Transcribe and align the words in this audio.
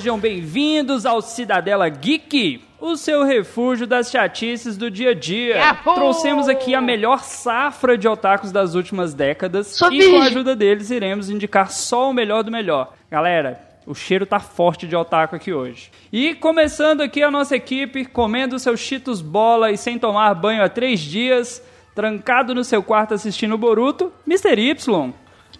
Sejam 0.00 0.18
bem-vindos 0.18 1.04
ao 1.04 1.20
Cidadela 1.20 1.86
Geek, 1.90 2.64
o 2.80 2.96
seu 2.96 3.22
refúgio 3.22 3.86
das 3.86 4.10
chatices 4.10 4.78
do 4.78 4.90
dia 4.90 5.10
a 5.10 5.14
dia. 5.14 5.56
Yahoo! 5.56 5.94
Trouxemos 5.94 6.48
aqui 6.48 6.74
a 6.74 6.80
melhor 6.80 7.22
safra 7.22 7.98
de 7.98 8.08
otakus 8.08 8.50
das 8.50 8.74
últimas 8.74 9.12
décadas 9.12 9.66
Sou 9.66 9.92
e 9.92 10.10
com 10.10 10.22
a 10.22 10.24
ajuda 10.24 10.56
deles 10.56 10.90
iremos 10.90 11.28
indicar 11.28 11.70
só 11.70 12.08
o 12.08 12.14
melhor 12.14 12.42
do 12.42 12.50
melhor. 12.50 12.94
Galera, 13.10 13.60
o 13.86 13.94
cheiro 13.94 14.24
tá 14.24 14.40
forte 14.40 14.88
de 14.88 14.96
otaku 14.96 15.36
aqui 15.36 15.52
hoje. 15.52 15.90
E 16.10 16.34
começando 16.34 17.02
aqui 17.02 17.22
a 17.22 17.30
nossa 17.30 17.54
equipe, 17.54 18.06
comendo 18.06 18.58
seus 18.58 18.80
cheetos 18.80 19.20
bola 19.20 19.70
e 19.70 19.76
sem 19.76 19.98
tomar 19.98 20.32
banho 20.32 20.62
há 20.62 20.68
três 20.70 20.98
dias, 20.98 21.62
trancado 21.94 22.54
no 22.54 22.64
seu 22.64 22.82
quarto 22.82 23.12
assistindo 23.12 23.54
o 23.54 23.58
Boruto, 23.58 24.10
Mr. 24.26 24.58
Y. 24.58 25.12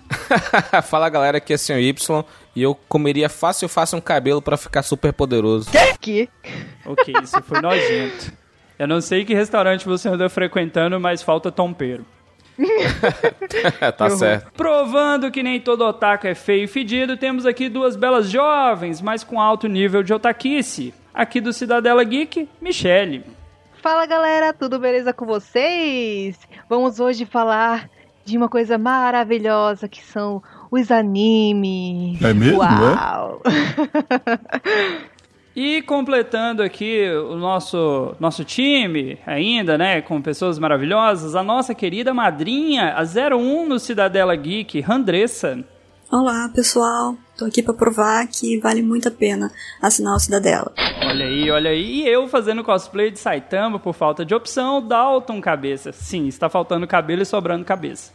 Fala 0.84 1.10
galera, 1.10 1.36
aqui 1.36 1.52
é 1.52 1.58
Sr. 1.58 1.78
Y 1.78 2.24
e 2.54 2.62
eu 2.62 2.74
comeria 2.88 3.28
fácil 3.28 3.68
fácil 3.68 3.98
um 3.98 4.00
cabelo 4.00 4.42
pra 4.42 4.56
ficar 4.56 4.82
super 4.82 5.12
poderoso. 5.12 5.70
Que? 6.00 6.28
Ok, 6.86 7.14
isso 7.22 7.42
foi 7.42 7.60
nojento. 7.60 8.32
Eu 8.78 8.88
não 8.88 9.00
sei 9.00 9.24
que 9.24 9.34
restaurante 9.34 9.84
você 9.84 10.08
anda 10.08 10.28
frequentando, 10.30 10.98
mas 10.98 11.22
falta 11.22 11.52
tompeiro. 11.52 12.06
tá 13.96 14.10
certo. 14.10 14.50
Provando 14.52 15.30
que 15.30 15.42
nem 15.42 15.60
todo 15.60 15.84
otaku 15.84 16.26
é 16.26 16.34
feio 16.34 16.64
e 16.64 16.66
fedido, 16.66 17.16
temos 17.16 17.46
aqui 17.46 17.68
duas 17.68 17.96
belas 17.96 18.30
jovens, 18.30 19.00
mas 19.00 19.24
com 19.24 19.40
alto 19.40 19.66
nível 19.66 20.02
de 20.02 20.12
otaquice. 20.12 20.94
Aqui 21.12 21.40
do 21.40 21.52
Cidadela 21.52 22.02
Geek, 22.04 22.48
Michele. 22.60 23.24
Fala 23.82 24.06
galera, 24.06 24.52
tudo 24.52 24.78
beleza 24.78 25.12
com 25.12 25.24
vocês? 25.24 26.38
Vamos 26.68 27.00
hoje 27.00 27.24
falar 27.24 27.88
de 28.24 28.36
uma 28.36 28.48
coisa 28.48 28.76
maravilhosa 28.78 29.88
que 29.88 30.02
são 30.02 30.42
os 30.70 30.90
animes. 30.90 32.22
É 32.22 32.32
mesmo, 32.32 32.58
Uau! 32.58 33.42
E 35.54 35.82
completando 35.82 36.62
aqui 36.62 37.10
o 37.28 37.34
nosso, 37.34 38.14
nosso 38.20 38.44
time, 38.44 39.18
ainda, 39.26 39.76
né, 39.76 40.00
com 40.00 40.22
pessoas 40.22 40.60
maravilhosas, 40.60 41.34
a 41.34 41.42
nossa 41.42 41.74
querida 41.74 42.14
madrinha, 42.14 42.94
a 42.94 43.02
01 43.02 43.68
no 43.68 43.78
Cidadela 43.80 44.34
Geek, 44.36 44.80
Randressa. 44.80 45.64
Olá, 46.10 46.48
pessoal. 46.54 47.16
Tô 47.36 47.44
aqui 47.44 47.62
pra 47.62 47.74
provar 47.74 48.26
que 48.28 48.58
vale 48.58 48.80
muito 48.80 49.08
a 49.08 49.10
pena 49.10 49.50
assinar 49.82 50.14
o 50.14 50.20
Cidadela. 50.20 50.72
Olha 51.04 51.24
aí, 51.24 51.50
olha 51.50 51.70
aí. 51.70 52.02
E 52.02 52.08
eu 52.08 52.28
fazendo 52.28 52.64
cosplay 52.64 53.10
de 53.10 53.18
Saitama 53.18 53.78
por 53.78 53.92
falta 53.92 54.24
de 54.24 54.34
opção, 54.34 54.86
Dalton 54.86 55.40
Cabeça. 55.40 55.92
Sim, 55.92 56.26
está 56.26 56.48
faltando 56.48 56.86
cabelo 56.86 57.22
e 57.22 57.26
sobrando 57.26 57.64
cabeça. 57.64 58.12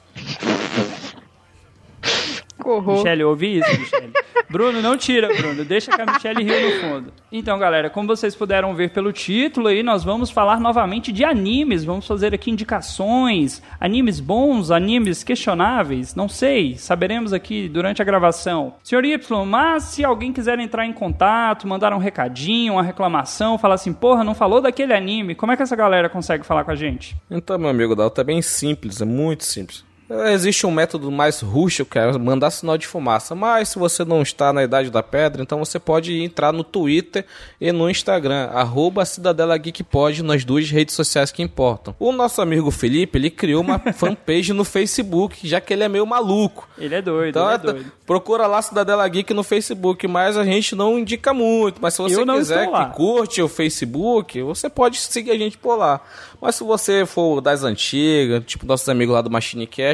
Corro. 2.66 2.94
Michele, 2.94 3.24
ouvi 3.24 3.60
isso, 3.60 3.80
Michele? 3.80 4.12
Bruno, 4.50 4.82
não 4.82 4.98
tira, 4.98 5.28
Bruno. 5.28 5.64
Deixa 5.64 5.92
que 5.92 6.02
a 6.02 6.06
Michele 6.08 6.44
riu 6.44 6.62
no 6.62 6.82
fundo. 6.82 7.14
Então, 7.32 7.60
galera, 7.60 7.92
como 7.92 8.08
vocês 8.08 8.36
puderam 8.36 8.74
ver 8.74 8.90
pelo 8.90 9.14
título 9.14 9.68
aí, 9.68 9.84
nós 9.84 10.04
vamos 10.04 10.32
falar 10.32 10.60
novamente 10.60 11.12
de 11.12 11.24
animes. 11.24 11.84
Vamos 11.84 12.08
fazer 12.08 12.34
aqui 12.34 12.50
indicações. 12.50 13.62
Animes 13.80 14.20
bons, 14.20 14.72
animes 14.72 15.24
questionáveis. 15.24 16.16
Não 16.16 16.28
sei. 16.28 16.76
Saberemos 16.76 17.34
aqui 17.34 17.70
durante 17.70 18.02
a 18.02 18.06
gravação. 18.06 18.74
Senhor 18.84 19.06
Y, 19.06 19.46
mas 19.46 19.84
se 19.84 20.04
alguém 20.04 20.34
quiser 20.34 20.58
entrar 20.58 20.88
em 20.88 20.94
contato, 20.94 21.68
mandar 21.68 21.94
um 21.94 22.00
recadinho, 22.00 22.74
uma 22.74 22.84
reclamação, 22.84 23.60
falar 23.60 23.76
assim, 23.76 23.94
porra, 23.94 24.24
não 24.24 24.34
falou 24.34 24.60
daquele 24.60 24.94
anime, 24.94 25.36
como 25.36 25.52
é 25.52 25.56
que 25.56 25.62
essa 25.62 25.76
galera 25.76 26.10
consegue 26.10 26.44
falar 26.44 26.64
com 26.64 26.72
a 26.72 26.76
gente? 26.76 27.16
Então, 27.30 27.60
meu 27.60 27.70
amigo 27.70 27.96
Dalton, 27.96 28.22
é 28.22 28.24
bem 28.24 28.42
simples, 28.42 29.02
é 29.02 29.06
muito 29.06 29.44
simples. 29.44 29.86
Existe 30.32 30.68
um 30.68 30.72
método 30.72 31.12
mais 31.12 31.42
rústico, 31.42 31.90
que 31.90 31.98
é 31.98 32.12
mandar 32.18 32.52
sinal 32.52 32.78
de 32.78 32.86
fumaça, 32.86 33.34
mas 33.34 33.70
se 33.70 33.80
você 33.80 34.06
não 34.06 34.22
está 34.22 34.54
na 34.54 34.64
idade 34.64 34.92
da 34.92 35.02
pedra, 35.02 35.42
então 35.42 35.58
você 35.58 35.80
pode 35.80 36.22
entrar 36.22 36.52
no 36.54 36.64
Twitter 36.64 37.26
e 37.60 37.72
no 37.72 37.90
Instagram, 37.90 38.50
arroba 38.54 39.04
Cidadela 39.04 39.58
Geek 39.58 39.84
Pod, 39.84 40.22
nas 40.22 40.46
duas 40.46 40.70
redes 40.70 40.94
sociais 40.94 41.32
que 41.32 41.42
importam. 41.42 41.96
O 42.00 42.12
nosso 42.12 42.40
amigo 42.40 42.70
Felipe, 42.70 43.18
ele 43.18 43.32
criou 43.32 43.62
uma 43.64 43.80
fanpage 43.94 44.54
no 44.54 44.64
Facebook, 44.64 45.48
já 45.48 45.60
que 45.60 45.74
ele 45.74 45.84
é 45.84 45.90
meio 45.90 46.06
maluco. 46.06 46.70
Ele 46.78 46.94
é 46.94 47.02
doido, 47.02 47.30
Então, 47.30 47.46
ele 47.48 47.56
é 47.56 47.58
doido. 47.58 47.92
procura 48.06 48.46
lá 48.46 48.62
Cidadela 48.62 49.08
Geek 49.08 49.34
no 49.34 49.44
Facebook, 49.44 50.08
mas 50.08 50.38
a 50.38 50.44
gente 50.44 50.76
não 50.76 51.00
indica 51.00 51.34
muito. 51.34 51.82
Mas 51.82 51.96
se 51.96 52.02
você 52.04 52.24
quiser 52.24 52.70
que 52.72 52.86
curte 52.96 53.42
o 53.42 53.48
Facebook, 53.48 54.40
você 54.44 54.70
pode 54.70 54.98
seguir 55.00 55.32
a 55.32 55.38
gente 55.38 55.58
por 55.58 55.76
lá. 55.76 56.00
Mas 56.40 56.56
se 56.56 56.64
você 56.64 57.08
for 57.08 57.42
das 57.42 57.64
antigas, 57.64 58.44
tipo 58.46 58.68
nossos 58.68 58.88
amigos 58.88 59.16
lá 59.16 59.22
do 59.22 59.32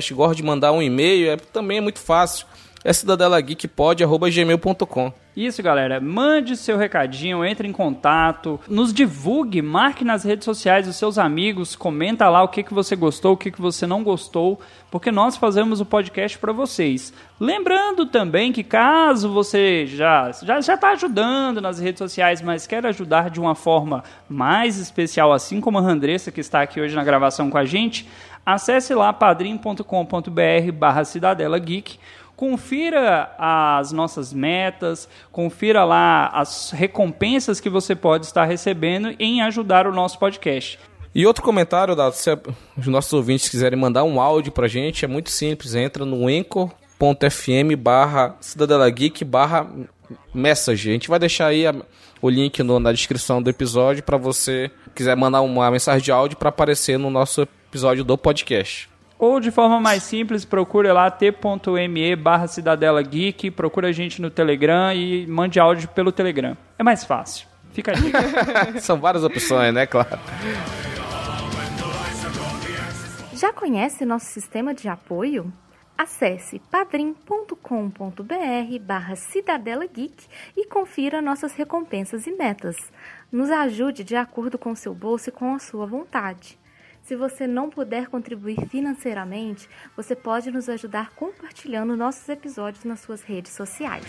MachineCast, 0.01 0.13
gosta 0.13 0.35
de 0.35 0.43
mandar 0.43 0.71
um 0.71 0.81
e-mail, 0.81 1.31
é, 1.31 1.37
também 1.37 1.77
é 1.77 1.81
muito 1.81 1.99
fácil. 1.99 2.47
É 2.83 2.91
cidadelageekpod.gmail.com 2.91 5.13
Isso, 5.37 5.61
galera. 5.61 6.01
Mande 6.01 6.57
seu 6.57 6.79
recadinho, 6.79 7.45
entre 7.45 7.67
em 7.67 7.71
contato, 7.71 8.59
nos 8.67 8.91
divulgue, 8.91 9.61
marque 9.61 10.03
nas 10.03 10.23
redes 10.23 10.45
sociais 10.45 10.87
os 10.87 10.95
seus 10.95 11.19
amigos, 11.19 11.75
comenta 11.75 12.27
lá 12.27 12.41
o 12.41 12.47
que, 12.47 12.63
que 12.63 12.73
você 12.73 12.95
gostou, 12.95 13.33
o 13.33 13.37
que, 13.37 13.51
que 13.51 13.61
você 13.61 13.85
não 13.85 14.03
gostou, 14.03 14.59
porque 14.89 15.11
nós 15.11 15.37
fazemos 15.37 15.79
o 15.79 15.85
podcast 15.85 16.39
para 16.39 16.51
vocês. 16.51 17.13
Lembrando 17.39 18.07
também 18.07 18.51
que 18.51 18.63
caso 18.63 19.31
você 19.31 19.85
já 19.85 20.31
já 20.43 20.59
já 20.59 20.73
está 20.73 20.93
ajudando 20.93 21.61
nas 21.61 21.79
redes 21.79 21.99
sociais, 21.99 22.41
mas 22.41 22.65
quer 22.65 22.83
ajudar 22.87 23.29
de 23.29 23.39
uma 23.39 23.53
forma 23.53 24.03
mais 24.27 24.79
especial, 24.79 25.31
assim 25.31 25.61
como 25.61 25.77
a 25.77 25.81
Andressa 25.81 26.31
que 26.31 26.41
está 26.41 26.63
aqui 26.63 26.81
hoje 26.81 26.95
na 26.95 27.03
gravação 27.03 27.51
com 27.51 27.59
a 27.59 27.65
gente, 27.65 28.09
acesse 28.45 28.93
lá 28.93 29.11
padrim.com.br 29.13 30.71
barra 30.73 31.03
Cidadela 31.05 31.57
Geek. 31.59 31.97
Confira 32.35 33.31
as 33.37 33.91
nossas 33.91 34.33
metas, 34.33 35.07
confira 35.31 35.83
lá 35.83 36.27
as 36.33 36.71
recompensas 36.71 37.59
que 37.59 37.69
você 37.69 37.95
pode 37.95 38.25
estar 38.25 38.45
recebendo 38.45 39.13
em 39.19 39.41
ajudar 39.43 39.85
o 39.85 39.93
nosso 39.93 40.17
podcast. 40.17 40.79
E 41.13 41.25
outro 41.27 41.43
comentário, 41.43 41.95
Dado, 41.95 42.13
se 42.13 42.31
os 42.77 42.87
nossos 42.87 43.13
ouvintes 43.13 43.47
quiserem 43.47 43.77
mandar 43.77 44.03
um 44.03 44.19
áudio 44.19 44.51
pra 44.51 44.67
gente, 44.67 45.05
é 45.05 45.07
muito 45.07 45.29
simples. 45.29 45.75
Entra 45.75 46.03
no 46.03 46.27
anchor.fm 46.27 47.75
barra 47.77 48.35
Cidadela 48.39 48.89
Geek 48.89 49.23
barra 49.23 49.67
message. 50.33 50.89
A 50.89 50.93
gente 50.93 51.09
vai 51.09 51.19
deixar 51.19 51.47
aí 51.47 51.67
a- 51.67 51.75
o 52.21 52.29
link 52.29 52.63
no- 52.63 52.79
na 52.79 52.91
descrição 52.91 53.41
do 53.41 53.49
episódio 53.49 54.01
pra 54.03 54.17
você 54.17 54.71
quiser 54.95 55.15
mandar 55.15 55.41
uma 55.41 55.69
mensagem 55.69 56.01
de 56.01 56.11
áudio 56.11 56.37
pra 56.37 56.49
aparecer 56.49 56.97
no 56.97 57.09
nosso 57.11 57.41
episódio 57.41 57.60
do 58.03 58.17
podcast. 58.17 58.89
Ou 59.17 59.39
de 59.39 59.51
forma 59.51 59.79
mais 59.79 60.01
simples, 60.01 60.43
procure 60.43 60.91
lá 60.91 61.11
t.me 61.11 62.15
barra 62.15 62.47
Cidadela 62.47 63.01
Geek, 63.03 63.51
procura 63.51 63.89
a 63.89 63.91
gente 63.91 64.19
no 64.19 64.31
Telegram 64.31 64.91
e 64.93 65.27
mande 65.27 65.59
áudio 65.59 65.87
pelo 65.89 66.11
Telegram. 66.11 66.57
É 66.77 66.83
mais 66.83 67.03
fácil. 67.03 67.47
Fica 67.71 67.91
a 67.91 67.95
dica. 67.95 68.19
São 68.81 68.99
várias 68.99 69.23
opções, 69.23 69.73
né, 69.73 69.85
claro. 69.85 70.19
Já 73.33 73.53
conhece 73.53 74.05
nosso 74.05 74.25
sistema 74.25 74.73
de 74.73 74.89
apoio? 74.89 75.53
Acesse 75.97 76.59
padrim.com.br 76.71 77.55
barra 78.81 79.15
Cidadela 79.15 79.85
Geek 79.85 80.25
e 80.57 80.65
confira 80.65 81.21
nossas 81.21 81.53
recompensas 81.53 82.25
e 82.25 82.31
metas. 82.31 82.75
Nos 83.31 83.51
ajude 83.51 84.03
de 84.03 84.15
acordo 84.15 84.57
com 84.57 84.73
seu 84.73 84.95
bolso 84.95 85.29
e 85.29 85.31
com 85.31 85.53
a 85.53 85.59
sua 85.59 85.85
vontade. 85.85 86.57
Se 87.11 87.15
você 87.17 87.45
não 87.45 87.69
puder 87.69 88.07
contribuir 88.07 88.69
financeiramente, 88.69 89.67
você 89.97 90.15
pode 90.15 90.49
nos 90.49 90.69
ajudar 90.69 91.09
compartilhando 91.09 91.97
nossos 91.97 92.29
episódios 92.29 92.85
nas 92.85 93.01
suas 93.01 93.21
redes 93.21 93.51
sociais. 93.51 94.05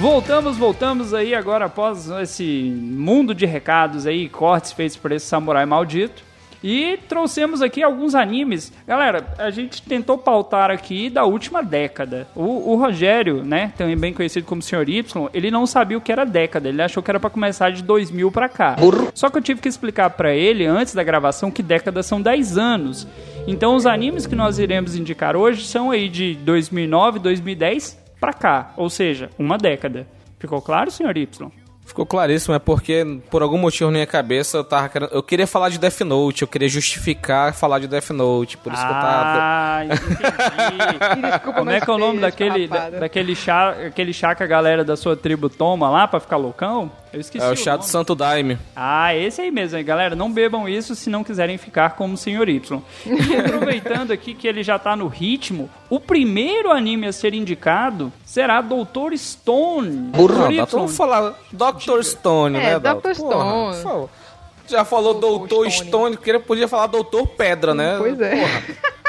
Voltamos, 0.00 0.56
voltamos 0.56 1.14
aí 1.14 1.32
agora 1.32 1.66
após 1.66 2.10
esse 2.10 2.72
mundo 2.72 3.32
de 3.32 3.46
recados 3.46 4.04
aí, 4.04 4.28
cortes 4.28 4.72
feitos 4.72 4.96
por 4.96 5.12
esse 5.12 5.26
samurai 5.26 5.64
maldito. 5.64 6.26
E 6.62 6.98
trouxemos 7.08 7.62
aqui 7.62 7.82
alguns 7.82 8.14
animes. 8.14 8.72
Galera, 8.86 9.26
a 9.38 9.50
gente 9.50 9.82
tentou 9.82 10.18
pautar 10.18 10.70
aqui 10.70 11.08
da 11.08 11.24
última 11.24 11.62
década. 11.62 12.26
O, 12.34 12.72
o 12.72 12.76
Rogério, 12.76 13.44
né, 13.44 13.72
também 13.76 13.96
bem 13.96 14.12
conhecido 14.12 14.46
como 14.46 14.62
Sr. 14.62 14.88
Y, 14.88 15.28
ele 15.32 15.50
não 15.50 15.66
sabia 15.66 15.96
o 15.96 16.00
que 16.00 16.10
era 16.10 16.24
década. 16.24 16.68
Ele 16.68 16.82
achou 16.82 17.02
que 17.02 17.10
era 17.10 17.20
para 17.20 17.30
começar 17.30 17.70
de 17.70 17.82
2000 17.82 18.30
para 18.32 18.48
cá. 18.48 18.76
Só 19.14 19.30
que 19.30 19.38
eu 19.38 19.42
tive 19.42 19.60
que 19.60 19.68
explicar 19.68 20.10
para 20.10 20.34
ele 20.34 20.66
antes 20.66 20.94
da 20.94 21.02
gravação 21.02 21.50
que 21.50 21.62
décadas 21.62 22.06
são 22.06 22.20
10 22.20 22.58
anos. 22.58 23.06
Então 23.46 23.76
os 23.76 23.86
animes 23.86 24.26
que 24.26 24.34
nós 24.34 24.58
iremos 24.58 24.96
indicar 24.96 25.36
hoje 25.36 25.64
são 25.64 25.90
aí 25.90 26.08
de 26.08 26.34
2009, 26.34 27.18
2010 27.20 27.98
para 28.20 28.32
cá, 28.32 28.72
ou 28.76 28.90
seja, 28.90 29.30
uma 29.38 29.56
década. 29.56 30.06
Ficou 30.38 30.60
claro, 30.60 30.90
Sr. 30.90 31.16
Y? 31.16 31.50
Ficou 31.88 32.04
claríssimo, 32.04 32.54
é 32.54 32.58
porque 32.58 33.04
por 33.30 33.42
algum 33.42 33.56
motivo 33.56 33.86
na 33.86 33.94
minha 33.94 34.06
cabeça 34.06 34.58
eu 34.58 34.62
tava 34.64 34.88
querendo, 34.90 35.10
eu 35.10 35.22
queria 35.22 35.46
falar 35.46 35.70
de 35.70 35.78
Death 35.78 36.00
Note, 36.02 36.42
eu 36.42 36.48
queria 36.48 36.68
justificar 36.68 37.54
falar 37.54 37.78
de 37.78 37.88
Death 37.88 38.10
Note, 38.10 38.58
por 38.58 38.72
isso 38.72 38.82
que 38.82 38.88
eu 38.88 38.94
tava 38.94 39.24
Ah, 39.40 39.84
entendi. 39.86 41.22
Desculpa, 41.32 41.58
Como 41.58 41.70
é 41.70 41.80
que 41.80 41.90
é 41.90 41.92
o 41.94 41.98
nome 41.98 42.20
daquele, 42.20 42.68
da- 42.68 42.90
daquele, 42.90 43.34
chá, 43.34 43.70
aquele 43.86 44.12
chá 44.12 44.34
que 44.34 44.42
a 44.42 44.46
galera 44.46 44.84
da 44.84 44.96
sua 44.96 45.16
tribo 45.16 45.48
toma 45.48 45.88
lá 45.88 46.06
pra 46.06 46.20
ficar 46.20 46.36
loucão? 46.36 46.92
Eu 47.12 47.20
esqueci 47.20 47.44
é 47.44 47.48
o 47.50 47.56
chá 47.56 47.72
do 47.72 47.78
nome. 47.80 47.90
Santo 47.90 48.14
Daime. 48.14 48.58
Ah, 48.76 49.14
esse 49.14 49.40
aí 49.40 49.50
mesmo, 49.50 49.78
hein, 49.78 49.84
galera. 49.84 50.14
Não 50.14 50.30
bebam 50.32 50.68
isso 50.68 50.94
se 50.94 51.08
não 51.08 51.24
quiserem 51.24 51.56
ficar 51.56 51.90
como 51.96 52.14
o 52.14 52.16
Sr. 52.16 52.48
Y. 52.48 52.82
E 53.06 53.36
aproveitando 53.36 54.10
aqui 54.12 54.34
que 54.34 54.46
ele 54.46 54.62
já 54.62 54.78
tá 54.78 54.94
no 54.94 55.06
ritmo, 55.08 55.70
o 55.88 55.98
primeiro 55.98 56.70
anime 56.70 57.06
a 57.06 57.12
ser 57.12 57.32
indicado 57.34 58.12
será 58.24 58.60
Doutor 58.60 59.16
Stone. 59.16 60.12
Não, 60.14 60.26
Dr. 60.26 60.54
Dalton, 60.56 60.76
vamos 60.76 60.96
falar 60.96 61.34
Dr. 61.52 62.02
Stone, 62.02 62.56
É, 62.58 62.60
né, 62.60 62.74
Dr. 62.78 62.82
Dalton? 62.82 63.14
Stone. 63.14 63.30
Porra, 63.32 63.72
por 63.72 63.82
favor. 63.82 64.10
Já 64.66 64.84
falou 64.84 65.14
Doutor 65.14 65.70
Stone. 65.70 65.88
Stone, 65.88 66.16
que 66.18 66.38
podia 66.40 66.68
falar 66.68 66.88
Doutor 66.88 67.26
Pedra, 67.28 67.74
né? 67.74 67.96
Pois 67.98 68.20
é. 68.20 68.36
Porra. 68.36 68.62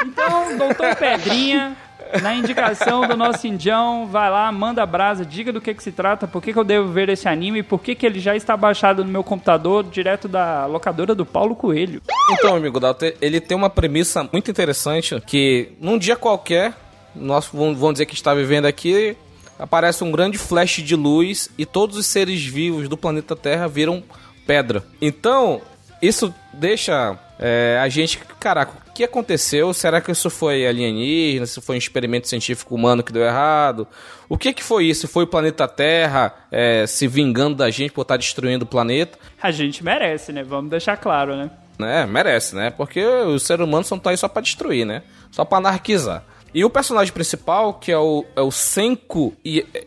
Então, 0.06 0.58
Doutor 0.58 0.96
Pedrinha, 0.96 1.76
na 2.22 2.34
indicação 2.34 3.08
do 3.08 3.16
nosso 3.16 3.46
indião, 3.48 4.08
vai 4.08 4.30
lá, 4.30 4.52
manda 4.52 4.86
brasa, 4.86 5.26
diga 5.26 5.52
do 5.52 5.62
que, 5.62 5.74
que 5.74 5.84
se 5.84 5.92
trata, 5.92 6.28
por 6.28 6.42
que, 6.42 6.52
que 6.52 6.60
eu 6.60 6.64
devo 6.64 6.88
ver 6.92 7.10
esse 7.10 7.28
anime, 7.28 7.62
por 7.62 7.80
que, 7.80 7.96
que 7.96 8.06
ele 8.06 8.20
já 8.20 8.36
está 8.36 8.58
baixado 8.58 9.04
no 9.04 9.12
meu 9.12 9.24
computador 9.24 9.84
direto 9.84 10.28
da 10.28 10.66
locadora 10.66 11.14
do 11.14 11.26
Paulo 11.26 11.56
Coelho. 11.56 12.02
Então, 12.32 12.56
amigo 12.56 12.80
Dalton, 12.80 13.12
ele 13.22 13.40
tem 13.40 13.56
uma 13.56 13.70
premissa 13.70 14.28
muito 14.32 14.50
interessante 14.50 15.22
que 15.26 15.72
num 15.80 15.98
dia 15.98 16.16
qualquer, 16.16 16.74
nós 17.16 17.50
vamos 17.52 17.94
dizer 17.94 18.06
que 18.06 18.16
está 18.16 18.34
vivendo 18.34 18.66
aqui, 18.66 19.16
aparece 19.58 20.04
um 20.04 20.12
grande 20.12 20.38
flash 20.38 20.78
de 20.78 20.96
luz 20.96 21.50
e 21.58 21.66
todos 21.66 21.98
os 21.98 22.06
seres 22.06 22.44
vivos 22.44 22.88
do 22.88 22.98
planeta 22.98 23.36
Terra 23.36 23.68
viram 23.68 24.04
pedra. 24.48 24.84
Então, 25.02 25.62
isso 26.02 26.34
deixa 26.54 27.18
é, 27.38 27.80
a 27.82 27.90
gente, 27.90 28.18
caraca, 28.40 28.74
que 29.00 29.04
aconteceu? 29.06 29.74
Será 29.74 30.02
que 30.02 30.12
isso 30.12 30.30
foi 30.30 30.68
alienígena? 30.68 31.46
Se 31.46 31.62
foi 31.62 31.76
um 31.76 31.80
experimento 31.80 32.28
científico 32.28 32.76
humano 32.76 33.02
que 33.02 33.14
deu 33.14 33.24
errado? 33.24 33.88
O 34.28 34.38
que 34.38 34.52
que 34.52 34.62
foi 34.62 34.88
isso? 34.88 35.08
Foi 35.08 35.24
o 35.24 35.28
planeta 35.28 35.68
Terra 35.70 36.34
é, 36.52 36.86
se 36.86 37.08
vingando 37.08 37.56
da 37.56 37.70
gente 37.70 37.94
por 37.94 38.02
estar 38.02 38.18
destruindo 38.18 38.66
o 38.66 38.68
planeta? 38.68 39.18
A 39.42 39.52
gente 39.52 39.84
merece, 39.86 40.34
né? 40.34 40.44
Vamos 40.44 40.70
deixar 40.70 40.98
claro, 40.98 41.38
né? 41.38 41.50
né? 41.78 42.06
Merece, 42.06 42.54
né? 42.54 42.72
Porque 42.72 43.02
os 43.02 43.44
seres 43.44 43.66
humanos 43.66 43.90
não 43.90 43.98
estão 43.98 44.10
aí 44.10 44.18
só 44.18 44.28
pra 44.28 44.42
destruir, 44.42 44.86
né? 44.86 45.02
Só 45.32 45.46
pra 45.46 45.60
anarquizar. 45.60 46.26
E 46.54 46.66
o 46.66 46.70
personagem 46.70 47.14
principal, 47.14 47.76
que 47.76 47.94
é 47.94 47.98
o, 47.98 48.26
é 48.36 48.42
o 48.42 48.52
Senku 48.52 49.34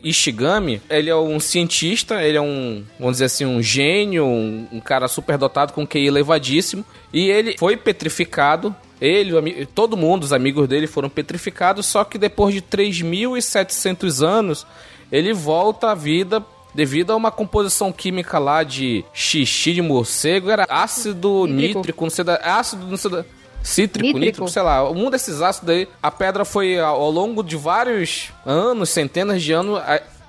Ishigami, 0.03 0.81
ele 0.89 1.11
é 1.11 1.17
um 1.17 1.39
cientista, 1.39 2.23
ele 2.23 2.39
é 2.39 2.41
um, 2.41 2.85
vamos 2.99 3.17
dizer 3.17 3.27
assim, 3.27 3.45
um 3.45 3.61
gênio, 3.61 4.25
um, 4.25 4.69
um 4.73 4.81
cara 4.81 5.07
super 5.07 5.37
dotado 5.37 5.75
com 5.75 5.87
QI 5.87 6.07
elevadíssimo. 6.07 6.83
E 7.13 7.29
ele 7.29 7.57
foi 7.59 7.77
petrificado, 7.77 8.75
ele, 9.05 9.67
todo 9.67 9.97
mundo, 9.97 10.23
os 10.23 10.33
amigos 10.33 10.69
dele 10.69 10.87
foram 10.87 11.09
petrificados, 11.09 11.87
só 11.87 12.05
que 12.05 12.17
depois 12.17 12.55
de 12.55 12.63
3.700 12.63 14.25
anos, 14.25 14.65
ele 15.11 15.33
volta 15.33 15.91
à 15.91 15.95
vida 15.95 16.45
devido 16.73 17.11
a 17.13 17.17
uma 17.17 17.33
composição 17.33 17.93
química 17.93 18.39
lá 18.39 18.63
de 18.63 19.05
xixi 19.13 19.75
de 19.75 19.83
morcego, 19.83 20.51
era 20.51 20.67
ácido 20.69 21.47
Nítrico. 21.47 21.79
nítrico, 21.79 22.05
não 22.05 22.11
sei 22.11 22.25
da, 22.25 22.37
ácido, 22.37 22.87
não 22.87 22.97
sei 22.97 23.11
da, 23.11 23.25
cítrico, 23.61 24.07
Nítrico. 24.07 24.19
nítrico, 24.25 24.49
sei 24.49 24.63
lá, 24.63 24.89
um 24.89 25.11
desses 25.11 25.43
ácidos 25.43 25.71
aí, 25.71 25.89
a 26.01 26.11
pedra 26.11 26.45
foi 26.45 26.79
ao 26.79 27.11
longo 27.11 27.43
de 27.43 27.57
vários 27.57 28.31
anos, 28.47 28.89
centenas 28.89 29.43
de 29.43 29.53
anos, 29.53 29.81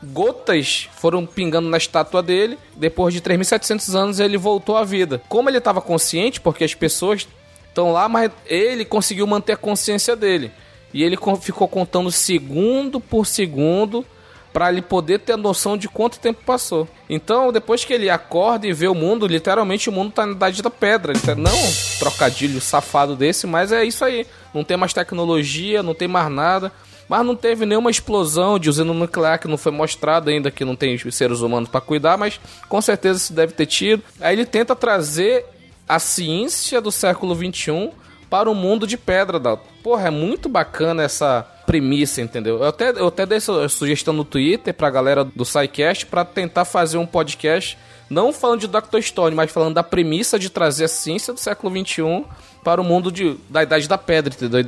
gotas 0.04 0.90
foram 0.98 1.26
pingando 1.28 1.69
na 1.69 1.78
estátua 1.78 2.24
dele, 2.24 2.58
depois 2.76 3.14
de 3.14 3.22
3.700 3.22 3.96
anos 3.96 4.19
ele 4.19 4.38
voltou 4.38 4.76
à 4.76 4.84
vida. 4.84 5.22
Como 5.30 5.48
ele 5.48 5.60
estava 5.60 5.80
consciente, 5.80 6.42
porque 6.42 6.64
as 6.64 6.74
pessoas 6.74 7.28
estão 7.74 7.92
lá, 7.92 8.08
mas 8.08 8.31
ele 8.46 8.86
conseguiu 8.86 9.25
manter 9.25 9.54
a 9.54 9.58
consciência 9.58 10.16
dele. 10.16 10.52
E 10.94 11.04
ele 11.04 11.18
ficou 11.42 11.68
contando 11.68 12.12
segundo 12.12 13.00
por 13.00 13.25
segundo 13.25 14.06
para 14.54 14.72
ele 14.72 14.84
poder 14.84 15.20
ter 15.20 15.34
a 15.34 15.38
noção 15.38 15.75
de 15.75 15.90
quanto 15.90 16.20
tempo 16.20 16.44
passou. 16.46 16.88
Então, 17.10 17.52
depois 17.52 17.84
que 17.84 17.92
ele 17.92 18.08
acorda 18.08 18.68
e 18.68 18.74
vê 18.74 18.88
o 18.88 18.94
mundo, 18.94 19.25
literalmente 19.25 19.90
o 19.90 19.92
mundo 19.92 20.12
tá 20.12 20.28
na 20.28 20.34
idade 20.34 20.62
da 20.62 20.70
pedra. 20.70 21.12
Ele 21.12 21.20
tá, 21.20 21.34
não 21.34 21.52
um 21.52 21.74
trocadilho 21.98 22.62
safado 22.62 23.16
desse, 23.16 23.48
mas 23.48 23.72
é 23.72 23.84
isso 23.84 24.06
aí. 24.06 24.28
Não 24.54 24.64
tem 24.64 24.78
mais 24.78 24.94
tecnologia, 24.94 25.81
não 25.81 25.96
tem 25.96 26.08
mais 26.08 26.31
nada. 26.31 26.72
Mas 27.10 27.26
não 27.26 27.36
teve 27.36 27.66
nenhuma 27.66 27.90
explosão 27.90 28.60
de 28.60 28.69
usina 28.69 28.94
nuclear 28.94 29.40
que 29.40 29.48
não 29.48 29.58
foi 29.58 29.72
mostrado 29.72 30.30
ainda 30.30 30.52
que 30.52 30.64
não 30.64 30.76
tem 30.76 30.98
seres 31.12 31.42
humanos 31.42 31.68
para 31.68 31.81
cuidar, 31.81 32.18
mas 32.18 32.40
com 32.69 32.80
certeza 32.80 33.19
se 33.19 33.34
deve 33.34 33.54
ter 33.54 33.66
tido. 33.66 34.04
Aí 34.22 34.36
ele 34.36 34.46
tenta 34.46 34.76
trazer 34.76 35.46
a 35.88 36.00
ciência 36.00 36.81
do 36.81 36.91
século 36.91 37.35
XXI 37.35 37.91
para 38.30 38.50
o 38.50 38.56
mundo 38.56 38.88
de 38.88 38.97
pedra, 38.97 39.39
Dalton. 39.39 39.68
Porra, 39.83 40.07
é 40.07 40.09
muito 40.09 40.50
bacana 40.50 41.03
essa 41.03 41.45
premissa, 41.65 42.21
entendeu? 42.21 42.57
Eu 42.57 42.68
até, 42.68 42.89
eu 42.89 43.07
até 43.07 43.25
dei 43.25 43.39
sugestão 43.39 44.13
no 44.13 44.25
Twitter 44.25 44.74
pra 44.74 44.89
galera 44.89 45.24
do 45.24 45.45
SciCast 45.45 46.06
pra 46.07 46.25
tentar 46.25 46.65
fazer 46.65 46.97
um 46.97 47.06
podcast, 47.06 47.77
não 48.09 48.33
falando 48.33 48.62
de 48.62 48.68
Dr. 48.68 49.01
Stone, 49.01 49.35
mas 49.35 49.51
falando 49.51 49.75
da 49.75 49.83
premissa 49.83 50.39
de 50.39 50.50
trazer 50.50 50.85
a 50.85 50.88
ciência 50.88 51.33
do 51.33 51.39
século 51.39 51.71
XXI 51.75 52.25
para 52.63 52.81
o 52.81 52.83
mundo 52.83 53.12
de, 53.12 53.35
da 53.50 53.63
Idade 53.63 53.88
da 53.88 53.97
Pedra, 53.97 54.33
entendeu? 54.33 54.65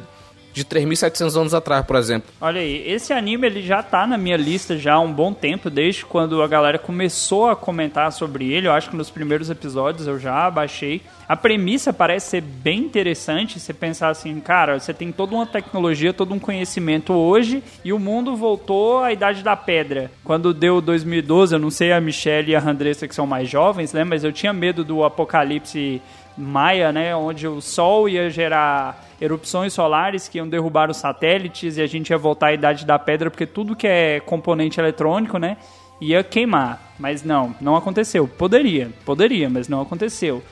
De 0.56 0.64
3.700 0.64 1.36
anos 1.36 1.54
atrás, 1.54 1.86
por 1.86 1.98
exemplo. 1.98 2.30
Olha 2.40 2.62
aí, 2.62 2.90
esse 2.90 3.12
anime 3.12 3.46
ele 3.46 3.62
já 3.62 3.84
tá 3.84 4.08
na 4.08 4.18
minha 4.18 4.38
lista 4.38 4.78
já 4.78 4.94
há 4.94 5.00
um 5.02 5.12
bom 5.12 5.34
tempo, 5.34 5.70
desde 5.70 6.06
quando 6.06 6.42
a 6.42 6.48
galera 6.48 6.80
começou 6.80 7.50
a 7.50 7.58
comentar 7.58 8.10
sobre 8.14 8.54
ele. 8.54 8.66
Eu 8.66 8.72
acho 8.72 8.90
que 8.90 8.96
nos 8.96 9.10
primeiros 9.10 9.50
episódios 9.50 10.08
eu 10.08 10.18
já 10.18 10.50
baixei. 10.50 11.02
A 11.28 11.36
premissa 11.36 11.92
parece 11.92 12.30
ser 12.30 12.42
bem 12.42 12.80
interessante. 12.80 13.60
Você 13.60 13.74
pensar 13.74 14.08
assim, 14.08 14.40
cara, 14.40 14.80
você 14.80 14.94
tem 14.94 15.12
toda 15.12 15.36
uma 15.36 15.46
tecnologia, 15.46 16.14
todo 16.14 16.34
um 16.34 16.40
conhecimento 16.40 17.12
hoje 17.12 17.62
e 17.84 17.92
o 17.92 18.00
mundo 18.00 18.34
voltou 18.38 19.04
à 19.04 19.12
Idade 19.12 19.44
da 19.44 19.58
Pedra. 19.58 20.10
Quando 20.24 20.54
deu 20.54 20.80
2012, 20.80 21.54
eu 21.54 21.60
não 21.60 21.70
sei 21.70 21.92
a 21.92 22.00
Michelle 22.00 22.52
e 22.52 22.56
a 22.56 22.64
Andressa 22.64 23.10
que 23.10 23.16
são 23.16 23.28
mais 23.28 23.50
jovens, 23.50 23.92
né? 23.92 24.06
Mas 24.06 24.24
eu 24.24 24.32
tinha 24.32 24.54
medo 24.54 24.86
do 24.86 25.04
apocalipse 25.04 26.02
maia, 26.38 26.92
né, 26.92 27.16
onde 27.16 27.48
o 27.48 27.62
Sol 27.62 28.10
ia 28.10 28.30
gerar 28.30 29.05
erupções 29.20 29.74
solares 29.74 30.28
que 30.28 30.38
iam 30.38 30.48
derrubar 30.48 30.90
os 30.90 30.98
satélites 30.98 31.78
e 31.78 31.82
a 31.82 31.88
gente 31.88 32.10
ia 32.10 32.18
voltar 32.18 32.48
à 32.48 32.54
idade 32.54 32.86
da 32.86 33.00
pedra 33.00 33.30
porque 33.30 33.46
tudo 33.46 33.76
que 33.76 33.88
é 33.88 34.20
componente 34.20 34.80
eletrônico, 34.80 35.38
né, 35.38 35.58
ia 36.00 36.24
queimar. 36.24 36.94
Mas 37.00 37.24
não, 37.24 37.56
não 37.60 37.76
aconteceu. 37.76 38.28
Poderia, 38.28 38.90
poderia, 39.06 39.50
mas 39.50 39.68
não 39.68 39.82
aconteceu. 39.82 40.44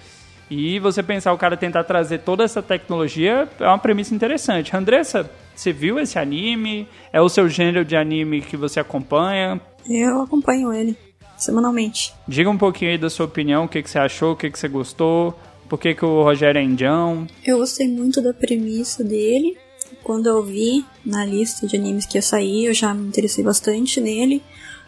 E 0.49 0.77
você 0.79 1.01
pensar 1.01 1.33
o 1.33 1.37
cara 1.37 1.57
tentar 1.57 1.83
trazer 1.83 2.19
toda 2.19 2.43
essa 2.43 2.61
tecnologia 2.61 3.47
é 3.59 3.67
uma 3.67 3.77
premissa 3.77 4.13
interessante. 4.13 4.75
Andressa, 4.75 5.29
você 5.55 5.71
viu 5.71 5.99
esse 5.99 6.19
anime? 6.19 6.87
É 7.11 7.21
o 7.21 7.29
seu 7.29 7.47
gênero 7.49 7.85
de 7.85 7.95
anime 7.95 8.41
que 8.41 8.57
você 8.57 8.79
acompanha? 8.79 9.59
Eu 9.89 10.21
acompanho 10.21 10.73
ele 10.73 10.97
semanalmente. 11.37 12.13
Diga 12.27 12.49
um 12.49 12.57
pouquinho 12.57 12.91
aí 12.91 12.97
da 12.97 13.09
sua 13.09 13.25
opinião, 13.25 13.65
o 13.65 13.67
que, 13.67 13.81
que 13.81 13.89
você 13.89 13.99
achou, 13.99 14.33
o 14.33 14.35
que, 14.35 14.49
que 14.49 14.57
você 14.57 14.67
gostou, 14.67 15.37
por 15.73 15.79
que, 15.79 15.95
que 15.95 16.05
o 16.05 16.21
Rogério 16.21 16.59
é 16.59 16.63
indião. 16.63 17.25
Eu 17.43 17.57
gostei 17.57 17.87
muito 17.87 18.21
da 18.21 18.31
premissa 18.31 19.03
dele. 19.03 19.57
Quando 20.03 20.27
eu 20.27 20.43
vi 20.43 20.85
na 21.03 21.25
lista 21.25 21.65
de 21.65 21.75
animes 21.75 22.05
que 22.05 22.15
ia 22.15 22.21
sair, 22.21 22.65
eu 22.65 22.75
já 22.75 22.93
me 22.93 23.07
interessei 23.07 23.43
bastante 23.43 23.99
nele. 23.99 24.43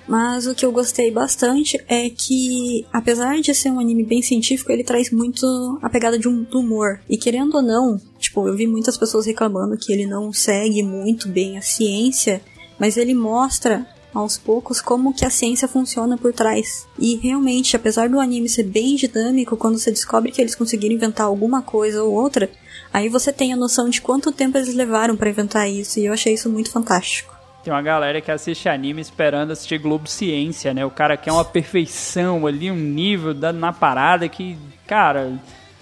Mas 0.08 0.46
o 0.46 0.54
que 0.54 0.63
eu 0.63 0.72
gostei 0.72 1.10
bastante 1.10 1.84
é 1.88 2.08
que, 2.12 2.86
apesar 2.94 3.42
de 3.42 3.51
ser 3.56 3.72
um 3.72 3.80
anime 3.80 4.04
bem 4.04 4.22
científico, 4.22 4.72
ele 4.72 4.84
traz 4.84 5.10
muito 5.10 5.80
a 5.82 5.89
pegada 5.89 6.20
de 6.20 6.27
um 6.27 6.46
humor. 6.54 7.00
E 7.10 7.18
querendo 7.18 7.56
ou 7.56 7.63
não, 7.63 8.00
tipo, 8.20 8.48
eu 8.48 8.56
vi 8.56 8.68
muitas 8.68 8.96
pessoas 8.96 9.25
reclamando 9.25 9.80
que 9.80 9.92
ele 9.92 10.06
não 10.06 10.32
segue 10.32 10.84
muito 10.84 11.27
bem 11.27 11.58
a 11.58 11.63
ciência, 11.63 12.44
mas 12.77 12.96
ele 12.96 13.15
mostra 13.15 13.88
aos 14.15 14.38
poucos 14.38 14.81
como 14.81 15.13
que 15.13 15.25
a 15.25 15.29
ciência 15.29 15.67
funciona 15.67 16.17
por 16.17 16.34
trás. 16.34 16.88
E 16.98 17.15
realmente, 17.17 17.75
apesar 17.75 18.10
do 18.10 18.19
anime 18.19 18.48
ser 18.50 18.63
bem 18.63 18.95
dinâmico, 18.95 19.57
quando 19.57 19.77
você 19.77 19.91
descobre 19.91 20.31
que 20.31 20.41
eles 20.41 20.55
conseguiram 20.55 20.95
inventar 20.95 21.27
alguma 21.27 21.62
coisa 21.62 22.01
ou 22.03 22.13
outra, 22.13 22.50
aí 22.93 23.10
você 23.10 23.31
tem 23.31 23.53
a 23.53 23.57
noção 23.57 23.89
de 23.89 24.01
quanto 24.01 24.31
tempo 24.31 24.57
eles 24.57 24.74
levaram 24.74 25.15
para 25.15 25.29
inventar 25.29 25.69
isso, 25.69 26.00
e 26.00 26.05
eu 26.05 26.13
achei 26.13 26.34
isso 26.34 26.50
muito 26.50 26.72
fantástico. 26.72 27.36
Tem 27.63 27.74
uma 27.74 27.81
galera 27.81 28.22
que 28.22 28.31
assiste 28.31 28.69
anime 28.69 29.01
esperando 29.01 29.51
assistir 29.51 29.79
Globo 29.79 30.07
Ciência, 30.07 30.72
né? 30.72 30.86
O 30.86 30.91
cara 30.91 31.17
quer 31.17 31.31
uma 31.31 31.43
perfeição 31.43 32.45
ali, 32.45 32.69
um 32.69 32.75
nível 32.75 33.34
na 33.34 33.74
parada 33.74 34.29
que, 34.29 34.55
cara, 34.86 35.34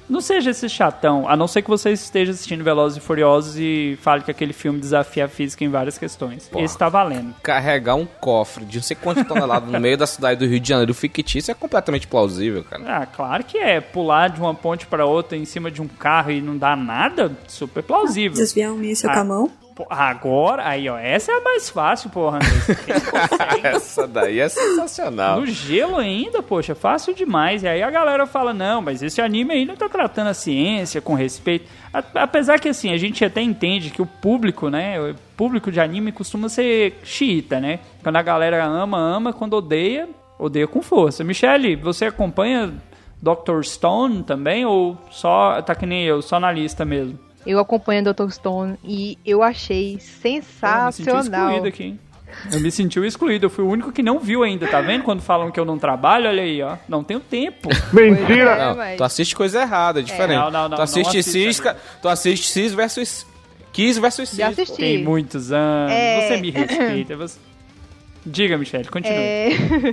Não 0.09 0.21
seja 0.21 0.51
esse 0.51 0.67
chatão, 0.69 1.27
a 1.27 1.35
não 1.35 1.47
ser 1.47 1.61
que 1.61 1.69
você 1.69 1.91
esteja 1.91 2.31
assistindo 2.31 2.63
Velozes 2.63 2.97
e 2.97 3.01
Furiosos 3.01 3.55
e 3.57 3.97
fale 4.01 4.21
que 4.23 4.29
aquele 4.31 4.53
filme 4.53 4.79
desafia 4.79 5.25
a 5.25 5.27
física 5.27 5.63
em 5.63 5.69
várias 5.69 5.97
questões. 5.97 6.47
Porra. 6.47 6.63
Esse 6.65 6.77
tá 6.77 6.89
valendo. 6.89 7.33
Carregar 7.41 7.95
um 7.95 8.05
cofre 8.05 8.65
de 8.65 8.77
não 8.77 8.83
sei 8.83 8.95
quantas 8.99 9.25
toneladas 9.27 9.69
no 9.71 9.79
meio 9.79 9.97
da 9.97 10.05
cidade 10.05 10.39
do 10.39 10.45
Rio 10.49 10.59
de 10.59 10.67
Janeiro 10.69 10.93
fictício 10.93 11.51
é 11.51 11.55
completamente 11.55 12.07
plausível, 12.07 12.63
cara. 12.63 12.83
Ah, 12.85 13.05
claro 13.05 13.43
que 13.43 13.57
é. 13.57 13.79
Pular 13.81 14.29
de 14.29 14.39
uma 14.41 14.53
ponte 14.53 14.85
pra 14.87 15.05
outra 15.05 15.37
em 15.37 15.45
cima 15.45 15.71
de 15.71 15.81
um 15.81 15.87
carro 15.87 16.31
e 16.31 16.41
não 16.41 16.57
dar 16.57 16.75
nada, 16.77 17.31
super 17.47 17.81
plausível. 17.83 18.37
Desviar 18.37 18.71
um 18.71 18.77
míssil 18.77 19.09
Ah. 19.09 19.13
com 19.13 19.19
a 19.19 19.23
mão. 19.23 19.51
Pô, 19.75 19.87
Agora, 19.89 20.67
aí 20.67 20.87
ó, 20.87 20.97
essa 20.97 21.31
é 21.31 21.35
a 21.35 21.41
mais 21.41 21.67
fácil, 21.67 22.11
porra. 22.11 22.39
Consegue? 22.39 23.65
Essa 23.67 24.07
daí 24.07 24.39
é 24.39 24.47
sensacional. 24.47 25.39
No 25.39 25.47
gelo 25.47 25.97
ainda, 25.97 26.43
poxa, 26.43 26.75
fácil 26.75 27.15
demais. 27.15 27.63
E 27.63 27.67
aí 27.67 27.81
a 27.81 27.89
galera 27.89 28.27
fala, 28.27 28.53
não, 28.53 28.81
mas 28.81 29.01
esse 29.01 29.19
anime 29.19 29.53
aí 29.53 29.65
não 29.65 29.75
tá 29.75 29.89
tratando 29.89 30.27
a 30.27 30.33
ciência 30.33 31.01
com 31.01 31.15
respeito. 31.15 31.65
Apesar 32.13 32.59
que 32.59 32.69
assim, 32.69 32.93
a 32.93 32.97
gente 32.97 33.25
até 33.25 33.41
entende 33.41 33.89
que 33.89 34.01
o 34.01 34.05
público, 34.05 34.69
né, 34.69 34.99
o 34.99 35.15
público 35.35 35.71
de 35.71 35.79
anime 35.79 36.11
costuma 36.11 36.49
ser 36.49 36.99
xiita, 37.03 37.59
né? 37.59 37.79
Quando 38.03 38.17
a 38.17 38.21
galera 38.21 38.63
ama, 38.63 38.97
ama, 38.97 39.33
quando 39.33 39.53
odeia, 39.53 40.07
odeia 40.37 40.67
com 40.67 40.83
força. 40.83 41.23
Michele, 41.23 41.75
você 41.75 42.05
acompanha 42.05 42.73
Dr. 43.21 43.63
Stone 43.63 44.21
também 44.23 44.65
ou 44.65 44.97
só, 45.09 45.61
tá 45.63 45.73
que 45.73 45.85
nem 45.85 46.03
eu, 46.03 46.21
só 46.21 46.39
na 46.39 46.51
lista 46.51 46.85
mesmo? 46.85 47.17
Eu 47.45 47.59
acompanho 47.59 48.01
o 48.01 48.13
Dr. 48.13 48.29
Stone 48.29 48.77
e 48.83 49.17
eu 49.25 49.43
achei 49.43 49.91
Pô, 49.91 49.95
me 49.95 50.01
senti 50.01 50.45
sensacional. 50.45 51.21
excluído 51.49 51.67
aqui, 51.67 51.83
hein? 51.83 51.99
Eu 52.51 52.59
me 52.59 52.71
senti 52.71 52.99
excluído, 52.99 53.45
eu 53.45 53.49
fui 53.49 53.63
o 53.63 53.69
único 53.69 53.91
que 53.91 54.01
não 54.01 54.19
viu 54.19 54.43
ainda, 54.43 54.67
tá 54.67 54.81
vendo? 54.81 55.03
Quando 55.03 55.21
falam 55.21 55.51
que 55.51 55.59
eu 55.59 55.65
não 55.65 55.77
trabalho, 55.77 56.27
olha 56.27 56.41
aí, 56.41 56.61
ó. 56.63 56.77
Não 56.87 57.03
tenho 57.03 57.19
tempo. 57.19 57.69
Mentira! 57.93 58.51
É, 58.51 58.65
Não, 58.69 58.75
mas- 58.75 58.97
tu 58.97 59.03
assiste 59.03 59.35
coisa 59.35 59.61
errada, 59.61 59.99
é 59.99 60.03
diferente. 60.03 60.39
Não, 60.39 60.49
não, 60.49 60.69
não, 60.69 60.77
tu 60.77 60.81
assiste 60.81 61.03
não 61.13 61.19
assista, 61.19 61.31
Cisca, 61.31 61.77
tu 62.01 62.07
assiste 62.09 62.49
Cis 62.49 62.73
versus 62.73 63.27
Kiss 63.71 63.99
versus 63.99 64.29
Cis. 64.29 64.37
Já 64.37 64.49
assisti. 64.49 64.77
Tem 64.77 65.03
muitos 65.03 65.51
anos. 65.51 65.91
É. 65.91 66.27
Você 66.27 66.41
me 66.41 66.49
respeita. 66.51 67.15
Você... 67.17 67.39
Diga, 68.25 68.57
Michelle, 68.57 68.87
continue. 68.87 69.15
É... 69.15 69.49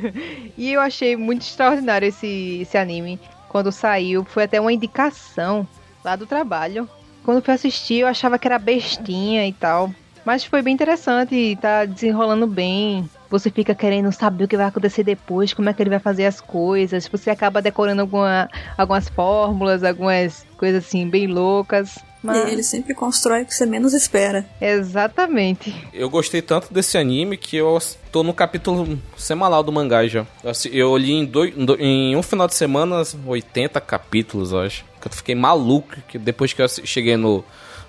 e 0.56 0.72
eu 0.72 0.80
achei 0.80 1.16
muito 1.16 1.42
extraordinário 1.42 2.08
esse, 2.08 2.60
esse 2.62 2.78
anime. 2.78 3.18
Quando 3.48 3.72
saiu, 3.72 4.24
foi 4.24 4.44
até 4.44 4.60
uma 4.60 4.72
indicação 4.72 5.66
lá 6.04 6.14
do 6.14 6.26
trabalho. 6.26 6.88
Quando 7.24 7.42
fui 7.42 7.54
assistir, 7.54 8.00
eu 8.00 8.06
achava 8.06 8.38
que 8.38 8.48
era 8.48 8.58
bestinha 8.58 9.46
e 9.46 9.52
tal. 9.52 9.90
Mas 10.24 10.44
foi 10.44 10.62
bem 10.62 10.74
interessante 10.74 11.56
tá 11.60 11.84
desenrolando 11.84 12.46
bem. 12.46 13.08
Você 13.30 13.50
fica 13.50 13.74
querendo 13.74 14.10
saber 14.12 14.44
o 14.44 14.48
que 14.48 14.56
vai 14.56 14.66
acontecer 14.66 15.04
depois, 15.04 15.54
como 15.54 15.68
é 15.68 15.72
que 15.72 15.82
ele 15.82 15.90
vai 15.90 15.98
fazer 15.98 16.26
as 16.26 16.40
coisas. 16.40 17.08
Você 17.08 17.30
acaba 17.30 17.62
decorando 17.62 18.02
alguma, 18.02 18.48
algumas 18.76 19.08
fórmulas, 19.08 19.84
algumas 19.84 20.46
coisas 20.56 20.84
assim, 20.84 21.08
bem 21.08 21.26
loucas. 21.26 21.98
Mas... 22.22 22.48
Ele 22.50 22.62
sempre 22.62 22.94
constrói 22.94 23.42
o 23.42 23.46
que 23.46 23.54
você 23.54 23.64
menos 23.64 23.94
espera. 23.94 24.46
Exatamente. 24.60 25.74
Eu 25.92 26.10
gostei 26.10 26.42
tanto 26.42 26.72
desse 26.72 26.98
anime 26.98 27.36
que 27.36 27.56
eu 27.56 27.78
tô 28.12 28.22
no 28.22 28.34
capítulo 28.34 28.98
semanal 29.16 29.62
do 29.62 29.72
mangá 29.72 30.06
já. 30.06 30.26
Eu 30.70 30.96
li 30.96 31.12
em, 31.12 31.24
dois, 31.24 31.54
em 31.78 32.14
um 32.16 32.22
final 32.22 32.46
de 32.46 32.54
semana 32.54 33.02
80 33.26 33.80
capítulos, 33.80 34.52
eu 34.52 34.60
acho. 34.60 34.84
Que 35.00 35.08
eu 35.08 35.12
fiquei 35.12 35.34
maluco 35.34 35.96
que 36.06 36.18
depois 36.18 36.52
que 36.52 36.60
eu 36.60 36.68
cheguei 36.68 37.16
no 37.16 37.42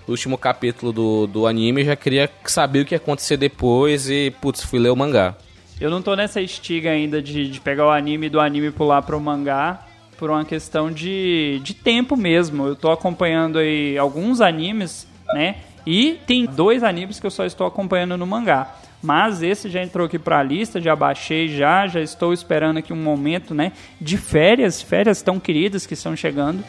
último 0.08 0.38
capítulo 0.38 0.94
do, 0.94 1.28
do 1.28 1.48
anime, 1.48 1.82
eu 1.82 1.88
já 1.88 1.96
queria 1.96 2.30
saber 2.46 2.82
o 2.82 2.86
que 2.86 2.96
ia 2.96 2.98
acontecer 2.98 3.36
depois 3.36 4.10
e, 4.10 4.34
putz, 4.42 4.64
fui 4.64 4.80
ler 4.80 4.90
o 4.90 4.96
mangá. 4.96 5.36
Eu 5.80 5.90
não 5.90 6.02
tô 6.02 6.16
nessa 6.16 6.40
estiga 6.40 6.92
ainda 6.92 7.22
de, 7.22 7.50
de 7.50 7.60
pegar 7.60 7.88
o 7.88 7.90
anime 7.90 8.28
e 8.28 8.30
do 8.30 8.40
anime 8.40 8.72
pular 8.72 9.02
pro 9.02 9.20
mangá 9.20 9.88
por 10.22 10.30
uma 10.30 10.46
questão 10.46 10.92
de, 10.92 11.60
de 11.63 11.74
tempo 11.74 12.16
mesmo. 12.16 12.68
Eu 12.68 12.75
tô 12.75 12.92
acompanhando 12.92 13.58
aí 13.58 13.98
alguns 13.98 14.40
animes, 14.40 15.08
né? 15.34 15.56
E 15.84 16.20
tem 16.28 16.46
dois 16.46 16.84
animes 16.84 17.20
que 17.20 17.25
eu 17.25 17.32
só 17.32 17.44
estou 17.44 17.66
acompanhando 17.66 18.16
no 18.16 18.28
mangá. 18.28 18.75
Mas 19.01 19.42
esse 19.42 19.68
já 19.68 19.82
entrou 19.82 20.06
aqui 20.06 20.20
pra 20.20 20.44
lista, 20.44 20.80
já 20.80 20.96
baixei 20.96 21.48
já, 21.48 21.88
já 21.88 22.00
estou 22.00 22.32
esperando 22.34 22.78
aqui 22.78 22.94
um 22.94 23.01
momento, 23.01 23.56
né? 23.56 23.72
De 24.00 24.16
férias, 24.16 24.80
férias 24.80 25.24
tão 25.24 25.40
queridas 25.40 25.88
que 25.88 25.96
estão 25.96 26.16
chegando 26.16 26.63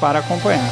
para 0.00 0.18
acompanhar. 0.18 0.68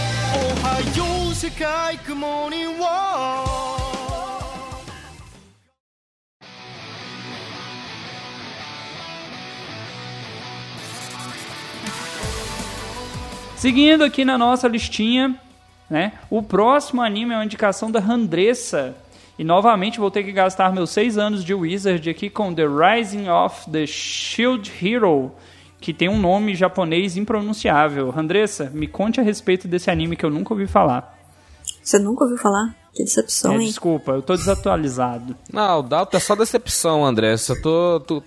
Seguindo 13.64 14.04
aqui 14.04 14.26
na 14.26 14.37
nossa 14.37 14.68
listinha, 14.68 15.40
né? 15.88 16.12
O 16.28 16.42
próximo 16.42 17.00
anime 17.00 17.33
é 17.33 17.38
uma 17.38 17.47
indicação 17.47 17.90
da 17.90 17.99
Randressa. 17.99 18.94
E 19.38 19.42
novamente 19.42 19.99
vou 19.99 20.11
ter 20.11 20.23
que 20.23 20.33
gastar 20.33 20.71
meus 20.71 20.90
seis 20.90 21.16
anos 21.16 21.42
de 21.42 21.54
Wizard 21.54 22.11
aqui 22.11 22.28
com 22.28 22.52
The 22.52 22.66
Rising 22.66 23.30
of 23.30 23.71
the 23.71 23.87
Shield 23.87 24.71
Hero, 24.83 25.33
que 25.80 25.94
tem 25.94 26.11
um 26.11 26.18
nome 26.18 26.54
japonês 26.54 27.16
impronunciável. 27.16 28.11
Randressa, 28.11 28.71
me 28.75 28.87
conte 28.87 29.18
a 29.18 29.23
respeito 29.23 29.66
desse 29.66 29.90
anime 29.90 30.14
que 30.14 30.26
eu 30.26 30.30
nunca 30.30 30.52
ouvi 30.52 30.66
falar. 30.66 31.18
Você 31.83 31.99
nunca 31.99 32.25
ouviu 32.25 32.37
falar? 32.37 32.76
Que 32.92 33.02
decepção, 33.02 33.54
É, 33.54 33.56
hein? 33.56 33.66
desculpa, 33.66 34.12
eu 34.12 34.21
tô 34.21 34.37
desatualizado. 34.37 35.35
Não, 35.50 35.78
o 35.78 35.83
Dalton 35.83 36.18
é 36.18 36.21
só 36.21 36.37
decepção. 36.37 37.00
Você 37.11 37.61
tô, 37.62 37.99
tu 38.00 38.23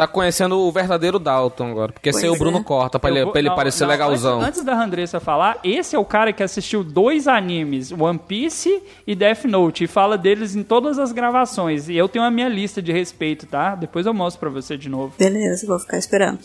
tá 0.00 0.06
conhecendo 0.08 0.58
o 0.58 0.72
verdadeiro 0.72 1.18
Dalton 1.18 1.70
agora. 1.72 1.92
Porque 1.92 2.08
esse 2.08 2.24
aí 2.24 2.30
o 2.30 2.36
Bruno 2.36 2.58
é. 2.58 2.62
corta 2.62 2.98
pra 2.98 3.10
Eu 3.10 3.14
ele, 3.16 3.24
vou- 3.24 3.32
pra 3.32 3.40
ele 3.40 3.48
não, 3.50 3.56
parecer 3.56 3.84
não, 3.84 3.90
legalzão. 3.90 4.36
Antes, 4.36 4.48
antes 4.48 4.64
da 4.64 4.74
Randressa 4.74 5.20
falar, 5.20 5.58
esse 5.62 5.94
é 5.94 5.98
o 5.98 6.04
cara 6.04 6.32
que 6.32 6.42
assistiu 6.42 6.82
dois 6.82 7.28
animes, 7.28 7.92
One 7.92 8.18
Piece 8.18 8.82
e 9.06 9.14
Death 9.14 9.44
Note, 9.44 9.84
e 9.84 9.86
fala 9.86 10.16
deles 10.16 10.54
em 10.56 10.62
todas 10.62 10.98
as 10.98 11.12
gravações. 11.12 11.88
E 11.88 11.96
eu 11.96 12.08
tenho 12.08 12.24
a 12.24 12.30
minha 12.30 12.48
lista 12.48 12.80
de 12.80 12.92
respeito, 12.92 13.46
tá? 13.46 13.74
Depois 13.74 14.06
eu 14.06 14.14
mostro 14.14 14.40
pra 14.40 14.48
você 14.50 14.76
de 14.76 14.88
novo. 14.88 15.12
Beleza, 15.18 15.66
vou 15.66 15.78
ficar 15.78 15.98
esperando. 15.98 16.40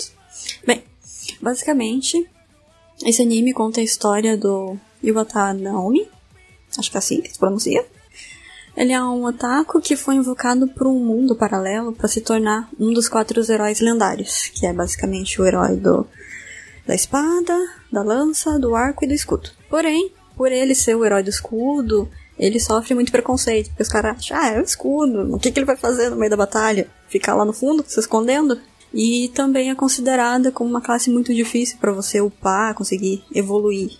Bem, 0.67 0.83
basicamente, 1.41 2.27
esse 3.05 3.21
anime 3.21 3.53
conta 3.53 3.79
a 3.79 3.83
história 3.83 4.37
do 4.37 4.77
Iwata 5.03 5.53
Naomi. 5.53 6.07
Acho 6.77 6.91
que 6.91 6.97
é 6.97 6.99
assim 6.99 7.21
que 7.21 7.31
se 7.31 7.39
pronuncia. 7.39 7.85
Ele 8.75 8.91
é 8.91 9.01
um 9.01 9.23
otaku 9.23 9.79
que 9.79 9.95
foi 9.95 10.15
invocado 10.15 10.67
para 10.67 10.87
um 10.87 10.99
mundo 10.99 11.35
paralelo 11.35 11.93
para 11.93 12.09
se 12.09 12.19
tornar 12.19 12.69
um 12.77 12.93
dos 12.93 13.07
quatro 13.07 13.41
heróis 13.49 13.79
lendários, 13.79 14.49
que 14.53 14.65
é 14.65 14.73
basicamente 14.73 15.41
o 15.41 15.45
herói 15.45 15.77
do 15.77 16.05
da 16.85 16.93
espada, 16.93 17.57
da 17.91 18.03
lança, 18.03 18.59
do 18.59 18.75
arco 18.75 19.03
e 19.03 19.07
do 19.07 19.13
escudo. 19.13 19.49
Porém, 19.69 20.11
por 20.35 20.51
ele 20.51 20.75
ser 20.75 20.95
o 20.95 21.03
herói 21.03 21.23
do 21.23 21.29
escudo, 21.29 22.07
ele 22.37 22.59
sofre 22.59 22.93
muito 22.93 23.11
preconceito, 23.11 23.69
porque 23.69 23.83
os 23.83 23.89
caras 23.89 24.17
acham, 24.17 24.37
ah, 24.37 24.49
é 24.49 24.59
o 24.59 24.63
escudo, 24.63 25.33
o 25.35 25.39
que, 25.39 25.51
que 25.51 25.57
ele 25.57 25.65
vai 25.65 25.77
fazer 25.77 26.09
no 26.09 26.15
meio 26.17 26.29
da 26.29 26.37
batalha? 26.37 26.87
Ficar 27.07 27.33
lá 27.33 27.45
no 27.45 27.53
fundo, 27.53 27.83
se 27.87 27.99
escondendo? 27.99 28.59
E 28.93 29.29
também 29.33 29.71
é 29.71 29.75
considerada 29.75 30.51
como 30.51 30.69
uma 30.69 30.81
classe 30.81 31.09
muito 31.09 31.33
difícil 31.33 31.77
para 31.79 31.91
você 31.91 32.21
upar, 32.21 32.75
conseguir 32.75 33.23
evoluir. 33.33 33.97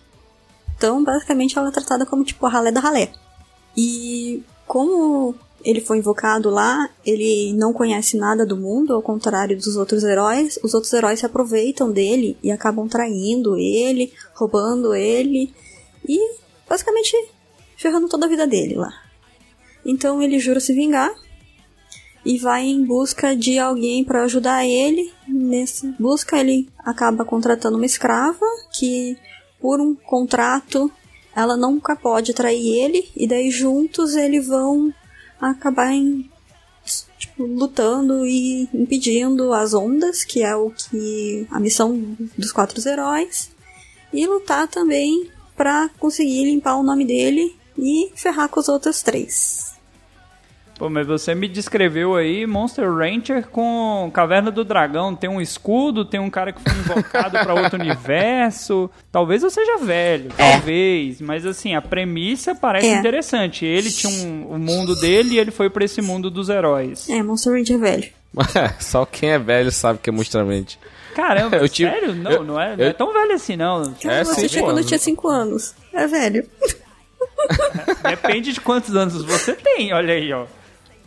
Então, 0.78 1.04
basicamente, 1.04 1.58
ela 1.58 1.70
é 1.70 1.72
tratada 1.72 2.06
como 2.06 2.24
tipo 2.24 2.46
a 2.46 2.50
ralé 2.50 2.72
da 2.72 2.80
ralé. 2.80 3.12
E 3.76 4.44
como 4.68 5.36
ele 5.64 5.82
foi 5.82 5.98
invocado 5.98 6.50
lá, 6.50 6.90
ele 7.04 7.52
não 7.54 7.74
conhece 7.74 8.18
nada 8.18 8.46
do 8.46 8.56
mundo, 8.56 8.94
ao 8.94 9.02
contrário 9.02 9.58
dos 9.58 9.76
outros 9.76 10.04
heróis. 10.04 10.60
Os 10.64 10.76
outros 10.76 10.94
heróis 10.94 11.20
se 11.20 11.26
aproveitam 11.26 11.92
dele 11.92 12.38
e 12.44 12.52
acabam 12.52 12.88
traindo 12.88 13.58
ele, 13.58 14.14
roubando 14.36 14.94
ele 14.94 15.52
e 16.08 16.20
basicamente 16.70 17.14
ferrando 17.76 18.08
toda 18.08 18.28
a 18.28 18.30
vida 18.30 18.46
dele 18.46 18.76
lá. 18.76 18.92
Então 19.84 20.22
ele 20.22 20.40
jura 20.40 20.60
se 20.60 20.74
vingar 20.74 21.12
e 22.24 22.38
vai 22.38 22.66
em 22.66 22.84
busca 22.84 23.36
de 23.36 23.58
alguém 23.58 24.04
para 24.04 24.24
ajudar 24.24 24.66
ele. 24.66 25.12
Nessa 25.28 25.88
busca 26.00 26.38
ele 26.38 26.70
acaba 26.78 27.26
contratando 27.26 27.78
uma 27.78 27.86
escrava 27.86 28.46
que 28.72 29.18
por 29.60 29.80
um 29.80 29.96
contrato 29.96 30.92
ela 31.36 31.58
nunca 31.58 31.96
pode 31.96 32.34
trair 32.34 32.66
ele 32.66 33.10
e 33.16 33.28
daí 33.28 33.52
juntos 33.52 34.16
eles 34.16 34.48
vão 34.48 34.94
acabar 35.40 35.92
em, 35.92 36.30
tipo, 37.18 37.44
lutando 37.44 38.26
e 38.26 38.70
impedindo 38.74 39.54
as 39.54 39.74
ondas, 39.74 40.24
que 40.24 40.42
é 40.42 40.56
o 40.56 40.72
que 40.72 41.46
a 41.52 41.60
missão 41.60 42.16
dos 42.38 42.52
quatro 42.52 42.82
heróis, 42.88 43.52
e 44.14 44.26
lutar 44.26 44.68
também 44.68 45.30
para 45.56 45.90
conseguir 46.00 46.46
limpar 46.46 46.78
o 46.78 46.84
nome 46.84 47.06
dele 47.06 47.56
e 47.78 48.12
ferrar 48.16 48.50
com 48.50 48.60
os 48.60 48.70
outros 48.70 49.02
três. 49.02 49.65
Pô, 50.78 50.90
mas 50.90 51.08
você 51.08 51.34
me 51.34 51.48
descreveu 51.48 52.16
aí 52.16 52.46
Monster 52.46 52.92
Rancher 52.94 53.48
com 53.48 54.12
Caverna 54.14 54.52
do 54.52 54.66
Dragão. 54.66 55.16
Tem 55.16 55.30
um 55.30 55.40
escudo, 55.40 56.04
tem 56.04 56.20
um 56.20 56.30
cara 56.30 56.52
que 56.52 56.62
foi 56.62 56.74
invocado 56.78 57.40
pra 57.40 57.54
outro 57.54 57.80
universo. 57.82 58.90
Talvez 59.10 59.42
eu 59.42 59.50
seja 59.50 59.78
velho, 59.78 60.30
talvez. 60.36 61.22
Mas 61.22 61.46
assim, 61.46 61.76
a 61.76 61.82
premissa 61.82 62.54
parece 62.54 62.88
É. 62.88 62.98
interessante. 63.00 63.64
Ele 63.66 63.90
tinha 63.90 64.12
um, 64.28 64.48
o 64.56 64.60
mundo 64.60 65.00
dele 65.00 65.36
e 65.36 65.40
ele 65.40 65.50
foi 65.52 65.70
pra 65.70 65.86
esse 65.86 66.02
mundo 66.02 66.30
dos 66.30 66.50
heróis. 66.50 67.08
É, 67.10 67.24
Monster 67.24 67.54
Ranger 67.54 67.80
velho. 67.80 68.10
Só 68.82 69.06
quem 69.06 69.32
é 69.32 69.40
velho 69.40 69.72
sabe 69.72 70.00
que 70.00 70.10
é 70.10 70.14
Monstramente. 70.14 70.78
Caramba, 71.16 71.56
Eu 71.64 71.70
tive- 71.70 71.90
sério? 71.90 72.14
Não, 72.14 72.32
eu- 72.32 72.44
não, 72.44 72.60
é, 72.60 72.76
não 72.76 72.84
eu- 72.84 72.90
é 72.90 72.94
tão 72.94 73.14
velho 73.14 73.32
assim, 73.34 73.56
não. 73.56 73.94
Cara, 73.94 74.16
É, 74.16 74.24
você 74.26 74.42
cinco 74.42 74.50
chegou 74.50 74.68
quando 74.68 74.78
eu 74.78 74.80
anos. 74.80 74.88
tinha 74.88 75.00
5 75.00 75.28
anos. 75.30 75.74
É 75.94 76.06
velho. 76.06 76.46
Depende 78.10 78.52
de 78.52 78.60
quantos 78.60 78.94
anos 78.94 79.24
você 79.24 79.54
tem, 79.54 79.94
olha 79.94 80.14
aí, 80.14 80.34
ó. 80.34 80.46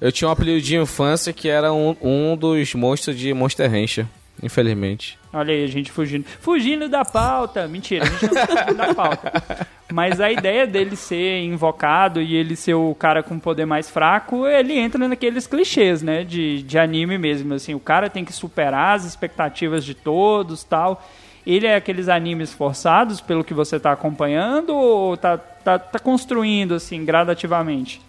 Eu 0.00 0.12
tinha 0.12 0.28
um 0.28 0.33
apelido 0.33 0.61
de 0.61 0.76
infância 0.76 1.33
que 1.33 1.49
era 1.49 1.73
um, 1.73 1.97
um 2.00 2.37
dos 2.37 2.75
monstros 2.75 3.19
de 3.19 3.35
Monster 3.35 3.71
Rancher, 3.71 4.07
infelizmente. 4.43 5.19
Olha 5.33 5.52
aí, 5.52 5.64
a 5.64 5.67
gente 5.67 5.90
fugindo. 5.90 6.25
Fugindo 6.40 6.88
da 6.88 7.05
pauta. 7.05 7.67
Mentira, 7.67 8.05
a 8.05 8.09
gente 8.09 8.26
não 8.26 8.35
tá 8.35 8.47
fugindo 8.47 8.76
da 8.76 8.95
pauta. 8.95 9.67
Mas 9.93 10.21
a 10.21 10.31
ideia 10.31 10.67
dele 10.67 10.95
ser 10.95 11.43
invocado 11.43 12.21
e 12.21 12.37
ele 12.37 12.55
ser 12.55 12.75
o 12.75 12.95
cara 12.95 13.23
com 13.23 13.38
poder 13.38 13.67
mais 13.67 13.90
fraco, 13.90 14.47
ele 14.47 14.78
entra 14.78 15.09
naqueles 15.09 15.47
clichês, 15.47 16.02
né? 16.02 16.23
De, 16.23 16.62
de 16.62 16.78
anime 16.78 17.19
mesmo. 17.19 17.55
Assim, 17.55 17.75
o 17.75 17.81
cara 17.81 18.09
tem 18.09 18.25
que 18.25 18.33
superar 18.33 18.97
as 18.97 19.05
expectativas 19.05 19.85
de 19.85 19.95
todos 19.95 20.62
tal. 20.62 21.05
Ele 21.47 21.67
é 21.67 21.75
aqueles 21.75 22.09
animes 22.09 22.52
forçados, 22.52 23.21
pelo 23.21 23.43
que 23.43 23.55
você 23.55 23.81
tá 23.81 23.90
acompanhando, 23.90 24.75
ou 24.75 25.17
tá, 25.17 25.38
tá, 25.38 25.78
tá 25.78 25.99
construindo, 25.99 26.75
assim, 26.75 27.05
gradativamente? 27.05 28.02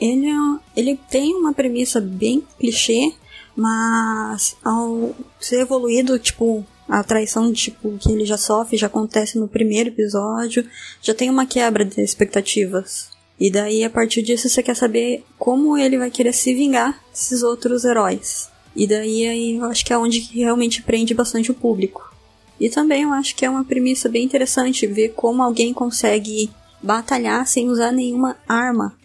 Ele, 0.00 0.28
é 0.28 0.58
ele 0.76 0.98
tem 1.10 1.34
uma 1.34 1.52
premissa 1.52 2.00
bem 2.00 2.42
clichê, 2.58 3.12
mas 3.56 4.56
ao 4.64 5.14
ser 5.40 5.60
evoluído, 5.60 6.18
tipo, 6.18 6.64
a 6.88 7.02
traição 7.02 7.52
tipo, 7.52 7.98
que 7.98 8.10
ele 8.12 8.24
já 8.24 8.36
sofre 8.36 8.76
já 8.76 8.86
acontece 8.86 9.38
no 9.38 9.48
primeiro 9.48 9.90
episódio, 9.90 10.64
já 11.02 11.12
tem 11.12 11.28
uma 11.28 11.46
quebra 11.46 11.84
de 11.84 12.00
expectativas. 12.00 13.10
E 13.40 13.50
daí, 13.50 13.84
a 13.84 13.90
partir 13.90 14.22
disso, 14.22 14.48
você 14.48 14.62
quer 14.62 14.74
saber 14.74 15.24
como 15.38 15.76
ele 15.76 15.98
vai 15.98 16.10
querer 16.10 16.32
se 16.32 16.54
vingar 16.54 17.00
desses 17.10 17.42
outros 17.42 17.84
heróis. 17.84 18.48
E 18.74 18.86
daí 18.86 19.26
aí 19.26 19.56
eu 19.56 19.64
acho 19.64 19.84
que 19.84 19.92
é 19.92 19.98
onde 19.98 20.20
realmente 20.32 20.82
prende 20.82 21.14
bastante 21.14 21.50
o 21.50 21.54
público. 21.54 22.12
E 22.60 22.68
também 22.68 23.02
eu 23.02 23.12
acho 23.12 23.36
que 23.36 23.44
é 23.44 23.50
uma 23.50 23.64
premissa 23.64 24.08
bem 24.08 24.24
interessante 24.24 24.86
ver 24.86 25.10
como 25.10 25.42
alguém 25.42 25.72
consegue 25.72 26.50
batalhar 26.82 27.46
sem 27.46 27.68
usar 27.68 27.92
nenhuma 27.92 28.36
arma 28.48 28.97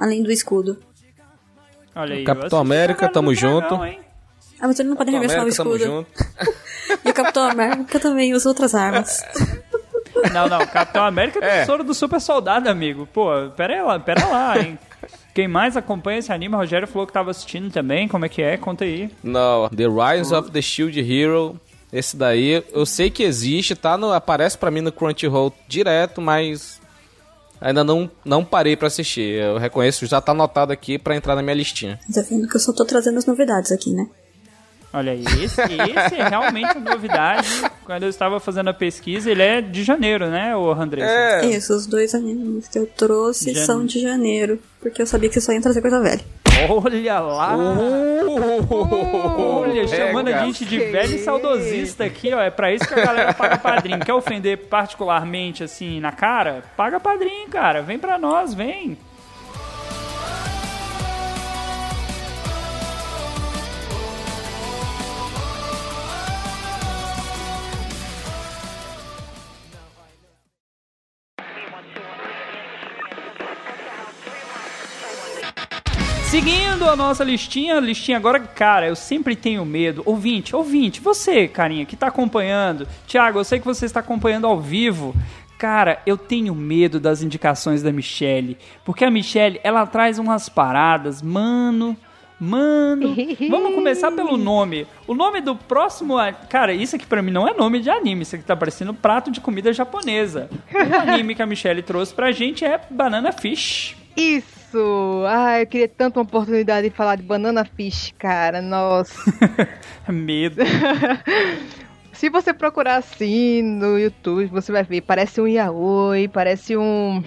além 0.00 0.22
do 0.22 0.32
escudo. 0.32 0.78
Olha 1.94 2.14
aí. 2.16 2.24
Capitão 2.24 2.58
América, 2.58 3.08
tamo 3.08 3.32
Dragão, 3.34 3.60
junto. 3.60 3.84
hein? 3.84 3.98
Ah, 4.60 4.66
mas 4.66 4.78
ele 4.78 4.88
não 4.90 4.96
pode 4.96 5.10
arremessar 5.10 5.44
o 5.44 5.48
escudo. 5.48 5.78
junto. 5.78 6.08
E 7.04 7.08
o 7.10 7.14
Capitão 7.14 7.44
América 7.48 8.00
também 8.00 8.34
usa 8.34 8.48
outras 8.48 8.74
armas. 8.74 9.22
Não, 10.34 10.48
não, 10.48 10.66
Capitão 10.66 11.04
América 11.04 11.38
é 11.42 11.60
É. 11.60 11.62
o 11.62 11.66
soro 11.66 11.82
do 11.84 11.94
super 11.94 12.20
soldado, 12.20 12.68
amigo. 12.68 13.06
Pô, 13.06 13.30
pera 13.56 13.82
lá, 13.84 13.98
pera 13.98 14.26
lá, 14.26 14.58
hein. 14.60 14.78
Quem 15.32 15.48
mais 15.48 15.76
acompanha 15.78 16.18
esse 16.18 16.30
anime, 16.32 16.54
Rogério 16.56 16.86
falou 16.86 17.06
que 17.06 17.12
tava 17.12 17.30
assistindo 17.30 17.70
também, 17.72 18.06
como 18.06 18.26
é 18.26 18.28
que 18.28 18.42
é? 18.42 18.56
Conta 18.58 18.84
aí. 18.84 19.08
Não, 19.22 19.68
The 19.70 19.84
Rise 19.86 20.34
of 20.34 20.50
the 20.50 20.60
Shield 20.60 21.00
Hero. 21.00 21.58
Esse 21.92 22.16
daí, 22.16 22.62
eu 22.72 22.84
sei 22.84 23.08
que 23.08 23.22
existe, 23.22 23.74
tá? 23.74 23.96
No, 23.96 24.12
aparece 24.12 24.58
pra 24.58 24.70
mim 24.70 24.80
no 24.82 24.92
Crunchyroll 24.92 25.54
direto, 25.66 26.20
mas 26.20 26.79
ainda 27.60 27.84
não, 27.84 28.10
não 28.24 28.44
parei 28.44 28.76
pra 28.76 28.88
assistir. 28.88 29.34
Eu 29.42 29.58
reconheço, 29.58 30.06
já 30.06 30.20
tá 30.20 30.32
anotado 30.32 30.72
aqui 30.72 30.98
pra 30.98 31.16
entrar 31.16 31.34
na 31.34 31.42
minha 31.42 31.54
listinha. 31.54 31.98
Tá 32.12 32.22
vendo 32.22 32.48
que 32.48 32.56
eu 32.56 32.60
só 32.60 32.72
tô 32.72 32.84
trazendo 32.84 33.18
as 33.18 33.26
novidades 33.26 33.70
aqui, 33.70 33.92
né? 33.92 34.08
Olha 34.92 35.12
aí, 35.12 35.22
esse, 35.22 35.60
esse 35.60 36.14
é 36.16 36.28
realmente 36.28 36.76
uma 36.76 36.90
novidade. 36.92 37.48
Quando 37.84 38.02
eu 38.02 38.08
estava 38.08 38.40
fazendo 38.40 38.70
a 38.70 38.74
pesquisa, 38.74 39.30
ele 39.30 39.42
é 39.42 39.60
de 39.60 39.84
janeiro, 39.84 40.26
né, 40.26 40.56
o 40.56 40.72
Andressa? 40.72 41.12
É. 41.12 41.46
Isso, 41.46 41.72
os 41.74 41.86
dois 41.86 42.12
animes 42.14 42.66
que 42.66 42.76
eu 42.78 42.86
trouxe 42.86 43.52
Jane- 43.54 43.66
são 43.66 43.86
de 43.86 44.00
janeiro. 44.00 44.58
Porque 44.80 45.00
eu 45.02 45.06
sabia 45.06 45.28
que 45.28 45.40
só 45.40 45.52
ia 45.52 45.60
trazer 45.60 45.80
coisa 45.80 46.00
velha. 46.00 46.24
Olha 46.68 47.20
lá! 47.20 47.56
Olha, 49.38 49.86
chamando 49.88 50.28
a 50.28 50.32
cara. 50.32 50.46
gente 50.46 50.64
de 50.64 50.78
velho 50.78 51.14
e 51.14 51.18
saudosista 51.18 52.04
aqui, 52.04 52.32
ó. 52.34 52.40
É 52.40 52.50
pra 52.50 52.72
isso 52.72 52.86
que 52.86 52.94
a 52.94 53.04
galera 53.04 53.32
paga 53.34 53.58
padrinho. 53.58 54.00
Quer 54.00 54.12
ofender 54.14 54.56
particularmente, 54.68 55.62
assim, 55.64 56.00
na 56.00 56.12
cara? 56.12 56.62
Paga 56.76 56.98
padrinho, 57.00 57.48
cara. 57.48 57.82
Vem 57.82 57.98
pra 57.98 58.18
nós, 58.18 58.52
vem. 58.54 58.98
A 76.90 76.96
nossa 76.96 77.22
listinha, 77.22 77.78
listinha 77.78 78.16
agora, 78.16 78.40
cara, 78.40 78.88
eu 78.88 78.96
sempre 78.96 79.36
tenho 79.36 79.64
medo. 79.64 80.02
Ouvinte, 80.04 80.56
ouvinte, 80.56 81.00
você, 81.00 81.46
carinha, 81.46 81.86
que 81.86 81.96
tá 81.96 82.08
acompanhando. 82.08 82.86
Thiago, 83.06 83.38
eu 83.38 83.44
sei 83.44 83.60
que 83.60 83.64
você 83.64 83.86
está 83.86 84.00
acompanhando 84.00 84.46
ao 84.46 84.60
vivo. 84.60 85.14
Cara, 85.56 86.00
eu 86.04 86.16
tenho 86.16 86.54
medo 86.54 86.98
das 86.98 87.22
indicações 87.22 87.82
da 87.82 87.92
Michelle. 87.92 88.56
Porque 88.84 89.04
a 89.04 89.10
Michelle, 89.10 89.60
ela 89.62 89.86
traz 89.86 90.18
umas 90.18 90.48
paradas, 90.48 91.22
mano. 91.22 91.96
Mano, 92.40 93.14
vamos 93.50 93.74
começar 93.74 94.10
pelo 94.10 94.36
nome. 94.38 94.86
O 95.06 95.14
nome 95.14 95.42
do 95.42 95.54
próximo. 95.54 96.14
Cara, 96.48 96.72
isso 96.72 96.96
aqui 96.96 97.06
pra 97.06 97.22
mim 97.22 97.30
não 97.30 97.46
é 97.46 97.52
nome 97.52 97.80
de 97.80 97.90
anime. 97.90 98.22
Isso 98.22 98.34
aqui 98.34 98.44
tá 98.44 98.56
parecendo 98.56 98.94
prato 98.94 99.30
de 99.30 99.40
comida 99.40 99.72
japonesa. 99.72 100.48
O 100.72 101.10
anime 101.10 101.34
que 101.34 101.42
a 101.42 101.46
Michelle 101.46 101.82
trouxe 101.82 102.14
pra 102.14 102.32
gente 102.32 102.64
é 102.64 102.80
Banana 102.90 103.30
Fish. 103.30 103.94
Isso! 104.16 104.59
Ah, 105.28 105.60
eu 105.60 105.66
queria 105.66 105.88
tanto 105.88 106.18
uma 106.18 106.22
oportunidade 106.22 106.88
de 106.88 106.94
falar 106.94 107.16
de 107.16 107.22
Banana 107.22 107.64
Fish, 107.64 108.14
cara. 108.18 108.60
Nossa. 108.60 109.14
Medo. 110.08 110.62
Se 112.12 112.28
você 112.28 112.52
procurar 112.52 112.96
assim 112.96 113.62
no 113.62 113.98
YouTube, 113.98 114.46
você 114.46 114.70
vai 114.70 114.82
ver. 114.82 115.00
Parece 115.00 115.40
um 115.40 115.46
yaoi, 115.46 116.28
parece 116.28 116.76
um... 116.76 117.22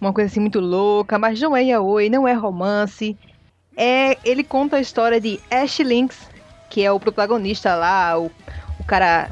Uma 0.00 0.12
coisa 0.12 0.30
assim 0.30 0.40
muito 0.40 0.60
louca, 0.60 1.18
mas 1.18 1.40
não 1.40 1.56
é 1.56 1.62
yaoi, 1.62 2.10
não 2.10 2.26
é 2.26 2.32
romance. 2.32 3.16
É, 3.76 4.18
ele 4.24 4.44
conta 4.44 4.76
a 4.76 4.80
história 4.80 5.20
de 5.20 5.40
Ash 5.50 5.78
Lynx, 5.78 6.28
que 6.68 6.84
é 6.84 6.92
o 6.92 7.00
protagonista 7.00 7.74
lá, 7.74 8.18
o, 8.18 8.30
o 8.78 8.84
cara 8.84 9.30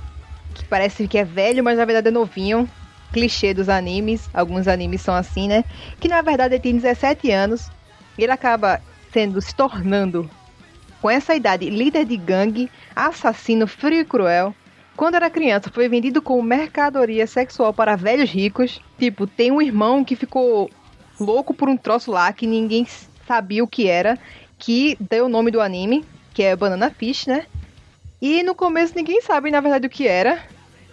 que 0.55 0.65
parece 0.65 1.07
que 1.07 1.19
é 1.19 1.25
velho, 1.25 1.63
mas 1.63 1.77
na 1.77 1.85
verdade 1.85 2.09
é 2.09 2.11
novinho. 2.11 2.69
Clichê 3.13 3.53
dos 3.53 3.69
animes, 3.69 4.29
alguns 4.33 4.69
animes 4.69 5.01
são 5.01 5.15
assim, 5.15 5.49
né? 5.49 5.65
Que 5.99 6.09
na 6.09 6.23
verdade 6.23 6.55
ele 6.55 6.63
tem 6.63 6.77
17 6.77 7.31
anos 7.31 7.71
e 8.17 8.23
ele 8.23 8.33
acaba 8.33 8.81
sendo, 9.13 9.41
se 9.41 9.55
tornando, 9.55 10.31
com 11.01 11.11
essa 11.11 11.35
idade, 11.35 11.69
líder 11.69 12.05
de 12.05 12.17
gangue, 12.17 12.71
assassino 12.95 13.67
frio 13.67 14.01
e 14.01 14.05
cruel. 14.05 14.55
Quando 14.97 15.15
era 15.15 15.31
criança, 15.31 15.71
foi 15.73 15.89
vendido 15.89 16.21
como 16.21 16.43
mercadoria 16.43 17.27
sexual 17.27 17.73
para 17.73 17.97
velhos 17.97 18.31
ricos. 18.31 18.81
Tipo, 18.99 19.27
tem 19.27 19.51
um 19.51 19.63
irmão 19.63 20.05
que 20.05 20.15
ficou 20.15 20.71
louco 21.19 21.55
por 21.55 21.69
um 21.69 21.77
troço 21.77 22.11
lá 22.11 22.33
que 22.33 22.47
ninguém 22.47 22.87
sabia 23.27 23.65
o 23.65 23.69
que 23.69 23.87
era, 23.87 24.19
que 24.59 24.97
deu 25.01 25.25
o 25.27 25.29
nome 25.29 25.51
do 25.51 25.61
anime, 25.61 26.05
que 26.35 26.43
é 26.43 26.55
Banana 26.55 26.91
Fish, 26.91 27.27
né? 27.27 27.47
E 28.21 28.43
no 28.43 28.55
começo 28.55 28.95
ninguém 28.95 29.23
sabe, 29.23 29.51
na 29.51 29.61
verdade, 29.61 29.87
o 29.87 29.91
que 29.91 30.07
era. 30.07 30.43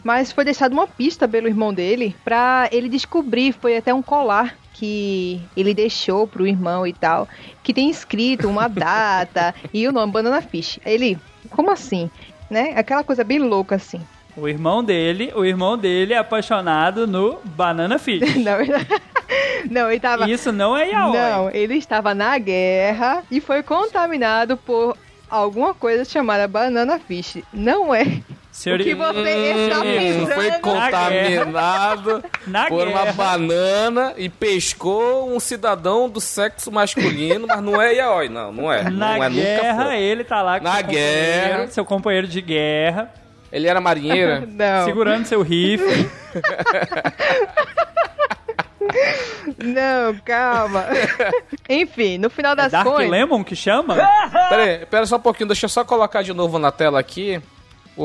Mas 0.03 0.31
foi 0.31 0.45
deixado 0.45 0.73
uma 0.73 0.87
pista 0.87 1.27
pelo 1.27 1.47
irmão 1.47 1.73
dele 1.73 2.15
pra 2.23 2.69
ele 2.71 2.89
descobrir. 2.89 3.53
Foi 3.53 3.77
até 3.77 3.93
um 3.93 4.01
colar 4.01 4.55
que 4.73 5.41
ele 5.55 5.73
deixou 5.73 6.27
pro 6.27 6.47
irmão 6.47 6.85
e 6.85 6.93
tal. 6.93 7.27
Que 7.63 7.73
tem 7.73 7.89
escrito 7.89 8.47
uma 8.47 8.67
data 8.69 9.53
e 9.73 9.87
o 9.87 9.91
nome 9.91 10.13
Banana 10.13 10.41
Fish. 10.41 10.79
Ele, 10.85 11.17
como 11.49 11.71
assim? 11.71 12.09
Né? 12.49 12.73
Aquela 12.75 13.03
coisa 13.03 13.23
bem 13.23 13.39
louca 13.39 13.75
assim. 13.75 14.01
O 14.35 14.47
irmão 14.47 14.83
dele, 14.83 15.31
o 15.35 15.43
irmão 15.43 15.77
dele 15.77 16.13
é 16.13 16.17
apaixonado 16.17 17.07
no 17.07 17.39
Banana 17.43 17.97
Fish. 17.97 18.21
Verdade. 18.37 18.87
Não, 19.69 19.89
ele 19.89 19.99
tava. 19.99 20.29
Isso 20.29 20.51
não 20.51 20.75
é 20.75 20.89
yaoi. 20.89 21.17
Não, 21.17 21.49
ele 21.49 21.75
estava 21.75 22.13
na 22.13 22.37
guerra 22.37 23.23
e 23.29 23.41
foi 23.41 23.63
contaminado 23.63 24.57
por 24.57 24.97
alguma 25.29 25.73
coisa 25.73 26.05
chamada 26.05 26.47
banana 26.47 26.99
fish. 26.99 27.43
Não 27.53 27.93
é. 27.93 28.21
Senhor... 28.57 28.79
O 28.79 28.83
que 28.83 28.95
você 28.95 29.19
está 29.19 29.79
Hum, 29.79 29.83
pensando? 29.83 30.33
foi 30.33 30.51
contaminado 30.59 32.23
Na 32.47 32.65
por 32.67 32.87
uma 32.87 33.01
guerra. 33.03 33.13
banana 33.13 34.13
e 34.17 34.29
pescou 34.29 35.31
um 35.31 35.39
cidadão 35.39 36.09
do 36.09 36.19
sexo 36.19 36.71
masculino, 36.71 37.45
mas 37.47 37.61
não 37.61 37.79
é 37.79 37.93
yaoi, 37.93 38.29
não, 38.29 38.51
não 38.51 38.73
é. 38.73 38.81
Na 38.89 39.15
não 39.17 39.23
é, 39.25 39.29
guerra, 39.29 39.95
ele 39.97 40.23
tá 40.23 40.41
lá 40.41 40.57
com 40.57 40.63
Na 40.63 40.71
seu 40.73 40.81
companheiro, 40.85 41.47
guerra. 41.55 41.67
seu 41.67 41.85
companheiro 41.85 42.27
de 42.27 42.41
guerra, 42.41 43.13
Ele 43.51 43.67
era 43.67 43.79
marinheira? 43.79 44.43
Não, 44.49 44.85
segurando 44.85 45.25
seu 45.27 45.43
rifle. 45.43 46.09
não, 49.63 50.15
calma. 50.25 50.85
Enfim, 51.69 52.17
no 52.17 52.29
final 52.29 52.53
É 52.53 52.55
das 52.55 52.71
Dark 52.71 52.87
contas. 52.87 53.07
Lemon 53.09 53.43
que 53.43 53.55
chama? 53.55 53.95
Pera 54.49 54.63
aí, 54.63 54.85
pera 54.87 55.05
só 55.05 55.17
um 55.17 55.19
pouquinho, 55.19 55.47
deixa 55.47 55.65
eu 55.65 55.69
só 55.69 55.83
colocar 55.85 56.23
de 56.23 56.33
novo 56.33 56.57
na 56.57 56.71
tela 56.71 56.99
aqui 56.99 57.39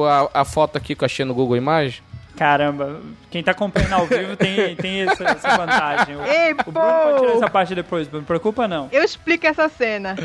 a, 0.05 0.29
a 0.33 0.45
foto 0.45 0.77
aqui 0.77 0.95
que 0.95 1.03
eu 1.03 1.07
achei 1.07 1.25
no 1.25 1.35
Google 1.35 1.57
Imagem. 1.57 2.03
Caramba, 2.37 3.01
quem 3.31 3.43
tá 3.43 3.51
acompanhando 3.51 3.93
ao 3.93 4.07
vivo 4.07 4.37
tem, 4.37 4.75
tem 4.77 5.03
essa, 5.03 5.25
essa 5.25 5.49
vantagem. 5.57 6.17
O, 6.17 6.25
Ei, 6.25 6.53
o 6.67 6.73
Bruno 6.73 6.89
pode 6.89 7.19
tirar 7.21 7.31
pô! 7.33 7.37
essa 7.37 7.51
parte 7.51 7.75
depois, 7.75 8.11
não 8.11 8.25
preocupa 8.25 8.67
não. 8.67 8.89
Eu 8.91 9.05
explico 9.05 9.47
essa 9.47 9.69
cena. 9.69 10.17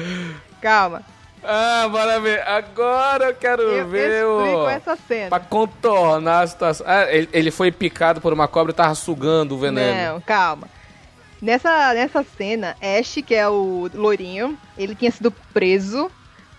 Calma. 0.61 1.01
Ah, 1.43 1.87
bora 1.89 2.19
ver. 2.19 2.41
Agora 2.47 3.25
eu 3.25 3.33
quero 3.35 3.61
Eu 3.61 3.87
ver 3.87 4.23
explico 4.23 4.57
o... 4.63 4.69
essa 4.69 4.95
cena. 4.95 5.29
Pra 5.29 5.39
contornar 5.39 6.41
a 6.41 6.47
situação. 6.47 6.85
Ah, 6.89 7.03
ele, 7.13 7.29
ele 7.31 7.51
foi 7.51 7.71
picado 7.71 8.19
por 8.19 8.33
uma 8.33 8.47
cobra 8.47 8.71
e 8.71 8.75
tava 8.75 8.95
sugando 8.95 9.55
o 9.55 9.57
veneno. 9.59 10.13
Não, 10.13 10.21
calma. 10.21 10.67
Nessa, 11.41 11.93
nessa 11.93 12.23
cena, 12.23 12.75
Ash, 12.81 13.19
que 13.25 13.35
é 13.35 13.47
o 13.47 13.89
loirinho, 13.93 14.57
ele 14.77 14.95
tinha 14.95 15.11
sido 15.11 15.31
preso 15.53 16.09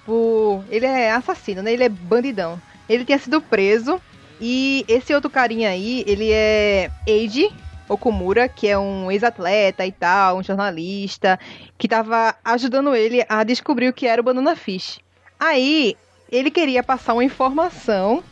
por. 0.07 0.62
Ele 0.71 0.87
é 0.87 1.11
assassino, 1.11 1.62
né? 1.62 1.73
Ele 1.73 1.85
é 1.85 1.88
bandidão. 1.88 2.61
Ele 2.88 3.05
tinha 3.05 3.18
sido 3.18 3.40
preso. 3.40 4.01
E 4.40 4.85
esse 4.87 5.12
outro 5.12 5.29
carinha 5.29 5.70
aí, 5.70 6.05
ele 6.07 6.31
é 6.31 6.90
Eiji 7.07 7.53
Okumura, 7.88 8.48
que 8.48 8.68
é 8.68 8.79
um 8.79 9.11
ex-atleta 9.11 9.85
e 9.85 9.90
tal, 9.90 10.38
um 10.38 10.42
jornalista, 10.42 11.40
que 11.77 11.88
tava 11.88 12.37
ajudando 12.44 12.94
ele 12.94 13.24
a 13.29 13.42
descobrir 13.42 13.88
o 13.88 13.92
que 13.92 14.07
era 14.07 14.20
o 14.20 14.24
Banana 14.24 14.55
Fish. 14.55 15.01
Aí, 15.40 15.96
ele 16.31 16.51
queria 16.51 16.83
passar 16.83 17.14
uma 17.14 17.24
informação 17.24 18.22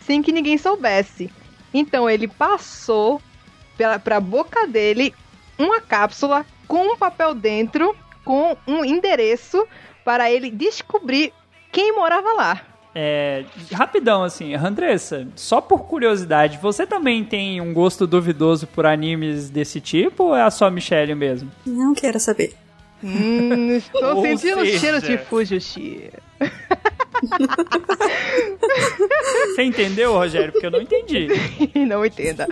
sem 0.00 0.20
que 0.20 0.32
ninguém 0.32 0.58
soubesse. 0.58 1.30
Então, 1.72 2.10
ele 2.10 2.26
passou 2.26 3.22
pela, 3.76 3.98
pra 3.98 4.20
boca 4.20 4.66
dele 4.66 5.14
uma 5.58 5.80
cápsula 5.80 6.44
com 6.66 6.92
um 6.92 6.96
papel 6.96 7.34
dentro, 7.34 7.96
com 8.24 8.56
um 8.66 8.84
endereço 8.84 9.66
para 10.04 10.30
ele 10.30 10.50
descobrir 10.50 11.32
quem 11.70 11.94
morava 11.94 12.32
lá. 12.32 12.62
É, 13.00 13.44
rapidão, 13.72 14.24
assim, 14.24 14.54
Andressa, 14.56 15.28
só 15.36 15.60
por 15.60 15.84
curiosidade, 15.86 16.58
você 16.60 16.84
também 16.84 17.22
tem 17.24 17.60
um 17.60 17.72
gosto 17.72 18.08
duvidoso 18.08 18.66
por 18.66 18.84
animes 18.86 19.48
desse 19.50 19.80
tipo 19.80 20.24
ou 20.24 20.34
é 20.36 20.42
a 20.42 20.50
só 20.50 20.68
Michelle 20.68 21.14
mesmo? 21.14 21.48
Não 21.64 21.94
quero 21.94 22.18
saber. 22.18 22.54
Hum, 23.04 23.76
estou 23.78 24.16
Ou 24.16 24.22
sentindo 24.22 24.62
o 24.62 24.64
seja- 24.64 24.78
cheiro 24.80 25.00
de 25.00 25.16
Fujoshi. 25.16 26.10
Você 29.54 29.62
entendeu, 29.62 30.12
Rogério? 30.14 30.52
Porque 30.52 30.66
eu 30.66 30.70
não 30.70 30.80
entendi. 30.80 31.28
Não 31.86 32.04
entenda. 32.04 32.46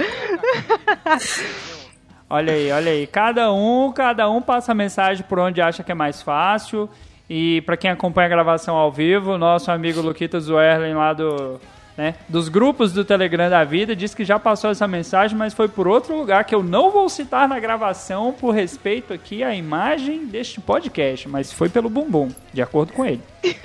Olha 2.28 2.52
aí, 2.52 2.70
olha 2.72 2.90
aí. 2.92 3.06
Cada 3.06 3.52
um, 3.52 3.92
cada 3.92 4.28
um 4.30 4.40
passa 4.42 4.72
a 4.72 4.74
mensagem 4.74 5.24
por 5.28 5.38
onde 5.38 5.60
acha 5.60 5.82
que 5.84 5.92
é 5.92 5.94
mais 5.94 6.22
fácil. 6.22 6.88
E 7.28 7.60
pra 7.62 7.76
quem 7.76 7.90
acompanha 7.90 8.26
a 8.26 8.30
gravação 8.30 8.76
ao 8.76 8.90
vivo, 8.90 9.36
nosso 9.36 9.70
amigo 9.70 10.00
Luquitas 10.00 10.48
Werlen 10.48 10.94
lá 10.94 11.12
do, 11.12 11.60
né, 11.96 12.14
dos 12.28 12.48
grupos 12.48 12.92
do 12.92 13.04
Telegram 13.04 13.50
da 13.50 13.64
vida 13.64 13.96
disse 13.96 14.14
que 14.14 14.24
já 14.24 14.38
passou 14.38 14.70
essa 14.70 14.86
mensagem, 14.86 15.36
mas 15.36 15.54
foi 15.54 15.66
por 15.66 15.88
outro 15.88 16.16
lugar 16.16 16.44
que 16.44 16.54
eu 16.54 16.62
não 16.62 16.90
vou 16.90 17.08
citar 17.08 17.48
na 17.48 17.58
gravação 17.58 18.32
por 18.32 18.52
respeito 18.52 19.12
aqui 19.12 19.42
à 19.42 19.54
imagem 19.54 20.26
deste 20.26 20.60
podcast, 20.60 21.28
mas 21.28 21.52
foi 21.52 21.68
pelo 21.68 21.88
Bumbum, 21.88 22.28
de 22.52 22.62
acordo 22.62 22.92
com 22.92 23.04
ele. 23.04 23.22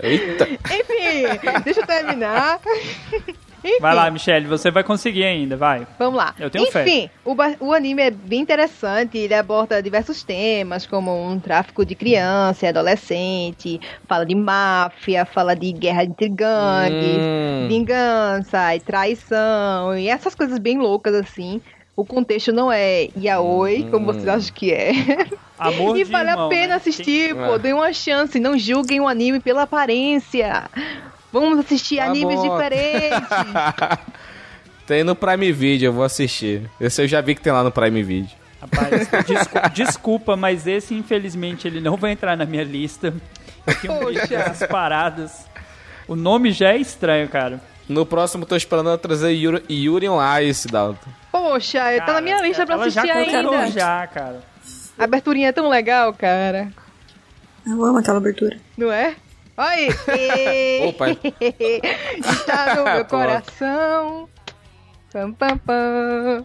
Eita! 0.00 0.48
Enfim, 0.48 1.62
deixa 1.64 1.80
eu 1.80 1.86
terminar. 1.86 2.60
Enfim, 3.64 3.78
Vai 3.80 3.94
lá, 3.94 4.10
Michelle, 4.10 4.46
você 4.46 4.70
vai 4.70 4.84
conseguir 4.84 5.24
ainda, 5.24 5.56
vai. 5.56 5.86
Vamos 5.98 6.16
lá. 6.16 6.34
Eu 6.38 6.48
tenho 6.50 6.70
fé. 6.70 6.82
Enfim, 6.82 7.10
o, 7.24 7.34
o 7.66 7.72
anime 7.72 8.02
é 8.02 8.10
bem 8.10 8.40
interessante, 8.40 9.18
ele 9.18 9.34
aborda 9.34 9.82
diversos 9.82 10.22
temas, 10.22 10.86
como 10.86 11.10
um 11.28 11.38
tráfico 11.40 11.84
de 11.84 11.94
criança 11.94 12.66
e 12.66 12.68
adolescente, 12.68 13.80
fala 14.06 14.24
de 14.24 14.34
máfia, 14.34 15.24
fala 15.24 15.54
de 15.56 15.72
guerra 15.72 16.04
entre 16.04 16.28
gangues, 16.28 17.22
Hum. 17.24 17.66
vingança 17.68 18.74
e 18.76 18.80
traição, 18.80 19.96
e 19.98 20.08
essas 20.08 20.34
coisas 20.34 20.58
bem 20.58 20.78
loucas 20.78 21.14
assim. 21.14 21.60
O 21.96 22.04
contexto 22.04 22.52
não 22.52 22.70
é 22.70 23.08
yaoi, 23.18 23.84
como 23.90 24.06
vocês 24.06 24.28
acham 24.28 24.54
que 24.54 24.72
é. 24.72 24.92
Amor 25.58 25.96
e 25.98 26.04
vale 26.04 26.30
irmão, 26.30 26.46
a 26.46 26.48
pena 26.48 26.68
né? 26.68 26.74
assistir, 26.76 27.34
Tem- 27.34 27.44
pô, 27.44 27.58
dê 27.58 27.72
uma 27.72 27.92
chance, 27.92 28.38
não 28.38 28.56
julguem 28.56 29.00
o 29.00 29.08
anime 29.08 29.40
pela 29.40 29.62
aparência. 29.62 30.70
Vamos 31.32 31.58
assistir 31.58 31.96
Tá 31.98 32.04
animes 32.06 32.36
bom. 32.36 32.50
diferentes. 32.50 33.28
tem 34.86 35.04
no 35.04 35.14
Prime 35.14 35.52
Video, 35.52 35.88
eu 35.88 35.92
vou 35.92 36.04
assistir. 36.04 36.62
Esse 36.80 37.02
eu 37.02 37.08
já 37.08 37.20
vi 37.20 37.34
que 37.34 37.40
tem 37.42 37.52
lá 37.52 37.62
no 37.62 37.70
Prime 37.70 38.02
Video. 38.02 38.30
Rapaz, 38.60 39.08
descu- 39.26 39.68
desculpa, 39.74 40.36
mas 40.36 40.66
esse 40.66 40.94
infelizmente 40.94 41.68
ele 41.68 41.80
não 41.80 41.96
vai 41.96 42.12
entrar 42.12 42.36
na 42.36 42.44
minha 42.44 42.64
lista. 42.64 43.14
Eu 43.66 43.74
tenho 43.80 43.92
medo 43.94 44.06
Poxa. 44.20 44.26
dessas 44.26 44.68
paradas. 44.68 45.46
O 46.08 46.16
nome 46.16 46.50
já 46.50 46.70
é 46.72 46.78
estranho, 46.78 47.28
cara. 47.28 47.60
No 47.88 48.04
próximo, 48.04 48.44
tô 48.46 48.56
esperando 48.56 48.88
ela 48.88 48.98
trazer 48.98 49.30
Yuri, 49.32 49.62
Yuri 49.70 50.08
on 50.08 50.18
Ice, 50.40 50.66
Dalton. 50.68 51.08
Poxa, 51.30 51.78
tá 52.04 52.14
na 52.14 52.20
minha 52.20 52.36
Cara, 52.36 52.48
lista 52.48 52.66
pra 52.66 52.76
assistir 52.76 53.06
já 53.06 53.14
ainda. 53.14 53.70
já, 53.70 54.06
cara. 54.06 54.40
A 54.98 55.04
aberturinha 55.04 55.48
é 55.48 55.52
tão 55.52 55.68
legal, 55.68 56.12
cara. 56.12 56.68
Eu 57.66 57.84
amo 57.84 57.98
aquela 57.98 58.18
abertura. 58.18 58.56
Não 58.76 58.90
é? 58.90 59.14
Aí. 59.58 59.88
Opa. 60.86 61.06
Está 62.30 62.76
no 62.76 62.84
meu 62.84 63.04
coração. 63.10 64.28
Pam, 65.12 65.32
pam, 65.32 65.58
pam. 65.58 66.44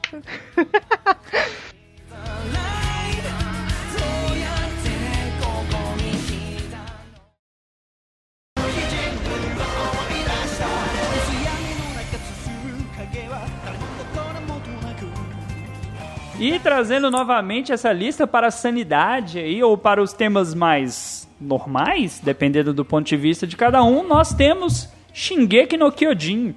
E 16.40 16.60
trazendo 16.60 17.12
novamente 17.12 17.72
essa 17.72 17.94
lista 17.94 18.26
para 18.26 18.48
a 18.48 18.52
sanidade 18.52 19.38
aí, 19.40 19.64
ou 19.64 19.78
para 19.78 20.02
os 20.02 20.12
temas 20.12 20.54
mais 20.54 21.24
normais, 21.44 22.20
dependendo 22.24 22.74
do 22.74 22.86
ponto 22.86 23.06
de 23.06 23.18
vista 23.18 23.46
de 23.46 23.56
cada 23.56 23.84
um, 23.84 24.08
nós 24.08 24.34
temos 24.34 24.90
Shingeki 25.14 25.78
no 25.78 25.92
Kyojin. 25.92 26.56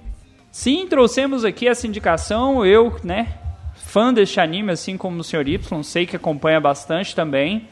Sim, 0.51 0.87
trouxemos 0.88 1.44
aqui 1.44 1.68
essa 1.68 1.87
indicação, 1.87 2.64
eu, 2.64 2.96
né, 3.05 3.35
fã 3.75 4.12
deste 4.12 4.40
anime, 4.40 4.72
assim 4.72 4.96
como 4.96 5.20
o 5.20 5.25
Sr. 5.25 5.49
Y, 5.49 5.83
sei 5.83 6.07
que 6.07 6.16
acompanha 6.16 6.61
bastante 6.61 7.14
também. 7.14 7.68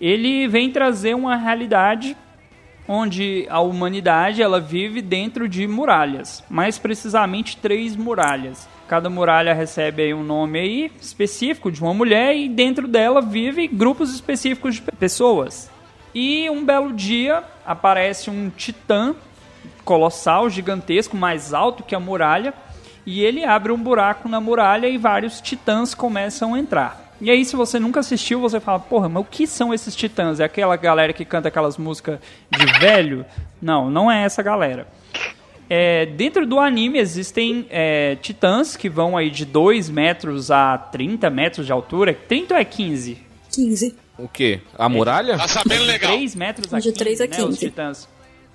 Ele 0.00 0.48
vem 0.48 0.70
trazer 0.70 1.14
uma 1.14 1.36
realidade 1.36 2.16
onde 2.86 3.46
a 3.48 3.60
humanidade 3.60 4.42
ela 4.42 4.60
vive 4.60 5.00
dentro 5.00 5.48
de 5.48 5.66
muralhas, 5.66 6.44
mais 6.50 6.78
precisamente 6.78 7.56
três 7.56 7.96
muralhas. 7.96 8.68
Cada 8.86 9.08
muralha 9.08 9.54
recebe 9.54 10.12
um 10.12 10.22
nome 10.22 10.58
aí 10.58 10.92
específico 11.00 11.72
de 11.72 11.82
uma 11.82 11.94
mulher 11.94 12.36
e 12.36 12.48
dentro 12.48 12.86
dela 12.86 13.22
vive 13.22 13.66
grupos 13.66 14.12
específicos 14.12 14.74
de 14.74 14.82
pessoas. 14.82 15.70
E 16.14 16.48
um 16.48 16.64
belo 16.64 16.92
dia 16.92 17.42
aparece 17.66 18.30
um 18.30 18.48
titã 18.50 19.14
colossal, 19.84 20.48
gigantesco, 20.48 21.16
mais 21.16 21.52
alto 21.52 21.82
que 21.82 21.94
a 21.94 22.00
muralha, 22.00 22.54
e 23.04 23.22
ele 23.22 23.44
abre 23.44 23.72
um 23.72 23.78
buraco 23.78 24.28
na 24.28 24.40
muralha 24.40 24.86
e 24.86 24.96
vários 24.96 25.40
titãs 25.40 25.94
começam 25.94 26.54
a 26.54 26.58
entrar. 26.58 27.04
E 27.20 27.30
aí, 27.30 27.44
se 27.44 27.54
você 27.54 27.78
nunca 27.78 28.00
assistiu, 28.00 28.40
você 28.40 28.58
fala, 28.60 28.78
porra, 28.78 29.08
mas 29.08 29.22
o 29.22 29.26
que 29.26 29.46
são 29.46 29.72
esses 29.72 29.94
titãs? 29.94 30.40
É 30.40 30.44
aquela 30.44 30.76
galera 30.76 31.12
que 31.12 31.24
canta 31.24 31.48
aquelas 31.48 31.76
músicas 31.76 32.18
de 32.50 32.66
velho? 32.78 33.24
Não, 33.60 33.90
não 33.90 34.10
é 34.10 34.24
essa 34.24 34.42
galera. 34.42 34.86
É, 35.68 36.06
dentro 36.06 36.46
do 36.46 36.60
anime 36.60 36.98
existem 36.98 37.66
é, 37.70 38.16
titãs 38.16 38.76
que 38.76 38.88
vão 38.88 39.16
aí 39.16 39.30
de 39.30 39.44
2 39.44 39.88
metros 39.88 40.50
a 40.50 40.76
30 40.76 41.30
metros 41.30 41.66
de 41.66 41.72
altura. 41.72 42.12
30 42.12 42.54
ou 42.54 42.60
é 42.60 42.64
15? 42.64 43.18
15. 43.52 44.03
O 44.18 44.28
quê? 44.28 44.60
A 44.78 44.88
muralha? 44.88 45.36
Tá 45.36 45.48
sabendo 45.48 45.84
legal. 45.84 46.12
3 46.12 46.34
metros 46.34 46.72
a 46.72 46.78
De 46.78 46.92
15, 46.92 46.98
3 46.98 47.20
a 47.20 47.24
né, 47.26 47.30
os 47.30 47.36
15. 47.46 47.58
titãs. 47.58 48.08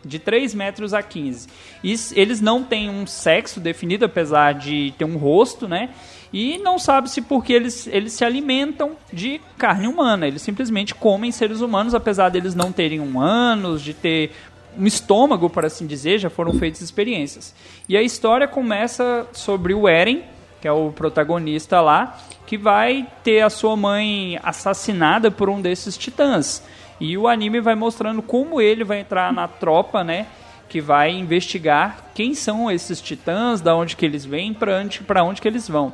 De 0.05 0.17
3 0.17 0.53
metros 0.55 0.93
a 0.93 1.03
15. 1.03 1.47
E 1.83 1.91
s- 1.91 2.17
eles 2.17 2.39
não 2.39 2.63
têm 2.63 2.89
um 2.89 3.05
sexo 3.05 3.59
definido, 3.59 4.05
apesar 4.05 4.53
de 4.53 4.93
ter 4.97 5.03
um 5.03 5.17
rosto, 5.17 5.67
né? 5.67 5.89
E 6.31 6.57
não 6.59 6.79
sabe-se 6.79 7.21
porque 7.21 7.51
eles, 7.51 7.85
eles 7.87 8.13
se 8.13 8.23
alimentam 8.23 8.91
de 9.11 9.41
carne 9.57 9.87
humana. 9.87 10.25
Eles 10.25 10.41
simplesmente 10.41 10.95
comem 10.95 11.31
seres 11.31 11.59
humanos, 11.59 11.93
apesar 11.93 12.29
deles 12.29 12.55
não 12.55 12.71
terem 12.71 13.01
um 13.01 13.19
ânus, 13.19 13.81
de 13.81 13.93
ter 13.93 14.31
um 14.77 14.85
estômago, 14.85 15.49
por 15.49 15.65
assim 15.65 15.85
dizer, 15.85 16.19
já 16.19 16.29
foram 16.29 16.53
feitas 16.53 16.79
experiências. 16.79 17.53
E 17.89 17.97
a 17.97 18.01
história 18.01 18.47
começa 18.47 19.27
sobre 19.33 19.73
o 19.73 19.85
Eren, 19.89 20.23
que 20.61 20.67
é 20.67 20.71
o 20.71 20.91
protagonista 20.91 21.81
lá, 21.81 22.17
que 22.45 22.57
vai 22.57 23.07
ter 23.23 23.41
a 23.41 23.49
sua 23.49 23.75
mãe 23.75 24.39
assassinada 24.43 25.29
por 25.29 25.49
um 25.49 25.61
desses 25.61 25.97
titãs. 25.97 26.63
E 26.99 27.17
o 27.17 27.27
anime 27.27 27.61
vai 27.61 27.75
mostrando 27.75 28.21
como 28.21 28.59
ele 28.59 28.83
vai 28.83 28.99
entrar 28.99 29.31
na 29.31 29.47
tropa, 29.47 30.03
né? 30.03 30.27
Que 30.67 30.81
vai 30.81 31.11
investigar 31.11 32.11
quem 32.13 32.33
são 32.33 32.69
esses 32.69 32.99
titãs, 33.01 33.61
da 33.61 33.75
onde 33.75 33.95
que 33.95 34.05
eles 34.05 34.25
vêm, 34.25 34.53
para 34.53 34.79
onde, 34.79 35.01
onde 35.23 35.41
que 35.41 35.47
eles 35.47 35.67
vão. 35.67 35.93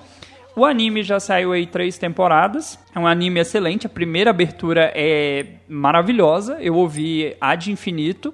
O 0.55 0.63
anime 0.63 1.03
já 1.03 1.19
saiu 1.19 1.51
aí 1.51 1.67
três 1.67 1.97
temporadas. 1.97 2.79
É 2.95 2.99
um 2.99 3.05
anime 3.05 3.41
excelente. 3.41 3.85
A 3.85 3.89
primeira 3.89 4.29
abertura 4.29 4.89
é 4.95 5.45
maravilhosa. 5.67 6.57
Eu 6.61 6.75
ouvi 6.75 7.35
ad 7.41 7.69
infinito. 7.69 8.33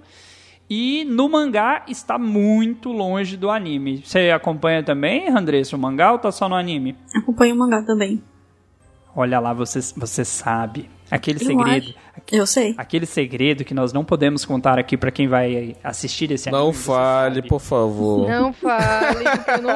E 0.73 1.03
no 1.03 1.27
mangá 1.27 1.83
está 1.85 2.17
muito 2.17 2.93
longe 2.93 3.35
do 3.35 3.49
anime. 3.51 4.01
Você 4.05 4.29
acompanha 4.29 4.81
também, 4.81 5.27
Andressa, 5.27 5.75
o 5.75 5.79
mangá 5.79 6.13
ou 6.13 6.17
tá 6.17 6.31
só 6.31 6.47
no 6.47 6.55
anime? 6.55 6.95
Acompanho 7.13 7.53
o 7.55 7.57
mangá 7.57 7.83
também. 7.83 8.23
Olha 9.13 9.37
lá, 9.41 9.51
você, 9.51 9.81
você 9.97 10.23
sabe. 10.23 10.89
Aquele 11.11 11.41
Eu 11.43 11.45
segredo. 11.45 11.87
acho. 11.89 11.95
Eu 12.31 12.47
sei. 12.47 12.73
Aquele 12.77 13.05
segredo 13.05 13.65
que 13.65 13.73
nós 13.73 13.91
não 13.91 14.05
podemos 14.05 14.45
contar 14.45 14.79
aqui 14.79 14.95
pra 14.95 15.11
quem 15.11 15.27
vai 15.27 15.75
assistir 15.83 16.31
esse 16.31 16.47
anime. 16.47 16.63
Não 16.63 16.71
fale, 16.71 17.35
sabe. 17.35 17.47
por 17.49 17.59
favor. 17.59 18.29
Não 18.29 18.53
fale, 18.53 19.25
porque 19.25 19.51
eu 19.51 19.61
não 19.61 19.75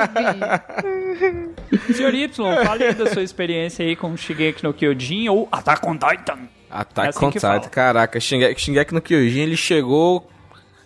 vi. 1.77 1.91
Senhor 1.93 2.13
Y, 2.13 2.29
fale 2.65 2.83
aí 2.85 2.93
da 2.93 3.07
sua 3.07 3.21
experiência 3.21 3.85
aí 3.85 3.97
com 3.97 4.15
Shigeki 4.15 4.63
no 4.63 4.73
Kyojin 4.73 5.27
ou 5.27 5.49
Attack 5.51 5.85
on 5.85 5.97
Titan. 5.97 6.39
Attack 6.71 7.07
É 7.07 7.09
assim 7.09 7.25
on 7.25 7.31
Titan. 7.31 7.41
fala. 7.41 7.59
Caraca, 7.69 8.17
Shingeki, 8.17 8.61
Shingeki 8.61 8.93
no 8.93 9.01
Kyojin, 9.01 9.41
ele 9.41 9.57
chegou 9.57 10.29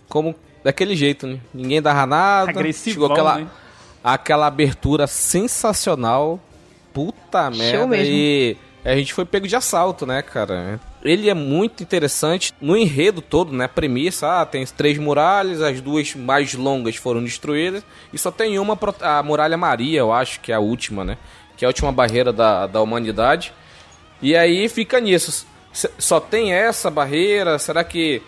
como 0.10 0.36
daquele 0.64 0.96
jeito, 0.96 1.26
né? 1.26 1.40
Ninguém 1.54 1.82
dava 1.82 2.06
nada. 2.06 2.50
Agressivão, 2.50 2.94
chegou 2.94 3.12
aquela, 3.12 3.38
né? 3.38 3.48
aquela 4.04 4.48
abertura 4.48 5.08
sensacional. 5.08 6.40
Puta 6.94 7.50
merda. 7.50 7.88
mesmo. 7.88 8.14
E 8.14 8.58
a 8.84 8.96
gente 8.96 9.14
foi 9.14 9.24
pego 9.24 9.48
de 9.48 9.56
assalto, 9.56 10.06
né, 10.06 10.22
cara? 10.22 10.80
Ele 11.04 11.30
é 11.30 11.34
muito 11.34 11.84
interessante 11.84 12.54
no 12.60 12.76
enredo 12.76 13.22
todo, 13.22 13.54
né? 13.54 13.66
A 13.66 13.70
premissa, 13.70 14.42
ah, 14.42 14.46
tem 14.46 14.66
três 14.66 14.98
muralhas, 14.98 15.62
as 15.62 15.80
duas 15.80 16.14
mais 16.16 16.54
longas 16.54 16.96
foram 16.96 17.24
destruídas 17.24 17.84
e 18.12 18.18
só 18.18 18.32
tem 18.32 18.60
uma, 18.60 18.78
a 19.02 19.24
muralha 19.24 19.56
Maria, 19.56 20.00
eu 20.00 20.12
acho 20.12 20.40
que 20.42 20.52
é 20.52 20.56
a 20.56 20.60
última, 20.60 21.06
né? 21.06 21.18
Que 21.56 21.64
é 21.64 21.68
a 21.68 21.70
última 21.70 21.92
barreira 21.92 22.34
da, 22.34 22.68
da 22.68 22.82
humanidade. 22.82 23.54
E 24.22 24.36
aí 24.36 24.68
fica 24.68 25.00
nisso. 25.00 25.46
Só 25.72 26.20
tem 26.20 26.52
essa 26.52 26.90
barreira? 26.90 27.60
Será 27.60 27.84
que 27.84 28.22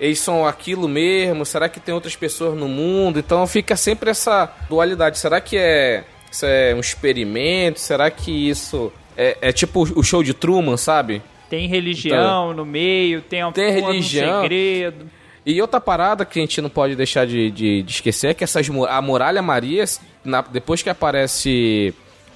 eles 0.00 0.18
são 0.18 0.46
aquilo 0.46 0.88
mesmo? 0.88 1.44
Será 1.46 1.68
que 1.68 1.80
tem 1.80 1.94
outras 1.94 2.14
pessoas 2.16 2.58
no 2.58 2.68
mundo? 2.68 3.18
Então 3.18 3.46
fica 3.46 3.76
sempre 3.76 4.10
essa 4.10 4.52
dualidade. 4.68 5.18
Será 5.18 5.40
que 5.40 5.56
é, 5.56 6.04
isso 6.30 6.44
é 6.46 6.74
um 6.74 6.80
experimento? 6.80 7.80
Será 7.80 8.10
que 8.10 8.30
isso 8.50 8.92
é, 9.16 9.36
é 9.40 9.52
tipo 9.52 9.82
o 9.82 10.02
show 10.02 10.22
de 10.22 10.34
Truman, 10.34 10.76
sabe? 10.76 11.22
Tem 11.48 11.68
religião 11.68 12.52
no 12.52 12.64
meio, 12.66 13.22
tem 13.22 13.42
uma 13.44 13.52
Tem 13.52 13.70
religião. 13.70 14.42
segredo. 14.42 15.06
E 15.44 15.60
outra 15.62 15.80
parada 15.80 16.24
que 16.24 16.40
a 16.40 16.42
gente 16.42 16.60
não 16.60 16.68
pode 16.68 16.96
deixar 16.96 17.24
de, 17.24 17.50
de- 17.52 17.82
de 17.82 17.92
esquecer 17.92 18.30
é 18.30 18.34
que 18.34 18.42
essas, 18.42 18.68
a 18.88 19.00
muralha 19.00 19.40
Maria, 19.40 19.84
na- 20.24 20.40
depois 20.42 20.82
que 20.82 20.90
aparece 20.90 21.94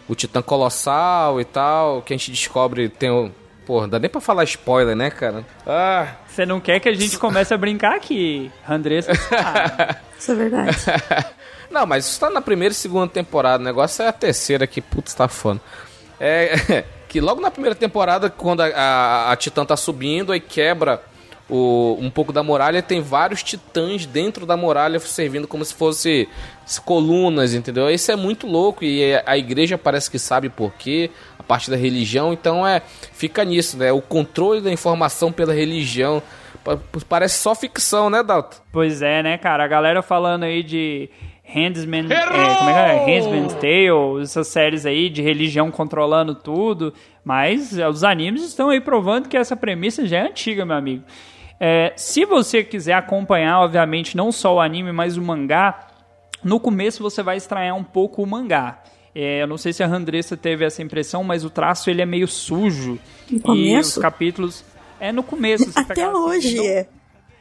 o 0.09 0.15
Titã 0.15 0.41
Colossal 0.41 1.41
e 1.41 1.45
tal, 1.45 2.03
que 2.03 2.15
a 2.15 2.17
gente 2.17 2.31
descobre 2.31 2.89
tem 2.89 3.33
o. 3.63 3.67
Porra, 3.67 3.89
dá 3.89 3.99
nem 3.99 4.11
pra 4.11 4.21
falar 4.21 4.45
spoiler, 4.45 4.95
né, 4.97 5.11
cara? 5.11 5.45
Ah, 5.67 6.09
Você 6.29 6.45
não 6.47 6.61
quer 6.61 6.81
que 6.81 6.89
a 6.89 6.95
gente 6.95 7.19
comece 7.19 7.53
a 7.55 7.59
brincar 7.59 7.95
aqui, 7.97 8.51
Andressa? 8.69 9.15
sabe. 9.15 9.97
Isso 10.19 10.33
é 10.33 10.35
verdade. 10.35 10.77
Não, 11.71 11.87
mas 11.87 12.05
isso 12.05 12.19
tá 12.19 12.29
na 12.29 12.41
primeira 12.43 12.73
e 12.73 12.75
segunda 12.75 13.07
temporada. 13.07 13.63
O 13.63 13.65
negócio 13.65 14.03
é 14.03 14.09
a 14.09 14.13
terceira 14.13 14.67
que, 14.67 14.81
putz, 14.81 15.15
tá 15.15 15.29
foda. 15.29 15.61
É. 16.19 16.85
Que 17.11 17.21
logo 17.21 17.41
na 17.41 17.51
primeira 17.51 17.75
temporada, 17.75 18.31
quando 18.31 18.61
a, 18.61 18.67
a, 18.67 19.33
a 19.33 19.37
Titã 19.37 19.65
tá 19.65 19.77
subindo, 19.77 20.31
aí 20.31 20.39
quebra 20.39 21.03
o, 21.49 21.97
um 22.01 22.09
pouco 22.09 22.33
da 22.33 22.41
muralha, 22.41 22.81
tem 22.81 23.01
vários 23.01 23.43
titãs 23.43 24.07
dentro 24.07 24.47
da 24.47 24.57
muralha 24.57 25.01
servindo 25.01 25.49
como 25.49 25.65
se 25.65 25.75
fosse 25.75 26.29
colunas, 26.85 27.53
entendeu? 27.53 27.91
Isso 27.91 28.13
é 28.13 28.17
muito 28.17 28.47
louco 28.47 28.85
e 28.85 29.13
a 29.27 29.37
igreja 29.37 29.77
parece 29.77 30.09
que 30.09 30.21
sabe 30.21 30.49
por 30.49 30.73
quê, 30.75 31.11
parte 31.51 31.69
da 31.69 31.77
religião, 31.77 32.33
então 32.33 32.65
é. 32.65 32.81
Fica 33.13 33.45
nisso, 33.45 33.77
né? 33.77 33.91
O 33.91 34.01
controle 34.01 34.61
da 34.61 34.71
informação 34.71 35.33
pela 35.33 35.53
religião. 35.53 36.23
Pa- 36.63 36.79
Parece 37.09 37.39
só 37.39 37.55
ficção, 37.57 38.09
né, 38.09 38.23
Dalton? 38.23 38.59
pois 38.71 39.03
é, 39.03 39.21
né, 39.23 39.37
cara? 39.37 39.65
A 39.65 39.67
galera 39.67 40.01
falando 40.03 40.45
aí 40.45 40.63
de 40.63 41.11
Handsman, 41.53 42.07
é, 42.13 42.21
como 42.59 42.71
é 42.71 42.75
que 42.75 43.11
é? 43.11 43.17
Handsman's 43.19 43.55
Tale, 43.55 44.23
essas 44.23 44.47
séries 44.47 44.87
aí 44.87 45.09
de 45.11 45.23
religião 45.23 45.71
controlando 45.73 46.35
tudo, 46.37 46.95
mas 47.25 47.77
é, 47.77 47.89
os 47.89 48.05
animes 48.05 48.43
estão 48.45 48.69
aí 48.71 48.81
provando 48.81 49.29
que 49.29 49.37
essa 49.37 49.57
premissa 49.57 50.07
já 50.07 50.19
é 50.19 50.29
antiga, 50.29 50.65
meu 50.65 50.77
amigo. 50.77 51.03
É, 51.59 51.93
se 51.97 52.25
você 52.25 52.63
quiser 52.63 52.93
acompanhar, 52.95 53.59
obviamente, 53.61 54.17
não 54.17 54.31
só 54.31 54.55
o 54.55 54.61
anime, 54.61 54.93
mas 54.93 55.17
o 55.17 55.23
mangá, 55.23 55.89
no 56.45 56.61
começo 56.61 57.03
você 57.03 57.23
vai 57.23 57.37
estranhar 57.37 57.75
um 57.77 57.83
pouco 57.85 58.23
o 58.23 58.27
mangá. 58.27 58.79
É, 59.15 59.43
eu 59.43 59.47
não 59.47 59.59
sei 59.59 59.73
se 59.73 59.83
a 59.83 59.87
Andressa 59.89 60.37
teve 60.37 60.65
essa 60.65 60.83
impressão, 60.83 61.25
mas 61.25 61.45
o 61.45 61.51
traço 61.51 61.91
ele 61.91 62.01
é 62.03 62.07
meio 62.07 62.29
sujo. 62.29 62.99
No 63.31 63.39
E 63.39 63.41
começo? 63.41 63.99
os 63.99 64.03
capítulos... 64.03 64.65
É 65.01 65.11
no 65.13 65.23
começo. 65.23 65.71
Até 65.75 65.95
pegar 65.95 66.11
assim, 66.11 66.19
hoje 66.19 66.57
não- 66.57 66.65
é. 66.67 66.87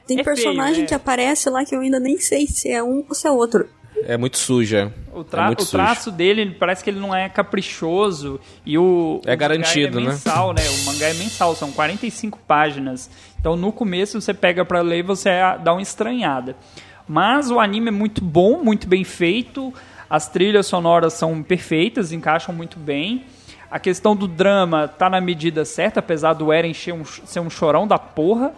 Tem 0.08 0.20
É 0.22 0.24
personagem 0.24 0.74
feio, 0.76 0.86
é. 0.86 0.88
que 0.88 0.94
aparece 0.96 1.50
lá 1.50 1.66
que 1.66 1.76
eu 1.76 1.82
ainda 1.82 2.00
nem 2.00 2.18
sei 2.18 2.48
se 2.48 2.72
é 2.72 2.82
um 2.82 3.04
ou 3.08 3.14
se 3.14 3.28
é 3.28 3.32
outro. 3.32 3.68
É 4.06 4.16
muito 4.18 4.38
suja. 4.38 4.94
O, 5.14 5.20
é 5.20 5.24
tra 5.26 5.48
muito 5.48 5.60
o 5.60 5.66
sujo. 5.66 5.72
traço 5.78 6.10
dele 6.10 6.40
ele 6.42 6.52
parece 6.56 6.82
que 6.82 6.90
ele 6.90 7.02
não 7.02 7.14
é 7.14 7.28
caprichoso 7.28 8.40
e 8.66 8.78
o 8.78 9.20
É 9.26 9.34
o 9.34 9.38
garantido, 9.38 10.00
mangá 10.00 10.06
né? 10.06 10.06
é 10.06 10.14
mensal, 10.14 10.54
né? 10.54 10.62
O 10.70 10.86
mangá 10.86 11.08
é 11.10 11.14
mensal, 11.16 11.54
são 11.54 11.70
45 11.72 12.40
páginas. 12.48 13.10
Então 13.40 13.58
no 13.58 13.72
começo 13.74 14.20
você 14.20 14.34
pega 14.34 14.64
pra 14.64 14.80
ler 14.82 15.00
e 15.00 15.04
você 15.04 15.30
dá 15.62 15.74
uma 15.74 15.82
estranhada. 15.82 16.56
Mas 17.08 17.52
o 17.52 17.60
anime 17.60 17.90
é 17.90 17.92
muito 17.92 18.24
bom, 18.24 18.64
muito 18.64 18.88
bem 18.88 19.04
feito. 19.04 19.74
As 20.10 20.28
trilhas 20.28 20.66
sonoras 20.66 21.14
são 21.14 21.44
perfeitas, 21.44 22.12
encaixam 22.12 22.54
muito 22.54 22.80
bem. 22.80 23.26
A 23.70 23.78
questão 23.78 24.16
do 24.16 24.28
drama 24.28 24.88
tá 24.88 25.10
na 25.10 25.22
medida 25.22 25.64
certa, 25.64 26.00
apesar 26.00 26.34
do 26.34 26.52
Eren 26.52 26.74
ser 26.74 26.94
um, 26.94 27.06
ser 27.06 27.40
um 27.40 27.50
chorão 27.50 27.88
da 27.88 28.00
porra, 28.00 28.52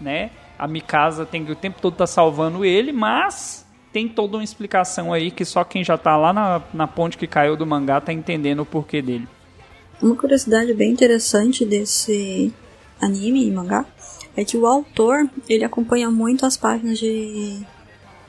né? 0.00 0.30
A 0.58 0.66
Mikasa 0.66 1.26
tem 1.26 1.44
que 1.44 1.52
o 1.52 1.56
tempo 1.56 1.80
todo 1.82 1.96
tá 1.96 2.06
salvando 2.06 2.64
ele, 2.64 2.90
mas 2.90 3.66
tem 3.92 4.08
toda 4.08 4.38
uma 4.38 4.44
explicação 4.44 5.12
aí 5.12 5.30
que 5.30 5.44
só 5.44 5.62
quem 5.62 5.84
já 5.84 5.98
tá 5.98 6.16
lá 6.16 6.32
na, 6.32 6.62
na 6.72 6.86
ponte 6.86 7.18
que 7.18 7.26
caiu 7.26 7.56
do 7.56 7.66
mangá 7.66 8.00
tá 8.00 8.12
entendendo 8.12 8.60
o 8.60 8.66
porquê 8.66 9.02
dele. 9.02 9.28
Uma 10.00 10.16
curiosidade 10.16 10.72
bem 10.72 10.92
interessante 10.92 11.64
desse 11.64 12.52
anime 13.00 13.46
e 13.46 13.50
mangá 13.50 13.84
é 14.36 14.44
que 14.44 14.56
o 14.56 14.66
autor 14.66 15.28
ele 15.48 15.64
acompanha 15.64 16.10
muito 16.10 16.46
as 16.46 16.56
páginas 16.56 16.98
de 16.98 17.62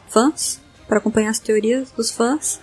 fãs 0.08 0.62
para 0.88 0.98
acompanhar 0.98 1.30
as 1.30 1.40
teorias 1.40 1.92
dos 1.92 2.12
fãs 2.12 2.60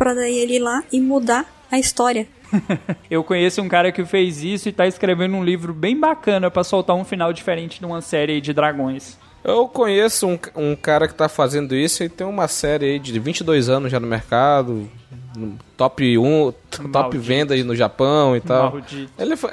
para 0.00 0.14
daí 0.14 0.38
ele 0.38 0.54
ir 0.54 0.60
lá 0.60 0.82
e 0.90 0.98
mudar 0.98 1.44
a 1.70 1.78
história. 1.78 2.26
Eu 3.10 3.22
conheço 3.22 3.60
um 3.60 3.68
cara 3.68 3.92
que 3.92 4.02
fez 4.06 4.42
isso 4.42 4.66
e 4.66 4.72
tá 4.72 4.86
escrevendo 4.86 5.36
um 5.36 5.44
livro 5.44 5.74
bem 5.74 5.94
bacana 5.94 6.50
pra 6.50 6.64
soltar 6.64 6.96
um 6.96 7.04
final 7.04 7.34
diferente 7.34 7.78
de 7.78 7.84
uma 7.84 8.00
série 8.00 8.40
de 8.40 8.54
dragões. 8.54 9.18
Eu 9.44 9.68
conheço 9.68 10.26
um, 10.26 10.38
um 10.56 10.74
cara 10.74 11.06
que 11.06 11.14
tá 11.14 11.28
fazendo 11.28 11.76
isso 11.76 12.02
e 12.02 12.08
tem 12.08 12.26
uma 12.26 12.48
série 12.48 12.92
aí 12.92 12.98
de 12.98 13.18
22 13.18 13.68
anos 13.68 13.92
já 13.92 14.00
no 14.00 14.06
mercado, 14.06 14.88
no 15.36 15.58
top 15.76 16.16
1, 16.16 16.52
top 16.70 16.88
Maldito. 16.88 17.22
vendas 17.22 17.62
no 17.66 17.76
Japão 17.76 18.34
e 18.34 18.40
tal. 18.40 18.72
Maldito. 18.72 19.12
Ele, 19.18 19.36
fa... 19.36 19.52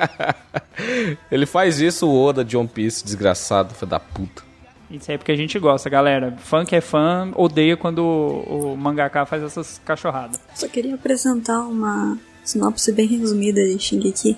Ele 1.30 1.44
faz 1.44 1.78
isso, 1.78 2.08
o 2.08 2.24
Oda 2.24 2.42
de 2.42 2.56
One 2.56 2.68
Piece, 2.68 3.04
desgraçado, 3.04 3.74
filho 3.74 3.90
da 3.90 4.00
puta. 4.00 4.51
Isso 4.92 5.10
aí 5.10 5.14
é 5.14 5.18
porque 5.18 5.32
a 5.32 5.36
gente 5.36 5.58
gosta, 5.58 5.88
galera. 5.88 6.36
Fã 6.38 6.64
que 6.64 6.76
é 6.76 6.80
fã 6.80 7.32
odeia 7.34 7.76
quando 7.76 8.00
o, 8.00 8.72
o 8.72 8.76
mangaka 8.76 9.24
faz 9.24 9.42
essas 9.42 9.80
cachorradas. 9.84 10.38
Só 10.54 10.68
queria 10.68 10.94
apresentar 10.94 11.60
uma 11.60 12.18
sinopse 12.44 12.92
bem 12.92 13.06
resumida 13.06 13.64
de 13.64 13.78
Shingeki. 13.78 14.36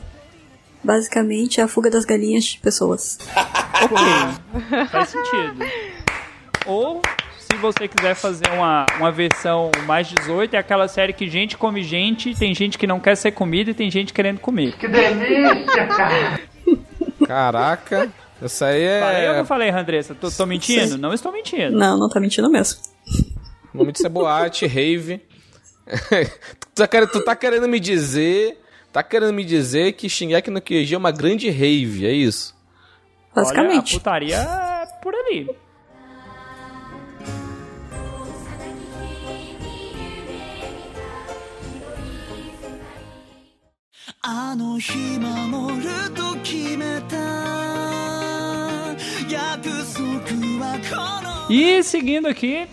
Basicamente, 0.82 1.60
é 1.60 1.64
a 1.64 1.68
fuga 1.68 1.90
das 1.90 2.04
galinhas 2.04 2.44
de 2.44 2.58
pessoas. 2.58 3.18
Ok, 3.84 4.86
faz 4.86 5.08
sentido. 5.10 5.58
Ou, 6.64 7.02
se 7.38 7.56
você 7.58 7.88
quiser 7.88 8.14
fazer 8.14 8.48
uma, 8.50 8.86
uma 8.96 9.10
versão 9.10 9.70
mais 9.84 10.06
18, 10.06 10.54
é 10.54 10.58
aquela 10.58 10.86
série 10.88 11.12
que 11.12 11.28
gente 11.28 11.58
come 11.58 11.82
gente, 11.82 12.34
tem 12.34 12.54
gente 12.54 12.78
que 12.78 12.86
não 12.86 13.00
quer 13.00 13.16
ser 13.16 13.32
comida 13.32 13.72
e 13.72 13.74
tem 13.74 13.90
gente 13.90 14.12
querendo 14.12 14.38
comer. 14.38 14.74
Caraca, 17.26 18.10
essa 18.42 18.66
aí 18.66 19.00
Falei 19.00 19.28
ou 19.28 19.34
é. 19.34 19.38
não 19.38 19.46
falei, 19.46 19.70
Andressa? 19.70 20.14
Tô, 20.14 20.30
tô 20.30 20.46
mentindo? 20.46 20.98
Não 20.98 21.12
estou 21.12 21.32
mentindo. 21.32 21.76
Não, 21.76 21.96
não 21.96 22.08
tá 22.08 22.20
mentindo 22.20 22.50
mesmo. 22.50 22.80
O 23.72 23.78
nome 23.78 23.92
disso 23.92 24.06
é 24.06 24.10
boate, 24.10 24.66
rave. 24.66 25.22
tu, 26.74 26.82
tá 26.82 26.88
querendo, 26.88 27.10
tu 27.10 27.24
tá 27.24 27.36
querendo 27.36 27.68
me 27.68 27.80
dizer. 27.80 28.60
Tá 28.92 29.02
querendo 29.02 29.32
me 29.32 29.44
dizer 29.44 29.92
que 29.92 30.08
Shingeki 30.08 30.50
no 30.50 30.60
Kyojin 30.60 30.94
é 30.94 30.98
uma 30.98 31.10
grande 31.10 31.50
rave, 31.50 32.06
é 32.06 32.12
isso? 32.12 32.54
Olha, 33.32 33.32
a 33.32 33.42
Basicamente. 33.42 33.94
putaria 33.94 34.36
é 34.36 34.86
por 35.02 35.14
ali. 35.14 35.48
E 51.50 51.82
seguindo 51.82 52.26
aqui, 52.26 52.66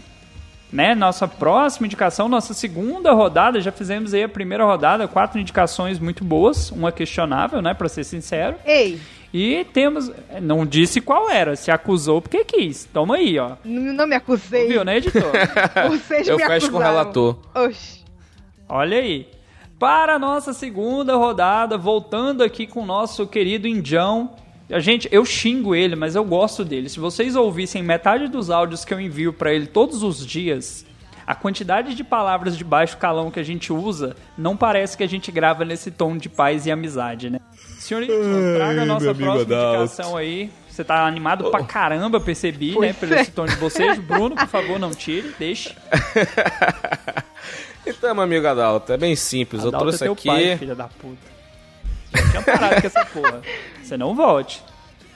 né, 0.71 0.95
nossa 0.95 1.27
próxima 1.27 1.85
indicação, 1.87 2.29
nossa 2.29 2.53
segunda 2.53 3.11
rodada, 3.13 3.59
já 3.59 3.71
fizemos 3.71 4.13
aí 4.13 4.23
a 4.23 4.29
primeira 4.29 4.63
rodada, 4.65 5.07
quatro 5.07 5.39
indicações 5.39 5.99
muito 5.99 6.23
boas, 6.23 6.71
uma 6.71 6.91
questionável, 6.91 7.61
né, 7.61 7.73
para 7.73 7.89
ser 7.89 8.03
sincero. 8.03 8.55
Ei, 8.65 8.99
E 9.33 9.65
temos, 9.73 10.11
não 10.41 10.65
disse 10.65 10.99
qual 11.01 11.29
era, 11.29 11.55
se 11.55 11.71
acusou 11.71 12.21
porque 12.21 12.43
quis. 12.45 12.85
Toma 12.93 13.15
aí, 13.15 13.37
ó. 13.39 13.51
n- 13.63 13.93
não 13.93 14.05
me 14.07 14.15
acusei. 14.15 14.67
Viu, 14.67 14.83
né, 14.83 14.97
editor? 14.97 15.23
Vocês 15.89 16.27
Eu 16.27 16.37
me 16.37 16.45
fecho 16.45 16.69
com 16.69 16.77
o 16.77 16.81
acusaram. 16.81 16.97
relator. 16.97 17.37
Oxi. 17.55 18.01
Olha 18.67 18.97
aí. 18.97 19.27
para 19.79 20.15
a 20.15 20.19
nossa 20.19 20.53
segunda 20.53 21.15
rodada, 21.15 21.77
voltando 21.77 22.43
aqui 22.43 22.67
com 22.67 22.81
o 22.81 22.85
nosso 22.85 23.25
querido 23.25 23.67
Indião. 23.67 24.31
A 24.71 24.79
gente, 24.79 25.07
eu 25.11 25.25
xingo 25.25 25.75
ele, 25.75 25.95
mas 25.95 26.15
eu 26.15 26.23
gosto 26.23 26.63
dele. 26.63 26.89
Se 26.89 26.99
vocês 26.99 27.35
ouvissem 27.35 27.83
metade 27.83 28.27
dos 28.27 28.49
áudios 28.49 28.85
que 28.85 28.93
eu 28.93 28.99
envio 28.99 29.33
para 29.33 29.53
ele 29.53 29.67
todos 29.67 30.01
os 30.03 30.25
dias, 30.25 30.85
a 31.27 31.35
quantidade 31.35 31.93
de 31.93 32.03
palavras 32.03 32.57
de 32.57 32.63
baixo 32.63 32.97
calão 32.97 33.29
que 33.29 33.39
a 33.39 33.43
gente 33.43 33.71
usa 33.71 34.15
não 34.37 34.55
parece 34.55 34.97
que 34.97 35.03
a 35.03 35.07
gente 35.07 35.31
grava 35.31 35.65
nesse 35.65 35.91
tom 35.91 36.17
de 36.17 36.29
paz 36.29 36.65
e 36.65 36.71
amizade, 36.71 37.29
né? 37.29 37.39
Senhor 37.79 38.05
traga 38.05 38.83
a 38.83 38.85
nossa 38.85 39.13
próxima 39.13 39.55
indicação 39.55 40.17
aí. 40.17 40.49
Você 40.69 40.83
tá 40.83 41.05
animado 41.05 41.51
pra 41.51 41.63
caramba, 41.63 42.19
percebi, 42.19 42.79
né? 42.79 42.93
Pelo 42.93 43.13
esse 43.15 43.31
tom 43.31 43.45
de 43.45 43.55
bocejo. 43.57 44.01
Bruno, 44.01 44.35
por 44.35 44.47
favor, 44.47 44.79
não 44.79 44.91
tire, 44.91 45.33
deixe. 45.37 45.75
Então, 47.83 48.13
meu 48.13 48.23
amigo 48.23 48.45
Adalto, 48.45 48.93
é 48.93 48.97
bem 48.97 49.15
simples. 49.15 49.61
Adalto 49.61 49.75
eu 49.75 49.79
trouxe 49.79 50.03
é 50.03 50.05
teu 50.05 50.13
aqui. 50.13 50.27
pai, 50.27 50.57
filha 50.57 50.75
da 50.75 50.87
puta. 50.87 51.40
Já 52.13 52.29
tinha 52.29 52.41
parado 52.41 52.81
com 52.81 52.87
essa 52.87 53.05
porra. 53.05 53.41
Você 53.81 53.97
não 53.97 54.15
volte. 54.15 54.61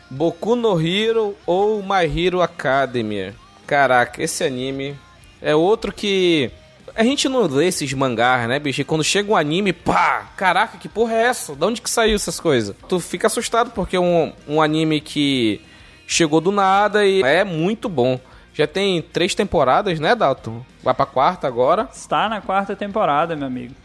Boku 0.10 0.56
no 0.56 0.80
Hero 0.80 1.36
ou 1.46 1.82
My 1.82 2.06
Hero 2.06 2.42
Academia. 2.42 3.36
Caraca, 3.66 4.22
esse 4.22 4.44
anime 4.44 4.96
é 5.42 5.56
outro 5.56 5.92
que. 5.92 6.52
A 6.96 7.04
gente 7.04 7.28
não 7.28 7.42
lê 7.46 7.68
esses 7.68 7.92
mangás, 7.94 8.48
né, 8.48 8.58
bicho? 8.58 8.80
E 8.80 8.86
quando 8.86 9.04
chega 9.04 9.30
um 9.32 9.36
anime, 9.36 9.74
pá! 9.74 10.30
Caraca, 10.38 10.78
que 10.78 10.88
porra 10.88 11.14
é 11.14 11.24
essa? 11.24 11.54
De 11.54 11.66
onde 11.66 11.82
que 11.82 11.90
saiu 11.90 12.16
essas 12.16 12.40
coisas? 12.40 12.74
Tu 12.88 13.00
fica 13.02 13.28
assustado 13.28 13.72
porque 13.72 13.98
é 13.98 14.00
um, 14.00 14.32
um 14.48 14.62
anime 14.62 15.02
que 15.02 15.60
chegou 16.08 16.40
do 16.40 16.52
nada 16.52 17.06
e 17.06 17.22
é 17.24 17.44
muito 17.44 17.90
bom. 17.90 18.18
Já 18.54 18.66
tem 18.66 19.02
três 19.02 19.36
temporadas, 19.36 20.00
né, 20.00 20.16
Dalton? 20.16 20.64
Vai 20.82 20.94
pra 20.94 21.06
quarta 21.06 21.48
agora. 21.48 21.90
Está 21.92 22.30
na 22.30 22.40
quarta 22.40 22.74
temporada, 22.76 23.36
meu 23.36 23.48
amigo. 23.48 23.76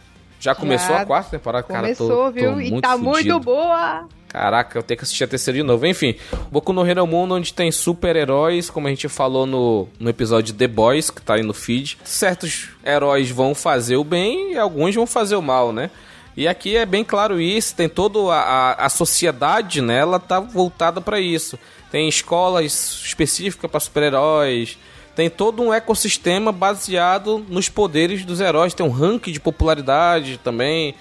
Já 0.40 0.54
começou 0.54 0.96
Já 0.96 1.02
a 1.02 1.06
quarta 1.06 1.30
temporada, 1.30 1.62
cara. 1.64 1.82
Começou, 1.82 2.08
tô, 2.08 2.16
tô 2.16 2.30
viu? 2.32 2.60
E 2.60 2.80
tá 2.80 2.92
fudido. 2.92 3.10
muito 3.10 3.40
boa. 3.40 4.08
Caraca, 4.26 4.78
eu 4.78 4.82
tenho 4.82 4.96
que 4.96 5.04
assistir 5.04 5.24
a 5.24 5.28
terceira 5.28 5.58
de 5.58 5.62
novo. 5.62 5.84
Enfim, 5.86 6.14
Boku 6.50 6.72
no 6.72 6.86
Hero 6.86 7.00
é 7.00 7.02
um 7.02 7.06
mundo 7.06 7.34
onde 7.34 7.52
tem 7.52 7.70
super-heróis, 7.70 8.70
como 8.70 8.86
a 8.86 8.90
gente 8.90 9.08
falou 9.08 9.44
no, 9.44 9.88
no 9.98 10.08
episódio 10.08 10.54
The 10.54 10.68
Boys, 10.68 11.10
que 11.10 11.20
tá 11.20 11.34
aí 11.34 11.42
no 11.42 11.52
feed. 11.52 11.98
Certos 12.04 12.70
heróis 12.84 13.28
vão 13.30 13.54
fazer 13.54 13.96
o 13.96 14.04
bem 14.04 14.52
e 14.52 14.58
alguns 14.58 14.94
vão 14.94 15.06
fazer 15.06 15.34
o 15.34 15.42
mal, 15.42 15.72
né? 15.72 15.90
E 16.36 16.46
aqui 16.46 16.76
é 16.76 16.86
bem 16.86 17.04
claro 17.04 17.40
isso, 17.40 17.74
tem 17.74 17.88
toda 17.88 18.32
a, 18.32 18.40
a, 18.40 18.86
a 18.86 18.88
sociedade, 18.88 19.82
né? 19.82 19.98
Ela 19.98 20.20
tá 20.20 20.38
voltada 20.38 21.00
para 21.00 21.18
isso. 21.20 21.58
Tem 21.90 22.08
escolas 22.08 23.02
específicas 23.04 23.68
para 23.68 23.80
super-heróis, 23.80 24.78
tem 25.20 25.28
todo 25.28 25.62
um 25.62 25.70
ecossistema 25.70 26.50
baseado 26.50 27.44
nos 27.46 27.68
poderes 27.68 28.24
dos 28.24 28.40
heróis, 28.40 28.72
tem 28.72 28.86
um 28.86 28.90
ranking 28.90 29.32
de 29.32 29.38
popularidade 29.38 30.40
também. 30.42 30.94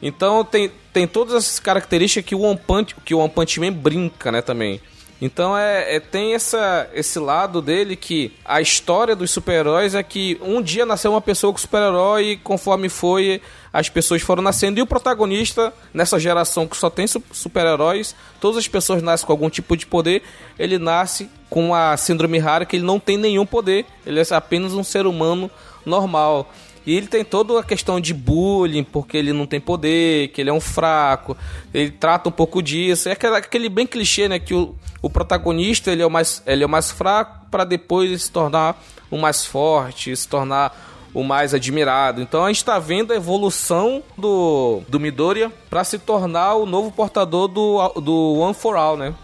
Então 0.00 0.44
tem, 0.44 0.70
tem 0.92 1.04
todas 1.04 1.34
essas 1.34 1.58
características 1.58 2.28
que 2.28 2.34
o 2.36 2.42
One 2.42 2.60
Punch, 2.64 2.94
que 3.04 3.12
o 3.12 3.18
One 3.18 3.28
Punch 3.28 3.58
Man 3.58 3.72
brinca, 3.72 4.30
né, 4.30 4.40
também. 4.40 4.80
Então 5.20 5.56
é, 5.56 5.96
é- 5.96 6.00
tem 6.00 6.34
essa, 6.34 6.88
esse 6.92 7.18
lado 7.18 7.62
dele 7.62 7.96
que 7.96 8.32
a 8.44 8.60
história 8.60 9.16
dos 9.16 9.30
super-heróis 9.30 9.94
é 9.94 10.02
que 10.02 10.38
um 10.42 10.60
dia 10.60 10.84
nasceu 10.84 11.10
uma 11.10 11.22
pessoa 11.22 11.52
com 11.52 11.58
super-herói 11.58 12.24
e 12.32 12.36
conforme 12.36 12.88
foi, 12.90 13.40
as 13.72 13.88
pessoas 13.88 14.20
foram 14.20 14.42
nascendo. 14.42 14.78
E 14.78 14.82
o 14.82 14.86
protagonista, 14.86 15.72
nessa 15.94 16.20
geração 16.20 16.66
que 16.66 16.76
só 16.76 16.90
tem 16.90 17.06
su- 17.06 17.22
super-heróis, 17.32 18.14
todas 18.40 18.58
as 18.58 18.68
pessoas 18.68 19.02
nascem 19.02 19.26
com 19.26 19.32
algum 19.32 19.48
tipo 19.48 19.74
de 19.74 19.86
poder, 19.86 20.22
ele 20.58 20.78
nasce 20.78 21.30
com 21.48 21.74
a 21.74 21.96
síndrome 21.96 22.38
rara 22.38 22.66
que 22.66 22.76
ele 22.76 22.84
não 22.84 23.00
tem 23.00 23.16
nenhum 23.16 23.46
poder, 23.46 23.86
ele 24.04 24.20
é 24.20 24.24
apenas 24.34 24.74
um 24.74 24.84
ser 24.84 25.06
humano 25.06 25.50
normal. 25.84 26.52
E 26.86 26.94
ele 26.94 27.08
tem 27.08 27.24
toda 27.24 27.58
a 27.58 27.64
questão 27.64 28.00
de 28.00 28.14
bullying, 28.14 28.84
porque 28.84 29.16
ele 29.16 29.32
não 29.32 29.44
tem 29.44 29.60
poder, 29.60 30.28
que 30.28 30.40
ele 30.40 30.50
é 30.50 30.52
um 30.52 30.60
fraco. 30.60 31.36
Ele 31.74 31.90
trata 31.90 32.28
um 32.28 32.32
pouco 32.32 32.62
disso. 32.62 33.08
É 33.08 33.12
aquele 33.12 33.68
bem 33.68 33.86
clichê, 33.86 34.28
né? 34.28 34.38
Que 34.38 34.54
o, 34.54 34.74
o 35.02 35.10
protagonista 35.10 35.90
ele 35.90 36.02
é 36.02 36.06
o 36.06 36.10
mais, 36.10 36.42
ele 36.46 36.62
é 36.62 36.66
o 36.66 36.70
mais 36.70 36.92
fraco 36.92 37.46
para 37.50 37.64
depois 37.64 38.22
se 38.22 38.30
tornar 38.30 38.80
o 39.10 39.18
mais 39.18 39.44
forte, 39.44 40.14
se 40.14 40.28
tornar 40.28 40.74
o 41.12 41.24
mais 41.24 41.54
admirado. 41.54 42.20
Então 42.20 42.44
a 42.44 42.48
gente 42.48 42.58
está 42.58 42.78
vendo 42.78 43.12
a 43.12 43.16
evolução 43.16 44.02
do, 44.16 44.82
do 44.88 45.00
Midoriya 45.00 45.50
para 45.68 45.82
se 45.82 45.98
tornar 45.98 46.54
o 46.54 46.66
novo 46.66 46.92
portador 46.92 47.48
do, 47.48 47.88
do 48.00 48.34
One 48.34 48.54
for 48.54 48.76
All, 48.76 48.96
né? 48.96 49.14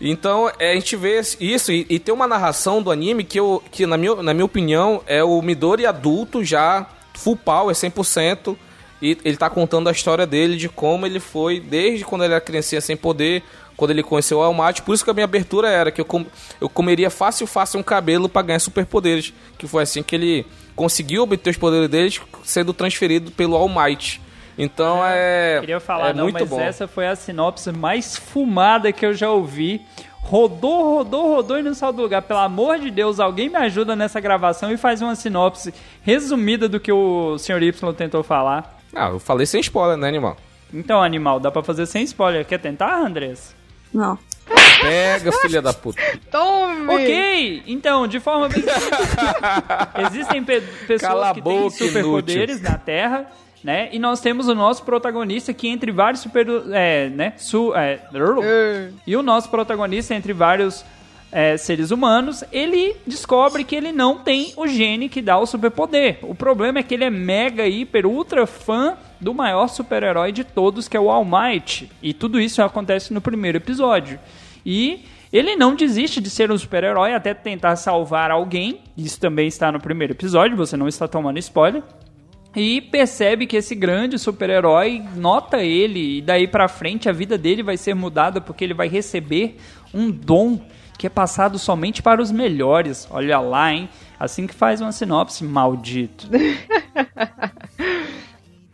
Então, 0.00 0.50
é, 0.58 0.72
a 0.72 0.74
gente 0.74 0.96
vê 0.96 1.20
isso 1.40 1.70
e, 1.70 1.86
e 1.90 1.98
tem 1.98 2.14
uma 2.14 2.26
narração 2.26 2.82
do 2.82 2.90
anime 2.90 3.22
que, 3.22 3.38
eu, 3.38 3.62
que 3.70 3.84
na, 3.84 3.98
minha, 3.98 4.22
na 4.22 4.32
minha 4.32 4.46
opinião, 4.46 5.02
é 5.06 5.22
o 5.22 5.42
Midori 5.42 5.84
adulto 5.84 6.42
já 6.42 6.86
full 7.14 7.36
power, 7.36 7.74
100%, 7.74 8.56
e 9.02 9.16
ele 9.24 9.36
tá 9.36 9.48
contando 9.48 9.88
a 9.88 9.92
história 9.92 10.26
dele, 10.26 10.56
de 10.56 10.68
como 10.68 11.06
ele 11.06 11.20
foi, 11.20 11.60
desde 11.60 12.04
quando 12.04 12.24
ele 12.24 12.34
era 12.34 12.40
criancinha 12.40 12.80
sem 12.80 12.96
poder, 12.96 13.42
quando 13.76 13.92
ele 13.92 14.02
conheceu 14.02 14.38
o 14.38 14.42
Almighty, 14.42 14.82
por 14.82 14.94
isso 14.94 15.02
que 15.02 15.10
a 15.10 15.14
minha 15.14 15.24
abertura 15.24 15.68
era 15.68 15.90
que 15.90 16.02
eu, 16.02 16.04
com, 16.04 16.26
eu 16.60 16.68
comeria 16.68 17.08
fácil, 17.08 17.46
fácil 17.46 17.80
um 17.80 17.82
cabelo 17.82 18.28
para 18.28 18.42
ganhar 18.42 18.58
superpoderes, 18.58 19.32
que 19.56 19.66
foi 19.66 19.84
assim 19.84 20.02
que 20.02 20.14
ele 20.14 20.46
conseguiu 20.76 21.22
obter 21.22 21.48
os 21.48 21.56
poderes 21.56 21.88
dele, 21.88 22.14
sendo 22.44 22.74
transferido 22.74 23.30
pelo 23.30 23.56
Almighty. 23.56 24.20
Então 24.58 25.00
é. 25.02 25.58
Queria 25.60 25.80
falar, 25.80 26.10
é 26.10 26.12
não, 26.12 26.24
muito 26.24 26.40
mas 26.40 26.48
bom. 26.48 26.60
essa 26.60 26.86
foi 26.86 27.06
a 27.06 27.16
sinopse 27.16 27.72
mais 27.72 28.16
fumada 28.16 28.92
que 28.92 29.06
eu 29.06 29.14
já 29.14 29.30
ouvi. 29.30 29.80
Rodou, 30.22 30.96
rodou, 30.98 31.34
rodou 31.34 31.58
e 31.58 31.62
não 31.62 31.74
saiu 31.74 31.92
do 31.92 32.02
lugar. 32.02 32.22
Pelo 32.22 32.40
amor 32.40 32.78
de 32.78 32.90
Deus, 32.90 33.18
alguém 33.18 33.48
me 33.48 33.56
ajuda 33.56 33.96
nessa 33.96 34.20
gravação 34.20 34.70
e 34.72 34.76
faz 34.76 35.02
uma 35.02 35.14
sinopse 35.16 35.74
resumida 36.02 36.68
do 36.68 36.78
que 36.78 36.92
o 36.92 37.36
Sr. 37.38 37.62
Y 37.62 37.92
tentou 37.94 38.22
falar. 38.22 38.78
Ah, 38.94 39.08
eu 39.08 39.18
falei 39.18 39.46
sem 39.46 39.60
spoiler, 39.60 39.96
né, 39.96 40.06
animal? 40.08 40.36
Então, 40.72 41.02
animal, 41.02 41.40
dá 41.40 41.50
pra 41.50 41.62
fazer 41.62 41.86
sem 41.86 42.04
spoiler. 42.04 42.44
Quer 42.44 42.58
tentar, 42.58 42.96
Andrés? 43.00 43.54
Não. 43.92 44.16
Pega, 44.80 45.30
filha 45.32 45.60
da 45.60 45.72
puta. 45.72 46.00
Tome! 46.30 46.92
Ok, 46.94 47.62
então, 47.66 48.06
de 48.06 48.18
forma 48.20 48.48
bem 48.48 48.62
simples, 48.66 50.06
existem 50.06 50.42
pe- 50.44 50.60
pessoas 50.86 51.12
Cala 51.12 51.34
que 51.34 51.42
têm 51.42 51.70
superpoderes 51.70 52.60
na 52.60 52.78
Terra, 52.78 53.26
né? 53.62 53.88
E 53.92 53.98
nós 53.98 54.20
temos 54.20 54.48
o 54.48 54.54
nosso 54.54 54.84
protagonista 54.84 55.52
que 55.52 55.68
entre 55.68 55.92
vários 55.92 56.22
super, 56.22 56.46
é, 56.72 57.08
né? 57.10 57.34
Su, 57.36 57.74
é, 57.74 58.00
e 59.06 59.16
o 59.16 59.22
nosso 59.22 59.50
protagonista 59.50 60.14
entre 60.14 60.32
vários 60.32 60.84
é, 61.32 61.56
seres 61.56 61.90
humanos, 61.90 62.42
ele 62.50 62.96
descobre 63.06 63.64
que 63.64 63.76
ele 63.76 63.92
não 63.92 64.18
tem 64.18 64.52
o 64.56 64.66
gene 64.66 65.08
que 65.08 65.22
dá 65.22 65.38
o 65.38 65.46
superpoder. 65.46 66.18
O 66.22 66.34
problema 66.34 66.80
é 66.80 66.82
que 66.82 66.94
ele 66.94 67.04
é 67.04 67.10
mega, 67.10 67.66
hiper, 67.66 68.06
ultra 68.06 68.46
fã 68.46 68.96
do 69.20 69.32
maior 69.34 69.68
super-herói 69.68 70.32
de 70.32 70.44
todos, 70.44 70.88
que 70.88 70.96
é 70.96 71.00
o 71.00 71.10
All 71.10 71.24
Might. 71.24 71.90
E 72.02 72.12
tudo 72.12 72.40
isso 72.40 72.62
acontece 72.62 73.12
no 73.12 73.20
primeiro 73.20 73.58
episódio. 73.58 74.18
E 74.64 75.04
ele 75.32 75.54
não 75.54 75.76
desiste 75.76 76.20
de 76.20 76.28
ser 76.28 76.50
um 76.50 76.58
super-herói 76.58 77.14
até 77.14 77.32
tentar 77.32 77.76
salvar 77.76 78.30
alguém. 78.30 78.80
Isso 78.96 79.20
também 79.20 79.46
está 79.46 79.70
no 79.70 79.80
primeiro 79.80 80.12
episódio, 80.12 80.56
você 80.56 80.76
não 80.76 80.88
está 80.88 81.06
tomando 81.06 81.38
spoiler. 81.38 81.82
E 82.54 82.80
percebe 82.80 83.46
que 83.46 83.56
esse 83.56 83.74
grande 83.74 84.18
super-herói 84.18 85.04
nota 85.14 85.62
ele, 85.62 86.18
e 86.18 86.22
daí 86.22 86.48
pra 86.48 86.66
frente 86.66 87.08
a 87.08 87.12
vida 87.12 87.38
dele 87.38 87.62
vai 87.62 87.76
ser 87.76 87.94
mudada 87.94 88.40
porque 88.40 88.64
ele 88.64 88.74
vai 88.74 88.88
receber 88.88 89.56
um 89.94 90.10
dom 90.10 90.60
que 90.98 91.06
é 91.06 91.10
passado 91.10 91.58
somente 91.58 92.02
para 92.02 92.20
os 92.20 92.30
melhores. 92.30 93.06
Olha 93.10 93.38
lá, 93.38 93.72
hein? 93.72 93.88
Assim 94.18 94.46
que 94.46 94.54
faz 94.54 94.80
uma 94.80 94.92
sinopse, 94.92 95.44
maldito. 95.44 96.28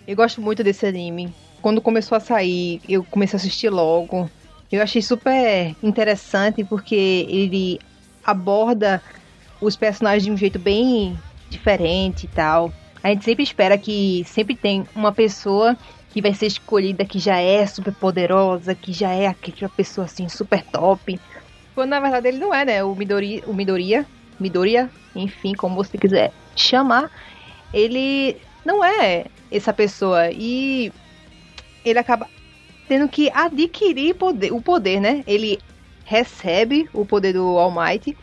Eu 0.08 0.16
gosto 0.16 0.40
muito 0.40 0.64
desse 0.64 0.86
anime. 0.86 1.32
Quando 1.60 1.80
começou 1.80 2.16
a 2.16 2.20
sair, 2.20 2.80
eu 2.88 3.02
comecei 3.02 3.36
a 3.36 3.40
assistir 3.40 3.68
logo. 3.70 4.30
Eu 4.70 4.80
achei 4.80 5.02
super 5.02 5.74
interessante 5.82 6.62
porque 6.62 7.26
ele 7.28 7.80
aborda 8.24 9.02
os 9.60 9.74
personagens 9.74 10.22
de 10.24 10.30
um 10.30 10.36
jeito 10.36 10.60
bem 10.60 11.18
diferente 11.50 12.24
e 12.24 12.28
tal. 12.28 12.72
A 13.06 13.10
gente 13.10 13.24
sempre 13.24 13.44
espera 13.44 13.78
que 13.78 14.24
sempre 14.26 14.56
tem 14.56 14.84
uma 14.92 15.12
pessoa 15.12 15.76
que 16.10 16.20
vai 16.20 16.34
ser 16.34 16.46
escolhida 16.46 17.04
que 17.04 17.20
já 17.20 17.38
é 17.38 17.64
super 17.64 17.94
poderosa, 17.94 18.74
que 18.74 18.92
já 18.92 19.12
é 19.12 19.28
aquela 19.28 19.70
pessoa 19.70 20.06
assim 20.06 20.28
super 20.28 20.60
top. 20.64 21.16
Quando 21.72 21.90
na 21.90 22.00
verdade 22.00 22.26
ele 22.26 22.38
não 22.38 22.52
é, 22.52 22.64
né? 22.64 22.82
O 22.82 22.96
Midori, 22.96 23.44
o 23.46 23.54
Midoriya, 23.54 24.04
Midoriya, 24.40 24.90
enfim, 25.14 25.54
como 25.54 25.76
você 25.76 25.96
quiser 25.96 26.32
chamar, 26.56 27.08
ele 27.72 28.38
não 28.64 28.84
é 28.84 29.26
essa 29.52 29.72
pessoa 29.72 30.28
e 30.32 30.92
ele 31.84 32.00
acaba 32.00 32.26
tendo 32.88 33.08
que 33.08 33.30
adquirir 33.30 34.16
poder, 34.16 34.52
o 34.52 34.60
poder, 34.60 34.98
né? 35.00 35.22
Ele 35.28 35.60
recebe 36.04 36.90
o 36.92 37.06
poder 37.06 37.34
do 37.34 37.56
All 37.56 37.70
Might, 37.70 38.16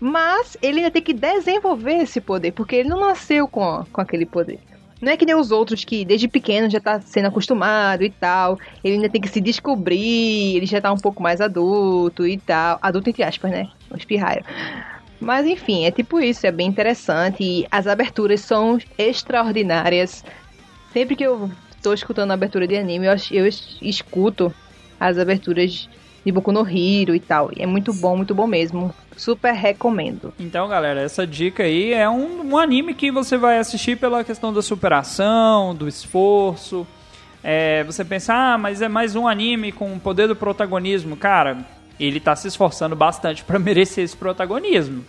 mas 0.00 0.56
ele 0.62 0.78
ainda 0.78 0.90
tem 0.90 1.02
que 1.02 1.12
desenvolver 1.12 1.94
esse 2.02 2.20
poder, 2.20 2.52
porque 2.52 2.76
ele 2.76 2.88
não 2.88 3.00
nasceu 3.00 3.46
com, 3.48 3.84
com 3.92 4.00
aquele 4.00 4.24
poder. 4.26 4.58
Não 5.00 5.12
é 5.12 5.16
que 5.16 5.24
nem 5.24 5.36
os 5.36 5.52
outros 5.52 5.84
que 5.84 6.04
desde 6.04 6.26
pequeno 6.26 6.68
já 6.68 6.80
tá 6.80 7.00
sendo 7.00 7.28
acostumado 7.28 8.02
e 8.02 8.10
tal. 8.10 8.58
Ele 8.82 8.94
ainda 8.96 9.08
tem 9.08 9.20
que 9.20 9.28
se 9.28 9.40
descobrir, 9.40 10.56
ele 10.56 10.66
já 10.66 10.80
tá 10.80 10.92
um 10.92 10.96
pouco 10.96 11.22
mais 11.22 11.40
adulto 11.40 12.26
e 12.26 12.36
tal. 12.36 12.80
Adulto 12.82 13.08
entre 13.08 13.22
aspas, 13.22 13.50
né? 13.50 13.68
Um 13.92 13.96
espirraio. 13.96 14.44
Mas 15.20 15.46
enfim, 15.46 15.84
é 15.84 15.92
tipo 15.92 16.18
isso, 16.20 16.44
é 16.48 16.50
bem 16.50 16.66
interessante. 16.66 17.44
E 17.44 17.66
as 17.70 17.86
aberturas 17.86 18.40
são 18.40 18.76
extraordinárias. 18.98 20.24
Sempre 20.92 21.14
que 21.14 21.24
eu 21.24 21.48
estou 21.76 21.94
escutando 21.94 22.32
a 22.32 22.34
abertura 22.34 22.66
de 22.66 22.76
anime, 22.76 23.06
eu, 23.06 23.14
eu 23.30 23.46
es- 23.46 23.78
escuto 23.80 24.52
as 24.98 25.16
aberturas 25.16 25.88
de 26.24 26.32
Boku 26.32 26.52
no 26.52 26.60
Hero 26.60 27.14
e 27.14 27.20
tal. 27.20 27.50
E 27.56 27.62
é 27.62 27.66
muito 27.66 27.92
bom, 27.92 28.16
muito 28.16 28.34
bom 28.34 28.46
mesmo. 28.46 28.94
Super 29.16 29.52
recomendo. 29.52 30.32
Então, 30.38 30.68
galera, 30.68 31.00
essa 31.00 31.26
dica 31.26 31.64
aí 31.64 31.92
é 31.92 32.08
um, 32.08 32.50
um 32.50 32.58
anime 32.58 32.94
que 32.94 33.10
você 33.10 33.36
vai 33.36 33.58
assistir 33.58 33.96
pela 33.96 34.22
questão 34.22 34.52
da 34.52 34.62
superação, 34.62 35.74
do 35.74 35.88
esforço. 35.88 36.86
É, 37.42 37.84
você 37.84 38.04
pensa, 38.04 38.34
ah, 38.34 38.58
mas 38.58 38.82
é 38.82 38.88
mais 38.88 39.16
um 39.16 39.26
anime 39.26 39.72
com 39.72 39.92
o 39.92 40.00
poder 40.00 40.28
do 40.28 40.36
protagonismo. 40.36 41.16
Cara, 41.16 41.58
ele 41.98 42.20
tá 42.20 42.36
se 42.36 42.48
esforçando 42.48 42.94
bastante 42.94 43.44
pra 43.44 43.58
merecer 43.60 44.04
esse 44.04 44.16
protagonismo. 44.16 45.04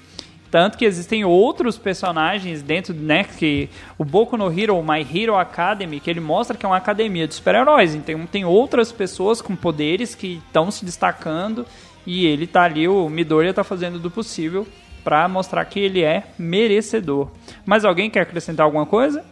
Tanto 0.52 0.78
que 0.78 0.86
existem 0.86 1.24
outros 1.24 1.78
personagens 1.78 2.62
dentro, 2.62 2.94
né, 2.94 3.24
que 3.24 3.70
o 3.98 4.04
Boku 4.04 4.36
no 4.36 4.48
Hero, 4.52 4.82
My 4.82 5.02
Hero 5.02 5.36
Academy, 5.36 6.00
que 6.00 6.10
ele 6.10 6.20
mostra 6.20 6.58
que 6.58 6.66
é 6.66 6.70
uma 6.70 6.78
academia 6.78 7.28
de 7.28 7.36
super-heróis. 7.36 7.94
Então 7.94 8.26
tem 8.26 8.46
outras 8.46 8.92
pessoas 8.92 9.42
com 9.42 9.56
poderes 9.56 10.16
que 10.16 10.42
estão 10.46 10.72
se 10.72 10.84
destacando 10.84 11.66
e 12.06 12.26
ele 12.26 12.48
tá 12.48 12.64
ali, 12.64 12.88
o 12.88 13.10
Midoriya 13.10 13.54
tá 13.54 13.64
fazendo 13.64 14.00
do 14.00 14.10
possível 14.10 14.68
pra 15.04 15.28
mostrar 15.28 15.64
que 15.66 15.80
ele 15.80 16.04
é 16.04 16.24
merecedor. 16.38 17.30
Mas 17.66 17.86
alguém 17.86 18.10
quer 18.10 18.22
acrescentar 18.22 18.66
alguma 18.66 18.86
coisa? 18.86 19.24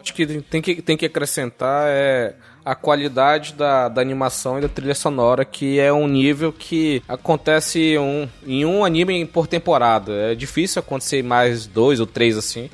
Acho 0.00 0.14
que 0.14 0.26
tem 0.26 0.62
que, 0.62 0.82
tem 0.82 0.96
que 0.96 1.06
acrescentar 1.06 1.86
é 1.88 2.34
a 2.64 2.74
qualidade 2.74 3.54
da, 3.54 3.88
da 3.88 4.00
animação 4.00 4.58
e 4.58 4.60
da 4.60 4.68
trilha 4.68 4.94
sonora, 4.94 5.44
que 5.44 5.80
é 5.80 5.92
um 5.92 6.06
nível 6.06 6.52
que 6.52 7.02
acontece 7.08 7.96
um, 7.98 8.28
em 8.46 8.64
um 8.64 8.84
anime 8.84 9.24
por 9.24 9.46
temporada. 9.46 10.12
É 10.32 10.34
difícil 10.34 10.80
acontecer 10.80 11.22
mais 11.22 11.66
dois 11.66 12.00
ou 12.00 12.06
três 12.06 12.36
assim. 12.36 12.70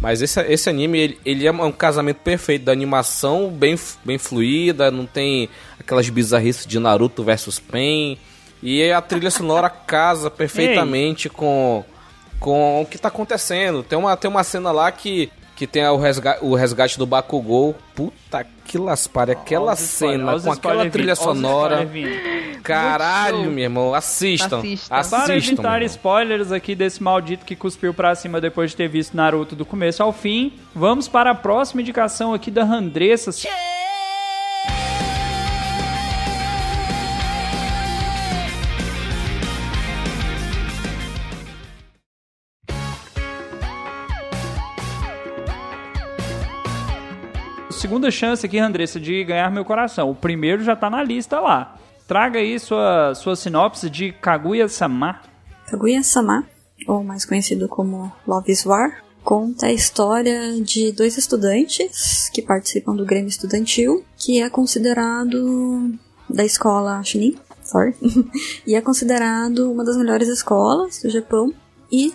Mas 0.00 0.20
esse, 0.20 0.40
esse 0.42 0.68
anime, 0.68 0.98
ele, 0.98 1.20
ele 1.24 1.46
é 1.46 1.52
um 1.52 1.72
casamento 1.72 2.18
perfeito 2.18 2.64
da 2.64 2.72
animação 2.72 3.50
bem, 3.50 3.78
bem 4.04 4.18
fluida, 4.18 4.90
não 4.90 5.06
tem 5.06 5.48
aquelas 5.78 6.08
bizarrices 6.08 6.66
de 6.66 6.78
Naruto 6.78 7.22
versus 7.22 7.58
Pen. 7.58 8.18
E 8.62 8.90
a 8.90 9.00
trilha 9.00 9.30
sonora 9.30 9.70
casa 9.70 10.30
perfeitamente 10.30 11.28
com, 11.28 11.84
com 12.40 12.82
o 12.82 12.86
que 12.86 12.98
tá 12.98 13.08
acontecendo. 13.08 13.82
Tem 13.82 13.98
uma, 13.98 14.16
tem 14.16 14.30
uma 14.30 14.44
cena 14.44 14.70
lá 14.70 14.90
que, 14.90 15.30
que 15.56 15.66
tem 15.66 15.84
o, 15.88 15.96
resga, 15.96 16.38
o 16.42 16.54
resgate 16.54 16.98
do 16.98 17.06
Bakugou. 17.06 17.74
Puta 17.94 18.46
que 18.64 18.76
laspare, 18.76 19.32
aquela 19.32 19.72
os 19.72 19.78
cena 19.80 20.34
os 20.34 20.44
com 20.44 20.52
aquela 20.52 20.90
trilha 20.90 21.14
vindo, 21.14 21.24
sonora. 21.24 21.88
Caralho, 22.62 23.50
meu 23.50 23.64
irmão, 23.64 23.94
assistam. 23.94 24.58
Assistam. 24.58 24.94
Assistam. 24.94 25.18
Para 25.18 25.36
evitar 25.36 25.82
spoilers 25.82 26.52
aqui 26.52 26.74
desse 26.74 27.02
maldito 27.02 27.46
que 27.46 27.56
cuspiu 27.56 27.94
pra 27.94 28.14
cima 28.14 28.40
depois 28.40 28.72
de 28.72 28.76
ter 28.76 28.88
visto 28.88 29.16
Naruto 29.16 29.56
do 29.56 29.64
começo 29.64 30.02
ao 30.02 30.12
fim, 30.12 30.52
vamos 30.74 31.08
para 31.08 31.30
a 31.30 31.34
próxima 31.34 31.80
indicação 31.80 32.34
aqui 32.34 32.50
da 32.50 32.64
Randressa. 32.64 33.32
Segunda 47.86 48.10
chance 48.10 48.44
aqui, 48.44 48.58
Andressa, 48.58 48.98
de 48.98 49.22
ganhar 49.22 49.48
meu 49.48 49.64
coração. 49.64 50.10
O 50.10 50.14
primeiro 50.14 50.64
já 50.64 50.74
tá 50.74 50.90
na 50.90 51.04
lista 51.04 51.38
lá. 51.38 51.78
Traga 52.08 52.40
aí 52.40 52.58
sua, 52.58 53.14
sua 53.14 53.36
sinopse 53.36 53.88
de 53.88 54.10
Kaguya-sama. 54.10 55.20
Kaguya-sama, 55.68 56.44
ou 56.88 57.04
mais 57.04 57.24
conhecido 57.24 57.68
como 57.68 58.12
Love 58.26 58.50
is 58.50 58.66
War, 58.66 59.04
conta 59.22 59.66
a 59.66 59.72
história 59.72 60.60
de 60.60 60.90
dois 60.90 61.16
estudantes 61.16 62.28
que 62.30 62.42
participam 62.42 62.96
do 62.96 63.04
Grêmio 63.04 63.28
Estudantil, 63.28 64.04
que 64.16 64.42
é 64.42 64.50
considerado 64.50 65.94
da 66.28 66.44
escola 66.44 67.04
Chunin, 67.04 67.36
sorry, 67.62 67.94
e 68.66 68.74
é 68.74 68.80
considerado 68.80 69.70
uma 69.70 69.84
das 69.84 69.96
melhores 69.96 70.26
escolas 70.26 71.00
do 71.00 71.08
Japão. 71.08 71.54
E 71.92 72.12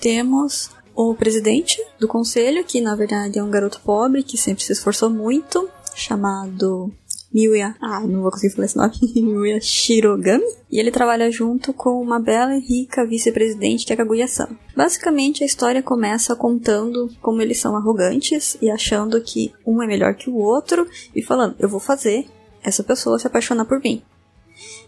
temos 0.00 0.70
o 1.00 1.14
presidente 1.14 1.80
do 2.00 2.08
conselho, 2.08 2.64
que 2.64 2.80
na 2.80 2.96
verdade 2.96 3.38
é 3.38 3.42
um 3.42 3.50
garoto 3.50 3.80
pobre 3.84 4.24
que 4.24 4.36
sempre 4.36 4.64
se 4.64 4.72
esforçou 4.72 5.08
muito, 5.08 5.70
chamado 5.94 6.92
Miuya. 7.32 7.76
Ah, 7.80 8.00
não 8.00 8.22
vou 8.22 8.32
conseguir 8.32 8.52
falar 8.52 8.66
esse 8.66 8.76
nome. 8.76 8.92
Miuya 9.14 9.60
Shirogami. 9.60 10.44
E 10.68 10.80
ele 10.80 10.90
trabalha 10.90 11.30
junto 11.30 11.72
com 11.72 12.02
uma 12.02 12.18
bela 12.18 12.52
e 12.56 12.58
rica 12.58 13.06
vice-presidente 13.06 13.86
que 13.86 13.92
é 13.92 13.96
Kaguya-san. 13.96 14.48
Basicamente, 14.76 15.44
a 15.44 15.46
história 15.46 15.84
começa 15.84 16.34
contando 16.34 17.08
como 17.22 17.40
eles 17.40 17.60
são 17.60 17.76
arrogantes 17.76 18.58
e 18.60 18.68
achando 18.68 19.20
que 19.20 19.52
um 19.64 19.80
é 19.80 19.86
melhor 19.86 20.16
que 20.16 20.28
o 20.28 20.34
outro 20.34 20.84
e 21.14 21.22
falando, 21.22 21.54
eu 21.60 21.68
vou 21.68 21.78
fazer 21.78 22.26
essa 22.60 22.82
pessoa 22.82 23.20
se 23.20 23.26
apaixonar 23.28 23.66
por 23.66 23.78
mim. 23.78 24.02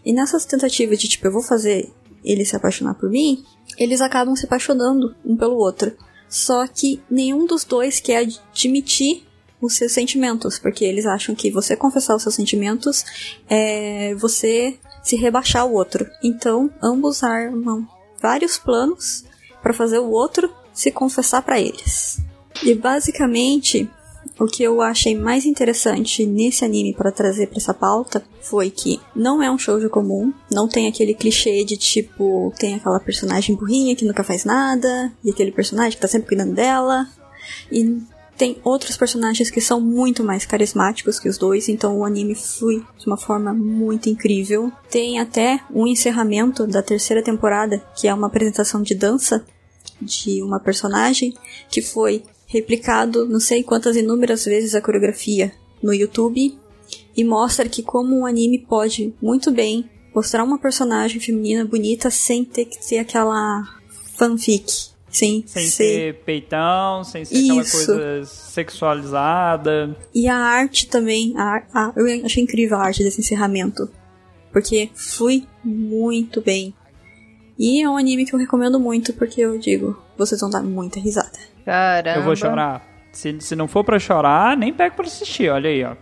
E 0.03 0.11
nessas 0.11 0.43
tentativas 0.43 0.99
de 0.99 1.07
tipo, 1.07 1.25
eu 1.25 1.31
vou 1.31 1.41
fazer 1.41 1.89
ele 2.23 2.45
se 2.45 2.55
apaixonar 2.55 2.95
por 2.95 3.09
mim, 3.09 3.43
eles 3.77 4.01
acabam 4.01 4.35
se 4.35 4.45
apaixonando 4.45 5.15
um 5.25 5.35
pelo 5.35 5.55
outro. 5.55 5.93
Só 6.29 6.65
que 6.67 7.01
nenhum 7.09 7.45
dos 7.45 7.63
dois 7.63 7.99
quer 7.99 8.27
admitir 8.53 9.23
os 9.61 9.75
seus 9.75 9.91
sentimentos, 9.91 10.57
porque 10.57 10.83
eles 10.83 11.05
acham 11.05 11.35
que 11.35 11.51
você 11.51 11.75
confessar 11.75 12.15
os 12.15 12.23
seus 12.23 12.35
sentimentos 12.35 13.05
é 13.49 14.15
você 14.15 14.79
se 15.03 15.15
rebaixar 15.15 15.65
o 15.65 15.73
outro. 15.73 16.07
Então, 16.23 16.71
ambos 16.81 17.23
armam 17.23 17.87
vários 18.19 18.57
planos 18.57 19.23
para 19.61 19.73
fazer 19.73 19.99
o 19.99 20.09
outro 20.09 20.51
se 20.73 20.91
confessar 20.91 21.41
para 21.41 21.59
eles. 21.59 22.19
E 22.63 22.73
basicamente, 22.73 23.89
o 24.41 24.47
que 24.47 24.63
eu 24.63 24.81
achei 24.81 25.15
mais 25.15 25.45
interessante 25.45 26.25
nesse 26.25 26.65
anime 26.65 26.95
para 26.95 27.11
trazer 27.11 27.45
para 27.45 27.59
essa 27.59 27.75
pauta 27.75 28.23
foi 28.41 28.71
que 28.71 28.99
não 29.15 29.41
é 29.41 29.51
um 29.51 29.57
shoujo 29.57 29.87
comum, 29.87 30.33
não 30.51 30.67
tem 30.67 30.87
aquele 30.87 31.13
clichê 31.13 31.63
de 31.63 31.77
tipo, 31.77 32.51
tem 32.57 32.73
aquela 32.73 32.99
personagem 32.99 33.55
burrinha 33.55 33.95
que 33.95 34.03
nunca 34.03 34.23
faz 34.23 34.43
nada, 34.43 35.13
e 35.23 35.29
aquele 35.29 35.51
personagem 35.51 35.91
que 35.91 36.01
tá 36.01 36.07
sempre 36.07 36.29
cuidando 36.29 36.55
dela, 36.55 37.07
e 37.71 38.01
tem 38.35 38.57
outros 38.63 38.97
personagens 38.97 39.51
que 39.51 39.61
são 39.61 39.79
muito 39.79 40.23
mais 40.23 40.43
carismáticos 40.43 41.19
que 41.19 41.29
os 41.29 41.37
dois, 41.37 41.69
então 41.69 41.99
o 41.99 42.03
anime 42.03 42.33
flui 42.33 42.83
de 42.97 43.05
uma 43.05 43.17
forma 43.17 43.53
muito 43.53 44.09
incrível. 44.09 44.71
Tem 44.89 45.19
até 45.19 45.59
um 45.71 45.85
encerramento 45.85 46.65
da 46.65 46.81
terceira 46.81 47.21
temporada, 47.21 47.77
que 47.95 48.07
é 48.07 48.13
uma 48.13 48.25
apresentação 48.25 48.81
de 48.81 48.95
dança 48.95 49.45
de 50.01 50.41
uma 50.41 50.59
personagem 50.59 51.35
que 51.69 51.83
foi 51.83 52.23
replicado 52.51 53.25
não 53.25 53.39
sei 53.39 53.63
quantas 53.63 53.95
inúmeras 53.95 54.43
vezes 54.45 54.75
a 54.75 54.81
coreografia 54.81 55.53
no 55.81 55.93
YouTube 55.93 56.57
e 57.15 57.23
mostra 57.23 57.67
que 57.69 57.81
como 57.81 58.19
um 58.19 58.25
anime 58.25 58.59
pode 58.59 59.13
muito 59.21 59.49
bem 59.51 59.89
mostrar 60.13 60.43
uma 60.43 60.59
personagem 60.59 61.21
feminina 61.21 61.63
bonita 61.63 62.09
sem 62.09 62.43
ter 62.43 62.65
que 62.65 62.83
ser 62.83 62.97
aquela 62.97 63.63
fanfic, 64.15 64.69
sem, 65.09 65.43
Sem 65.47 65.63
ser 65.65 65.69
ser 65.69 66.15
peitão, 66.25 67.03
sem 67.05 67.23
ser 67.25 67.37
aquela 67.45 67.61
Isso. 67.61 67.85
coisa 67.87 68.25
sexualizada. 68.25 69.95
E 70.13 70.27
a 70.27 70.35
arte 70.35 70.87
também, 70.87 71.33
a, 71.37 71.63
a- 71.73 71.93
eu 71.95 72.25
achei 72.25 72.43
incrível 72.43 72.77
a 72.77 72.83
arte 72.83 73.03
desse 73.03 73.21
encerramento. 73.21 73.89
Porque 74.51 74.89
flui 74.93 75.45
muito 75.63 76.41
bem. 76.41 76.73
E 77.61 77.79
é 77.79 77.87
um 77.87 77.95
anime 77.95 78.25
que 78.25 78.33
eu 78.33 78.39
recomendo 78.39 78.79
muito, 78.79 79.13
porque 79.13 79.39
eu 79.39 79.55
digo, 79.59 79.95
vocês 80.17 80.41
vão 80.41 80.49
dar 80.49 80.63
muita 80.63 80.99
risada. 80.99 81.37
Caramba. 81.63 82.17
Eu 82.17 82.23
vou 82.23 82.35
chorar. 82.35 82.81
Se, 83.11 83.39
se 83.39 83.55
não 83.55 83.67
for 83.67 83.83
pra 83.83 83.99
chorar, 83.99 84.57
nem 84.57 84.73
pego 84.73 84.95
pra 84.95 85.05
assistir, 85.05 85.47
olha 85.47 85.69
aí, 85.69 85.83
ó. 85.83 85.95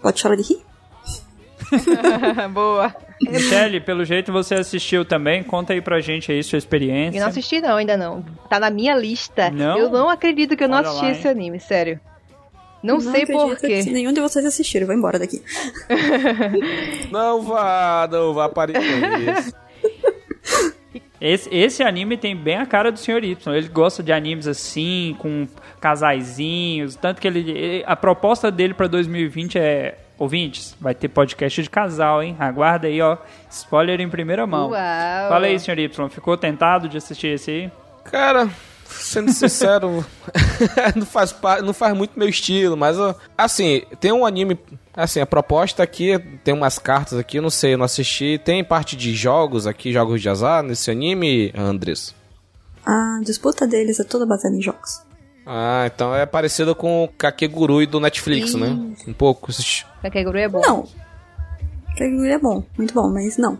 Pode 0.00 0.18
chorar 0.18 0.36
de 0.36 0.42
rir? 0.42 0.62
Boa. 2.54 2.96
Michele, 3.20 3.78
pelo 3.78 4.06
jeito 4.06 4.32
você 4.32 4.54
assistiu 4.54 5.04
também, 5.04 5.42
conta 5.42 5.74
aí 5.74 5.82
pra 5.82 6.00
gente 6.00 6.32
aí 6.32 6.42
sua 6.42 6.56
experiência. 6.56 7.18
Eu 7.18 7.20
não 7.20 7.28
assisti 7.28 7.60
não, 7.60 7.76
ainda 7.76 7.94
não. 7.94 8.24
Tá 8.48 8.58
na 8.58 8.70
minha 8.70 8.96
lista. 8.96 9.50
Não? 9.50 9.76
Eu 9.76 9.90
não 9.90 10.08
acredito 10.08 10.56
que 10.56 10.64
eu 10.64 10.68
não 10.68 10.78
Olha 10.78 10.88
assisti 10.88 11.04
lá, 11.04 11.12
esse 11.12 11.28
hein? 11.28 11.32
anime, 11.32 11.60
sério. 11.60 12.00
Não, 12.82 12.98
sei 13.00 13.24
acredito 13.24 13.48
porquê. 13.48 13.84
que 13.84 13.90
nenhum 13.90 14.14
de 14.14 14.20
vocês 14.22 14.46
assistiram, 14.46 14.84
eu 14.84 14.86
vou 14.86 14.96
embora 14.96 15.18
daqui. 15.18 15.42
Não 17.12 17.42
vá, 17.42 18.08
não 18.10 18.32
vá, 18.32 18.48
pare 18.48 18.72
com 18.72 18.80
isso. 18.80 19.52
Esse, 21.24 21.48
esse 21.54 21.84
anime 21.84 22.16
tem 22.16 22.34
bem 22.34 22.56
a 22.56 22.66
cara 22.66 22.90
do 22.90 22.98
Sr. 22.98 23.22
Y. 23.22 23.54
Ele 23.54 23.68
gosta 23.68 24.02
de 24.02 24.12
animes 24.12 24.48
assim, 24.48 25.14
com 25.20 25.46
casaizinhos. 25.80 26.96
Tanto 26.96 27.20
que 27.20 27.28
ele. 27.28 27.84
A 27.86 27.94
proposta 27.94 28.50
dele 28.50 28.74
pra 28.74 28.88
2020 28.88 29.56
é. 29.56 29.98
Ouvintes, 30.18 30.76
vai 30.80 30.94
ter 30.94 31.08
podcast 31.08 31.62
de 31.62 31.70
casal, 31.70 32.22
hein? 32.22 32.36
Aguarda 32.38 32.86
aí, 32.86 33.00
ó. 33.00 33.16
Spoiler 33.48 34.00
em 34.00 34.08
primeira 34.08 34.46
mão. 34.46 34.70
Uau. 34.70 35.28
Fala 35.28 35.46
aí, 35.46 35.58
Sr. 35.58 35.78
Y. 35.78 36.08
Ficou 36.10 36.36
tentado 36.36 36.88
de 36.88 36.96
assistir 36.96 37.28
esse 37.28 37.50
aí? 37.50 37.70
Cara, 38.04 38.48
sendo 38.92 39.32
sincero, 39.32 40.04
não, 40.94 41.06
faz, 41.06 41.34
não 41.64 41.72
faz 41.72 41.96
muito 41.96 42.18
meu 42.18 42.28
estilo, 42.28 42.76
mas 42.76 42.96
assim, 43.36 43.82
tem 44.00 44.12
um 44.12 44.24
anime. 44.24 44.58
Assim, 44.94 45.20
a 45.20 45.26
proposta 45.26 45.82
aqui 45.82 46.18
tem 46.44 46.52
umas 46.52 46.78
cartas 46.78 47.18
aqui, 47.18 47.38
eu 47.38 47.42
não 47.42 47.50
sei, 47.50 47.74
eu 47.74 47.78
não 47.78 47.84
assisti. 47.84 48.40
Tem 48.44 48.62
parte 48.62 48.96
de 48.96 49.14
jogos 49.14 49.66
aqui, 49.66 49.92
jogos 49.92 50.20
de 50.20 50.28
azar 50.28 50.62
nesse 50.62 50.90
anime, 50.90 51.52
Andres? 51.56 52.14
A 52.84 53.20
disputa 53.24 53.66
deles 53.66 53.98
é 54.00 54.04
toda 54.04 54.26
baseada 54.26 54.56
em 54.56 54.62
jogos. 54.62 55.02
Ah, 55.46 55.84
então 55.92 56.14
é 56.14 56.24
parecido 56.24 56.74
com 56.74 57.04
o 57.04 57.08
Kakegurui 57.08 57.86
do 57.86 57.98
Netflix, 57.98 58.54
né? 58.54 58.68
Um 59.06 59.12
pouco. 59.12 59.50
Kakegurui 60.02 60.42
é 60.42 60.48
bom. 60.48 60.60
Não. 60.60 60.88
Kakegurui 61.90 62.30
é 62.30 62.38
bom, 62.38 62.64
muito 62.76 62.94
bom, 62.94 63.08
mas 63.08 63.36
não. 63.36 63.58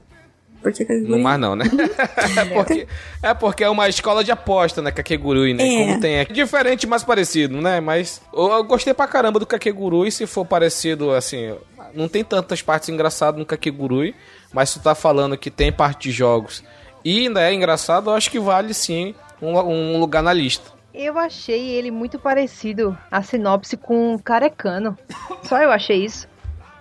Porque 0.62 0.84
Kakegurui... 0.84 1.20
mais 1.20 1.40
não, 1.40 1.56
né? 1.56 1.64
é, 2.38 2.44
porque, 2.44 2.86
é 3.22 3.34
porque 3.34 3.64
é 3.64 3.68
uma 3.68 3.88
escola 3.88 4.22
de 4.22 4.30
aposta, 4.30 4.80
né? 4.80 4.90
Kakegurui, 4.90 5.54
né? 5.54 5.66
É. 5.66 5.78
Como 5.78 6.00
tem 6.00 6.20
aqui. 6.20 6.32
Diferente, 6.32 6.86
mas 6.86 7.02
parecido, 7.02 7.60
né? 7.60 7.80
Mas 7.80 8.20
eu, 8.32 8.50
eu 8.52 8.64
gostei 8.64 8.94
pra 8.94 9.06
caramba 9.06 9.38
do 9.38 9.46
Kakegurui. 9.46 10.10
Se 10.10 10.26
for 10.26 10.44
parecido, 10.44 11.12
assim... 11.12 11.54
Não 11.94 12.08
tem 12.08 12.24
tantas 12.24 12.62
partes 12.62 12.88
engraçadas 12.88 13.38
no 13.38 13.44
Kakegurui. 13.44 14.14
Mas 14.52 14.70
se 14.70 14.78
tu 14.78 14.82
tá 14.82 14.94
falando 14.94 15.36
que 15.36 15.50
tem 15.50 15.72
parte 15.72 16.08
de 16.08 16.12
jogos 16.12 16.62
e 17.04 17.26
ainda 17.26 17.42
é 17.42 17.52
engraçado, 17.52 18.10
eu 18.10 18.14
acho 18.14 18.30
que 18.30 18.38
vale 18.38 18.72
sim 18.72 19.14
um, 19.40 19.58
um 19.58 19.98
lugar 19.98 20.22
na 20.22 20.32
lista. 20.32 20.70
Eu 20.94 21.18
achei 21.18 21.70
ele 21.70 21.90
muito 21.90 22.18
parecido, 22.18 22.96
a 23.10 23.22
sinopse 23.22 23.76
com 23.76 24.18
Carecano. 24.18 24.96
Só 25.42 25.58
eu 25.58 25.70
achei 25.70 26.04
isso. 26.04 26.28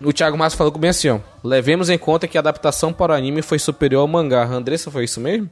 O 0.04 0.12
Thiago 0.12 0.38
Massa 0.38 0.58
falou 0.58 0.72
bem 0.78 0.90
assim, 0.90 1.10
ó. 1.10 1.20
Levemos 1.44 1.90
em 1.90 1.98
conta 1.98 2.28
que 2.28 2.38
a 2.38 2.42
adaptação 2.42 2.92
para 2.92 3.14
o 3.14 3.16
anime 3.16 3.42
foi 3.42 3.60
superior 3.60 4.02
ao 4.02 4.08
mangá. 4.08 4.44
Andressa, 4.46 4.90
foi 4.90 5.04
isso 5.04 5.20
mesmo? 5.22 5.50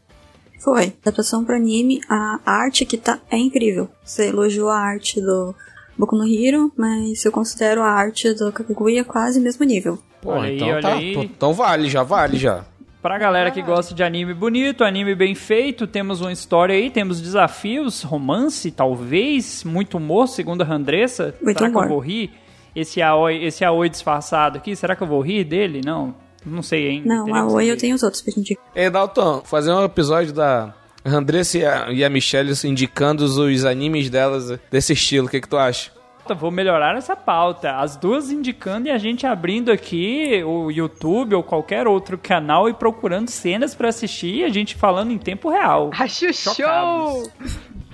Foi. 0.59 0.93
Adaptação 1.01 1.45
pro 1.45 1.55
anime, 1.55 2.01
a 2.09 2.39
arte 2.45 2.85
que 2.85 2.97
tá 2.97 3.19
é 3.31 3.37
incrível. 3.37 3.89
Você 4.03 4.27
elogiou 4.27 4.69
a 4.69 4.77
arte 4.77 5.21
do 5.21 5.53
Boku 5.97 6.15
no 6.17 6.27
Hero, 6.27 6.71
mas 6.75 7.23
eu 7.23 7.31
considero 7.31 7.81
a 7.81 7.89
arte 7.89 8.33
do 8.33 8.51
Kakegurui 8.51 8.97
a 8.99 9.05
quase 9.05 9.39
mesmo 9.39 9.63
nível. 9.65 9.99
Pô, 10.21 10.31
Olha 10.31 10.51
então 10.53 10.81
tá. 10.81 10.95
aí. 10.95 11.13
pô, 11.13 11.23
Então 11.23 11.53
vale, 11.53 11.89
já 11.89 12.03
vale 12.03 12.37
já. 12.37 12.65
Pra 13.01 13.17
galera 13.17 13.49
que 13.49 13.61
gosta 13.61 13.93
de 13.95 14.03
anime 14.03 14.33
bonito, 14.33 14.83
anime 14.83 15.15
bem 15.15 15.33
feito, 15.33 15.87
temos 15.87 16.19
uma 16.19 16.33
história 16.33 16.75
aí, 16.75 16.89
temos 16.89 17.21
desafios, 17.21 18.01
romance, 18.03 18.69
talvez, 18.71 19.63
muito 19.63 19.95
humor, 19.97 20.27
segundo 20.27 20.63
a 20.63 20.73
Andressa. 20.73 21.33
Muito 21.41 21.57
será 21.57 21.69
que 21.69 21.75
humor. 21.75 21.85
eu 21.85 21.89
vou 21.89 21.99
rir? 21.99 22.29
Esse 22.75 23.01
Aoi, 23.01 23.43
esse 23.43 23.63
Aoi 23.65 23.89
disfarçado 23.89 24.57
aqui, 24.57 24.75
será 24.75 24.95
que 24.95 25.03
eu 25.03 25.07
vou 25.07 25.21
rir 25.21 25.43
dele? 25.43 25.81
Não, 25.83 26.15
não 26.45 26.61
sei 26.61 26.89
ainda. 26.89 27.07
Não, 27.07 27.23
a 27.23 27.25
teremos 27.25 27.53
Oi 27.53 27.65
que 27.65 27.71
eu 27.71 27.77
tenho 27.77 27.95
os 27.95 28.03
outros 28.03 28.21
pra 28.21 28.33
gente. 28.33 28.57
Ei, 28.75 28.89
Dalton, 28.89 29.41
fazer 29.43 29.71
um 29.71 29.83
episódio 29.83 30.33
da 30.33 30.73
Andressa 31.05 31.57
e 31.57 31.65
a, 31.65 31.91
e 31.91 32.03
a 32.03 32.09
Michelle 32.09 32.53
indicando 32.63 33.23
os, 33.23 33.37
os 33.37 33.65
animes 33.65 34.09
delas 34.09 34.59
desse 34.71 34.93
estilo. 34.93 35.27
O 35.27 35.29
que, 35.29 35.41
que 35.41 35.47
tu 35.47 35.57
acha? 35.57 35.91
Vou 36.35 36.51
melhorar 36.51 36.95
essa 36.95 37.15
pauta. 37.15 37.77
As 37.77 37.95
duas 37.95 38.29
indicando 38.29 38.87
e 38.87 38.91
a 38.91 38.97
gente 38.99 39.25
abrindo 39.25 39.71
aqui 39.71 40.43
o 40.43 40.69
YouTube 40.69 41.33
ou 41.33 41.41
qualquer 41.41 41.87
outro 41.87 42.17
canal 42.17 42.69
e 42.69 42.73
procurando 42.73 43.29
cenas 43.29 43.73
pra 43.73 43.89
assistir 43.89 44.35
e 44.35 44.43
a 44.43 44.49
gente 44.49 44.75
falando 44.75 45.11
em 45.11 45.17
tempo 45.17 45.49
real. 45.49 45.89
Acho 45.93 46.31
Chocados. 46.31 46.55
show! 46.55 47.31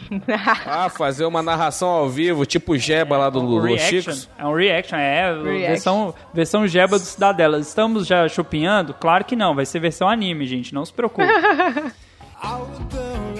Ah, 0.65 0.89
fazer 0.89 1.25
uma 1.25 1.41
narração 1.41 1.89
ao 1.89 2.09
vivo, 2.09 2.45
tipo 2.45 2.77
Jeba 2.77 3.17
lá 3.17 3.29
do 3.29 3.39
Um 3.39 3.45
Lulu 3.45 3.67
reaction. 3.67 4.01
Chicos. 4.01 4.29
É 4.37 4.45
um 4.45 4.53
reaction, 4.53 4.97
é. 4.97 5.33
Reaction. 5.33 5.67
Versão, 5.67 6.15
versão 6.33 6.67
Jeba 6.67 6.99
do 6.99 7.05
Cidadela. 7.05 7.59
Estamos 7.59 8.07
já 8.07 8.27
chupinhando? 8.27 8.93
Claro 8.93 9.25
que 9.25 9.35
não, 9.35 9.55
vai 9.55 9.65
ser 9.65 9.79
versão 9.79 10.09
anime, 10.09 10.45
gente. 10.45 10.73
Não 10.73 10.85
se 10.85 10.93
preocupe. 10.93 11.27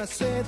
青 0.05 0.45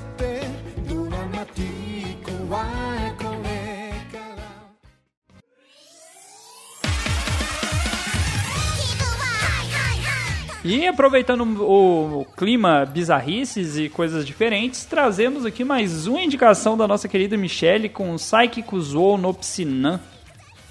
E 10.64 10.88
aproveitando 10.88 11.42
o, 11.42 12.22
o 12.22 12.26
clima 12.26 12.86
bizarrices 12.86 13.78
e 13.78 13.90
coisas 13.90 14.26
diferentes, 14.26 14.86
trazemos 14.86 15.46
aqui 15.46 15.64
mais 15.64 16.08
uma 16.08 16.22
indicação 16.22 16.76
da 16.76 16.88
nossa 16.88 17.08
querida 17.08 17.38
Michelle 17.38 17.88
com 17.90 18.18
Saiki 18.18 18.62
Kuzuo 18.64 19.18
no 19.18 19.34
Psinan. 19.34 20.00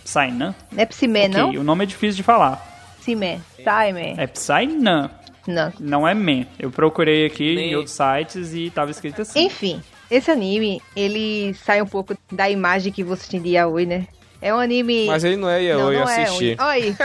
Psynan? 0.05 0.55
Não 0.71 0.83
é 0.83 0.87
Psimé, 0.87 1.29
não? 1.29 1.49
Ok, 1.49 1.59
o 1.59 1.65
nome 1.65 1.85
é 1.85 1.87
difícil 1.87 2.17
de 2.17 2.23
falar. 2.23 2.97
Psimé. 3.01 3.41
Time. 3.57 4.15
É 4.17 4.27
Psynan, 4.27 5.11
Não. 5.47 5.73
não 5.81 6.09
é 6.09 6.15
Men. 6.15 6.47
Eu 6.59 6.71
procurei 6.71 7.27
aqui 7.27 7.55
em 7.55 7.75
outros 7.75 7.97
sites 7.97 8.55
e 8.55 8.71
tava 8.71 8.91
escrito 8.91 9.23
assim. 9.23 9.47
Enfim, 9.47 9.81
esse 10.11 10.31
anime, 10.31 10.83
ele 10.95 11.55
sai 11.55 11.81
um 11.81 11.87
pouco 11.87 12.17
da 12.31 12.51
imagem 12.51 12.93
que 12.93 13.03
você 13.03 13.29
tinha 13.29 13.43
de 13.43 13.51
Yaoi, 13.51 13.87
né? 13.87 14.07
É 14.43 14.55
um 14.55 14.59
anime... 14.59 15.07
Mas 15.07 15.25
ele 15.25 15.37
não 15.37 15.49
é 15.49 15.61
não, 15.61 15.93
eu, 15.93 15.93
eu 15.93 16.01
não 16.01 16.09
é. 16.09 16.23
assisti. 16.23 16.57
Um... 16.61 16.65
Olha 16.65 16.73
aí. 16.73 16.97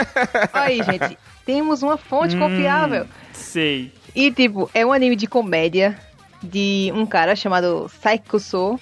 Olha 0.52 0.64
aí, 0.64 0.82
gente. 0.82 1.18
Temos 1.44 1.82
uma 1.82 1.96
fonte 1.96 2.36
Hum. 2.36 2.38
confiável. 2.40 3.06
Sei. 3.32 3.92
E, 4.14 4.30
tipo, 4.30 4.70
é 4.74 4.84
um 4.84 4.92
anime 4.92 5.16
de 5.16 5.26
comédia 5.26 5.98
de 6.42 6.92
um 6.94 7.06
cara 7.06 7.34
chamado 7.36 7.90
Saiko 8.02 8.38
So, 8.38 8.78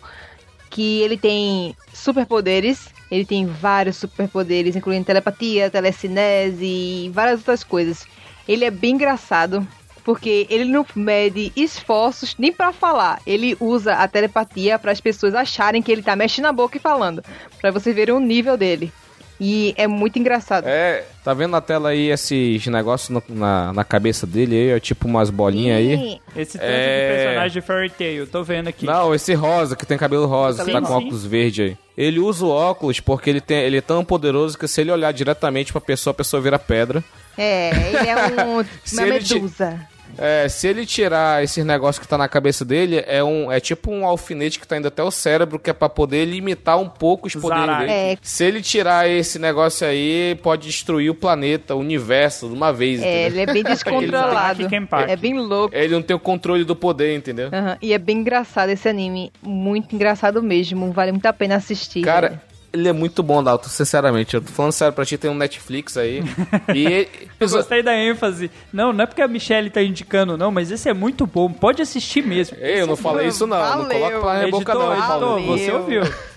que 0.69 1.01
ele 1.01 1.17
tem 1.17 1.75
superpoderes. 1.93 2.89
Ele 3.11 3.25
tem 3.25 3.45
vários 3.47 3.97
superpoderes, 3.97 4.77
incluindo 4.77 5.05
telepatia, 5.05 5.69
telecinese 5.71 6.65
e 6.65 7.11
várias 7.13 7.41
outras 7.41 7.65
coisas. 7.65 8.07
Ele 8.47 8.65
é 8.65 8.71
bem 8.71 8.93
engraçado, 8.95 9.67
porque 10.05 10.47
ele 10.49 10.65
não 10.65 10.87
mede 10.95 11.53
esforços 11.57 12.37
nem 12.39 12.53
pra 12.53 12.73
falar. 12.73 13.21
Ele 13.27 13.57
usa 13.59 13.95
a 13.95 14.07
telepatia 14.07 14.79
para 14.79 14.93
as 14.93 15.01
pessoas 15.01 15.35
acharem 15.35 15.83
que 15.83 15.91
ele 15.91 16.03
tá 16.03 16.15
mexendo 16.15 16.47
a 16.47 16.53
boca 16.53 16.77
e 16.77 16.81
falando, 16.81 17.23
Pra 17.61 17.71
vocês 17.73 17.95
verem 17.95 18.15
o 18.15 18.21
nível 18.21 18.57
dele. 18.57 18.93
E 19.41 19.73
é 19.79 19.87
muito 19.87 20.19
engraçado. 20.19 20.67
É, 20.67 21.03
tá 21.25 21.33
vendo 21.33 21.53
na 21.53 21.63
tela 21.63 21.89
aí 21.89 22.11
esses 22.11 22.67
negócios 22.67 23.09
no- 23.09 23.23
na, 23.29 23.73
na 23.73 23.83
cabeça 23.85 24.27
dele 24.27 24.55
aí, 24.55 24.77
ó, 24.77 24.79
tipo 24.79 25.09
umas 25.09 25.31
bolinhas 25.31 25.79
aí? 25.79 26.21
Esse 26.37 26.59
tanto 26.59 26.69
É. 26.71 27.09
de 27.09 27.15
personagem 27.25 27.51
de 27.53 27.61
Fairy 27.67 27.91
Tail, 27.91 28.27
tô 28.27 28.45
vendo 28.45 28.69
aqui. 28.69 28.85
Não, 28.85 29.15
esse 29.15 29.33
rosa, 29.33 29.75
que 29.75 29.87
tem 29.87 29.97
cabelo 29.97 30.27
rosa, 30.27 30.63
que 30.65 30.71
tá 30.71 30.81
com 30.81 30.87
sim. 30.89 30.93
óculos 30.93 31.25
verde 31.25 31.63
aí. 31.63 31.77
Ele 31.97 32.19
usa 32.21 32.45
o 32.45 32.51
óculos 32.51 33.01
porque 33.01 33.31
ele, 33.31 33.41
tem, 33.41 33.59
ele 33.61 33.79
é 33.79 33.81
tão 33.81 34.05
poderoso 34.05 34.59
que 34.59 34.69
se 34.69 34.81
ele 34.83 34.93
olhar 34.93 35.11
diretamente 35.13 35.73
pra 35.73 35.81
pessoa, 35.81 36.13
a 36.13 36.15
pessoa 36.15 36.41
vira 36.43 36.59
pedra. 36.59 37.03
É, 37.39 37.71
ele 37.89 38.09
é 38.11 38.45
um, 38.45 38.59
uma 38.93 39.07
medusa. 39.07 39.81
É, 40.19 40.49
se 40.49 40.67
ele 40.69 40.85
tirar 40.87 41.43
esses 41.43 41.65
negócios 41.65 41.99
que 42.03 42.09
tá 42.09 42.17
na 42.19 42.29
cabeça 42.29 42.65
dele, 42.65 43.03
é 43.07 43.23
um 43.23 43.51
é 43.51 43.59
tipo 43.61 43.91
um 43.91 44.05
alfinete 44.07 44.59
que 44.59 44.67
tá 44.67 44.77
indo 44.77 44.89
até 44.89 45.03
o 45.03 45.11
cérebro, 45.11 45.59
que 45.59 45.71
é 45.71 45.73
pra 45.73 45.89
poder 45.89 46.25
limitar 46.25 46.79
um 46.79 46.89
pouco 46.89 47.27
os 47.27 47.35
poderes 47.35 47.67
Zarai. 47.67 47.87
dele. 47.87 47.93
É. 47.93 48.17
Se 48.23 48.45
ele 48.45 48.61
tirar 48.63 49.09
esse 49.09 49.39
negócio 49.39 49.87
aí, 49.87 50.39
pode 50.43 50.67
destruir 50.67 51.11
o 51.11 51.15
planeta, 51.15 51.75
o 51.75 51.79
universo, 51.79 52.49
de 52.49 52.55
uma 52.55 52.73
vez, 52.73 53.03
É, 53.03 53.27
entendeu? 53.27 53.43
ele 53.43 53.51
é 53.51 53.55
bem 53.55 53.63
descontrolado. 53.65 54.69
É 55.09 55.17
bem 55.17 55.39
louco. 55.39 55.75
Ele 55.75 55.95
não 55.95 56.03
tem 56.03 56.15
o 56.17 56.21
controle 56.21 56.65
do 56.65 56.77
poder, 56.77 57.15
entendeu? 57.17 57.49
Aham, 57.53 57.77
E 57.81 57.93
é 57.93 57.99
bem 57.99 58.19
engraçado 58.19 58.71
esse 58.71 58.89
anime. 58.89 59.33
Muito 59.43 59.95
engraçado 59.95 60.43
mesmo. 60.43 60.93
Vale 60.93 61.13
muito 61.13 61.27
a 61.27 61.33
pena 61.33 61.57
assistir. 61.57 62.03
Cara, 62.03 62.29
velho. 62.29 62.41
Ele 62.73 62.89
é 62.89 62.93
muito 62.93 63.23
bom, 63.23 63.43
Dalton, 63.43 63.69
sinceramente. 63.69 64.35
Eu 64.35 64.43
tô 64.43 64.53
falando 64.53 64.73
sério 64.73 64.95
pra 64.95 65.05
ti, 65.05 65.19
tem 65.19 65.31
um 65.31 65.35
Netflix 65.35 65.97
aí. 65.97 66.23
e 66.75 67.09
Eu 67.39 67.49
gostei 67.49 67.83
da 67.83 67.95
ênfase. 67.97 68.51
Não, 68.73 68.93
não 68.93 69.05
é 69.05 69.07
porque 69.07 69.23
a 69.23 69.29
Michelle 69.29 69.71
tá 69.71 69.83
indicando, 69.83 70.37
não, 70.37 70.51
mas 70.51 70.71
esse 70.71 70.89
é 70.89 70.95
muito 70.95 71.27
bom. 71.27 71.51
Pode 71.53 71.83
assistir 71.83 72.23
mesmo. 72.23 72.57
Ei, 72.61 72.81
eu 72.81 72.87
não 72.87 72.97
falei 72.97 73.29
isso 73.29 73.47
não. 73.47 73.59
Não 73.59 73.83
Valeu. 73.83 73.99
coloca 73.99 74.21
pra 74.21 74.35
minha 74.35 74.51
boca 74.51 74.75
não, 74.75 74.95
hein, 74.95 75.01
Paulo. 75.01 75.47
você 75.47 75.73
ouviu. 75.73 76.03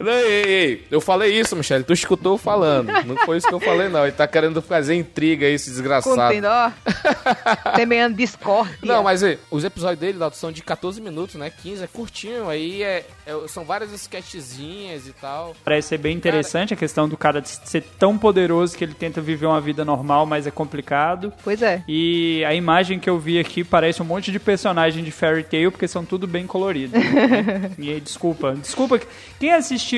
Não, 0.00 0.12
ei, 0.12 0.44
ei, 0.44 0.86
eu 0.90 1.00
falei 1.00 1.38
isso, 1.38 1.54
Michele. 1.54 1.84
Tu 1.84 1.92
escutou 1.92 2.32
eu 2.34 2.38
falando. 2.38 2.90
Não 3.04 3.16
foi 3.18 3.36
isso 3.36 3.46
que 3.46 3.54
eu 3.54 3.60
falei, 3.60 3.88
não. 3.88 4.02
Ele 4.04 4.12
tá 4.12 4.26
querendo 4.26 4.62
fazer 4.62 4.94
intriga 4.94 5.46
aí, 5.46 5.52
esse 5.54 5.70
desgraçado. 5.70 6.16
Contendo, 6.16 6.46
ó. 6.48 6.70
Semeando 7.76 8.16
Discord. 8.16 8.70
Não, 8.82 9.02
mas 9.02 9.22
ei, 9.22 9.38
os 9.50 9.62
episódios 9.62 10.00
dele, 10.00 10.18
Dalton, 10.18 10.36
são 10.36 10.52
de 10.52 10.62
14 10.62 11.00
minutos, 11.00 11.34
né? 11.34 11.50
15, 11.50 11.84
é 11.84 11.86
curtinho. 11.86 12.48
Aí 12.48 12.82
é, 12.82 13.04
é- 13.26 13.48
são 13.48 13.64
várias 13.64 13.92
sketchzinhas 13.92 15.06
e 15.06 15.12
tal. 15.12 15.54
Parece 15.64 15.88
ser 15.88 15.98
bem 15.98 16.16
interessante 16.16 16.72
a 16.72 16.76
questão 16.76 17.08
do 17.08 17.16
cara 17.16 17.40
de 17.40 17.48
ser 17.48 17.82
tão 17.98 18.16
poderoso 18.16 18.76
que 18.76 18.84
ele 18.84 18.94
tenta 18.94 19.20
viver 19.20 19.46
uma 19.46 19.60
vida 19.60 19.84
normal, 19.84 20.24
mas 20.24 20.46
é 20.46 20.50
complicado. 20.50 21.32
Pois 21.44 21.60
é. 21.62 21.82
E 21.86 22.42
a 22.46 22.54
imagem 22.54 22.98
que 22.98 23.08
eu 23.10 23.18
vi 23.18 23.38
aqui 23.38 23.62
parece 23.62 24.00
um 24.00 24.04
monte 24.06 24.32
de 24.32 24.38
personagem 24.40 25.04
de 25.04 25.10
Fairy 25.10 25.44
Tail, 25.44 25.70
porque 25.70 25.86
são 25.86 26.04
tudo 26.04 26.26
bem 26.26 26.46
coloridos. 26.46 26.92
né? 26.98 27.70
e 27.78 27.90
aí, 27.90 28.00
desculpa, 28.00 28.54
desculpa. 28.54 29.00
Quem 29.38 29.52
assistiu 29.52 29.89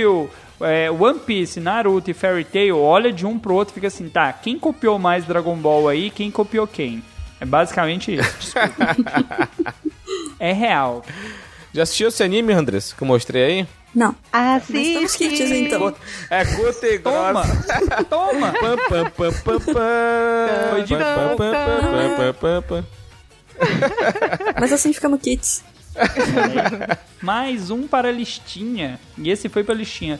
é, 0.60 0.90
One 0.90 1.18
Piece, 1.18 1.60
Naruto 1.60 2.10
e 2.10 2.14
Fairy 2.14 2.44
Tail, 2.44 2.78
olha 2.78 3.12
de 3.12 3.26
um 3.26 3.38
pro 3.38 3.54
outro 3.54 3.72
e 3.72 3.74
fica 3.74 3.88
assim, 3.88 4.08
tá, 4.08 4.32
quem 4.32 4.58
copiou 4.58 4.98
mais 4.98 5.24
Dragon 5.24 5.56
Ball 5.56 5.88
aí, 5.88 6.10
quem 6.10 6.30
copiou 6.30 6.66
quem? 6.66 7.02
É 7.40 7.44
basicamente 7.44 8.14
isso, 8.14 8.54
é 10.38 10.52
real. 10.52 11.04
Já 11.72 11.82
assistiu 11.82 12.08
esse 12.08 12.22
anime, 12.22 12.52
Andrés, 12.52 12.92
que 12.92 13.02
eu 13.02 13.06
mostrei 13.06 13.44
aí? 13.44 13.66
Não. 13.94 14.14
Assiste. 14.32 14.72
Mas 14.72 14.86
estamos 14.86 15.16
kits, 15.16 15.40
então. 15.50 15.94
É 16.30 16.44
curta 16.44 16.86
e 16.86 16.98
Toma! 16.98 17.42
grossa. 17.42 18.04
Toma! 18.08 18.52
Pam. 19.12 19.60
Foi 20.70 20.82
de. 20.82 20.94
Mas 24.58 24.72
assim 24.72 24.92
fica 24.92 25.08
no 25.08 25.18
kits. 25.18 25.62
Mais 27.22 27.70
um 27.70 27.86
para 27.86 28.08
a 28.08 28.12
listinha. 28.12 28.98
E 29.18 29.30
esse 29.30 29.48
foi 29.48 29.64
pra 29.64 29.74
listinha. 29.74 30.18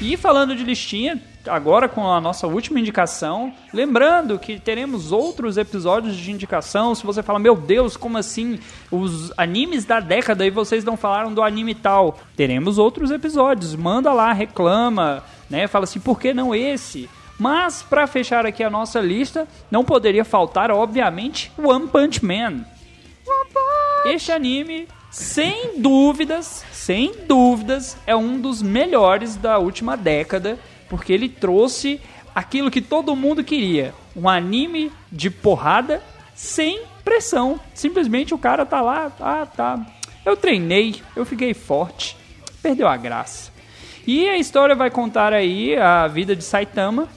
E 0.00 0.16
falando 0.16 0.56
de 0.56 0.64
listinha, 0.64 1.20
agora 1.46 1.86
com 1.86 2.10
a 2.10 2.20
nossa 2.20 2.46
última 2.46 2.80
indicação, 2.80 3.52
lembrando 3.72 4.38
que 4.38 4.58
teremos 4.58 5.12
outros 5.12 5.58
episódios 5.58 6.16
de 6.16 6.30
indicação. 6.30 6.94
Se 6.94 7.04
você 7.04 7.22
fala, 7.22 7.38
meu 7.38 7.54
Deus, 7.54 7.98
como 7.98 8.16
assim? 8.16 8.58
Os 8.90 9.30
animes 9.36 9.84
da 9.84 10.00
década 10.00 10.46
e 10.46 10.50
vocês 10.50 10.84
não 10.84 10.96
falaram 10.96 11.34
do 11.34 11.42
anime 11.42 11.74
tal. 11.74 12.18
Teremos 12.34 12.78
outros 12.78 13.10
episódios. 13.10 13.74
Manda 13.74 14.10
lá, 14.12 14.32
reclama, 14.32 15.22
né? 15.50 15.66
Fala 15.66 15.84
assim, 15.84 16.00
por 16.00 16.18
que 16.18 16.32
não 16.32 16.54
esse? 16.54 17.08
Mas 17.38 17.82
para 17.82 18.06
fechar 18.06 18.46
aqui 18.46 18.62
a 18.62 18.70
nossa 18.70 19.00
lista, 19.00 19.46
não 19.70 19.84
poderia 19.84 20.24
faltar, 20.24 20.70
obviamente, 20.70 21.52
One 21.58 21.88
Punch 21.88 22.24
Man. 22.24 22.64
Este 24.06 24.32
anime, 24.32 24.88
sem 25.10 25.80
dúvidas, 25.80 26.64
sem 26.72 27.12
dúvidas, 27.26 27.96
é 28.06 28.14
um 28.14 28.40
dos 28.40 28.62
melhores 28.62 29.36
da 29.36 29.58
última 29.58 29.96
década, 29.96 30.58
porque 30.88 31.12
ele 31.12 31.28
trouxe 31.28 32.00
aquilo 32.34 32.70
que 32.70 32.80
todo 32.80 33.16
mundo 33.16 33.42
queria: 33.42 33.92
um 34.14 34.28
anime 34.28 34.92
de 35.10 35.28
porrada 35.28 36.02
sem 36.34 36.82
pressão. 37.04 37.58
Simplesmente 37.74 38.32
o 38.32 38.38
cara 38.38 38.64
tá 38.64 38.80
lá, 38.80 39.12
ah, 39.20 39.46
tá. 39.46 39.84
Eu 40.24 40.36
treinei, 40.36 41.02
eu 41.16 41.24
fiquei 41.24 41.54
forte, 41.54 42.16
perdeu 42.62 42.86
a 42.86 42.96
graça. 42.96 43.50
E 44.06 44.28
a 44.28 44.38
história 44.38 44.74
vai 44.74 44.90
contar 44.90 45.32
aí 45.32 45.76
a 45.76 46.06
vida 46.06 46.36
de 46.36 46.44
Saitama, 46.44 47.08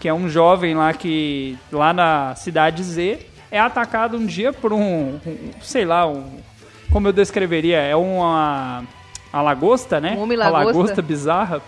que 0.00 0.08
é 0.08 0.14
um 0.14 0.28
jovem 0.28 0.74
lá 0.74 0.92
que 0.92 1.58
lá 1.70 1.92
na 1.92 2.34
cidade 2.34 2.82
Z 2.82 3.26
é 3.50 3.60
atacado 3.60 4.16
um 4.16 4.26
dia 4.26 4.52
por 4.52 4.72
um, 4.72 5.20
um 5.26 5.50
sei 5.60 5.84
lá, 5.84 6.06
um 6.06 6.24
como 6.92 7.08
eu 7.08 7.12
descreveria, 7.12 7.78
é 7.78 7.96
uma 7.96 8.84
a 9.32 9.40
lagosta, 9.40 10.00
né? 10.00 10.14
Um 10.16 10.22
homem 10.22 10.36
A 10.40 10.48
lagosta. 10.48 10.78
lagosta 10.78 11.02
bizarra. 11.02 11.62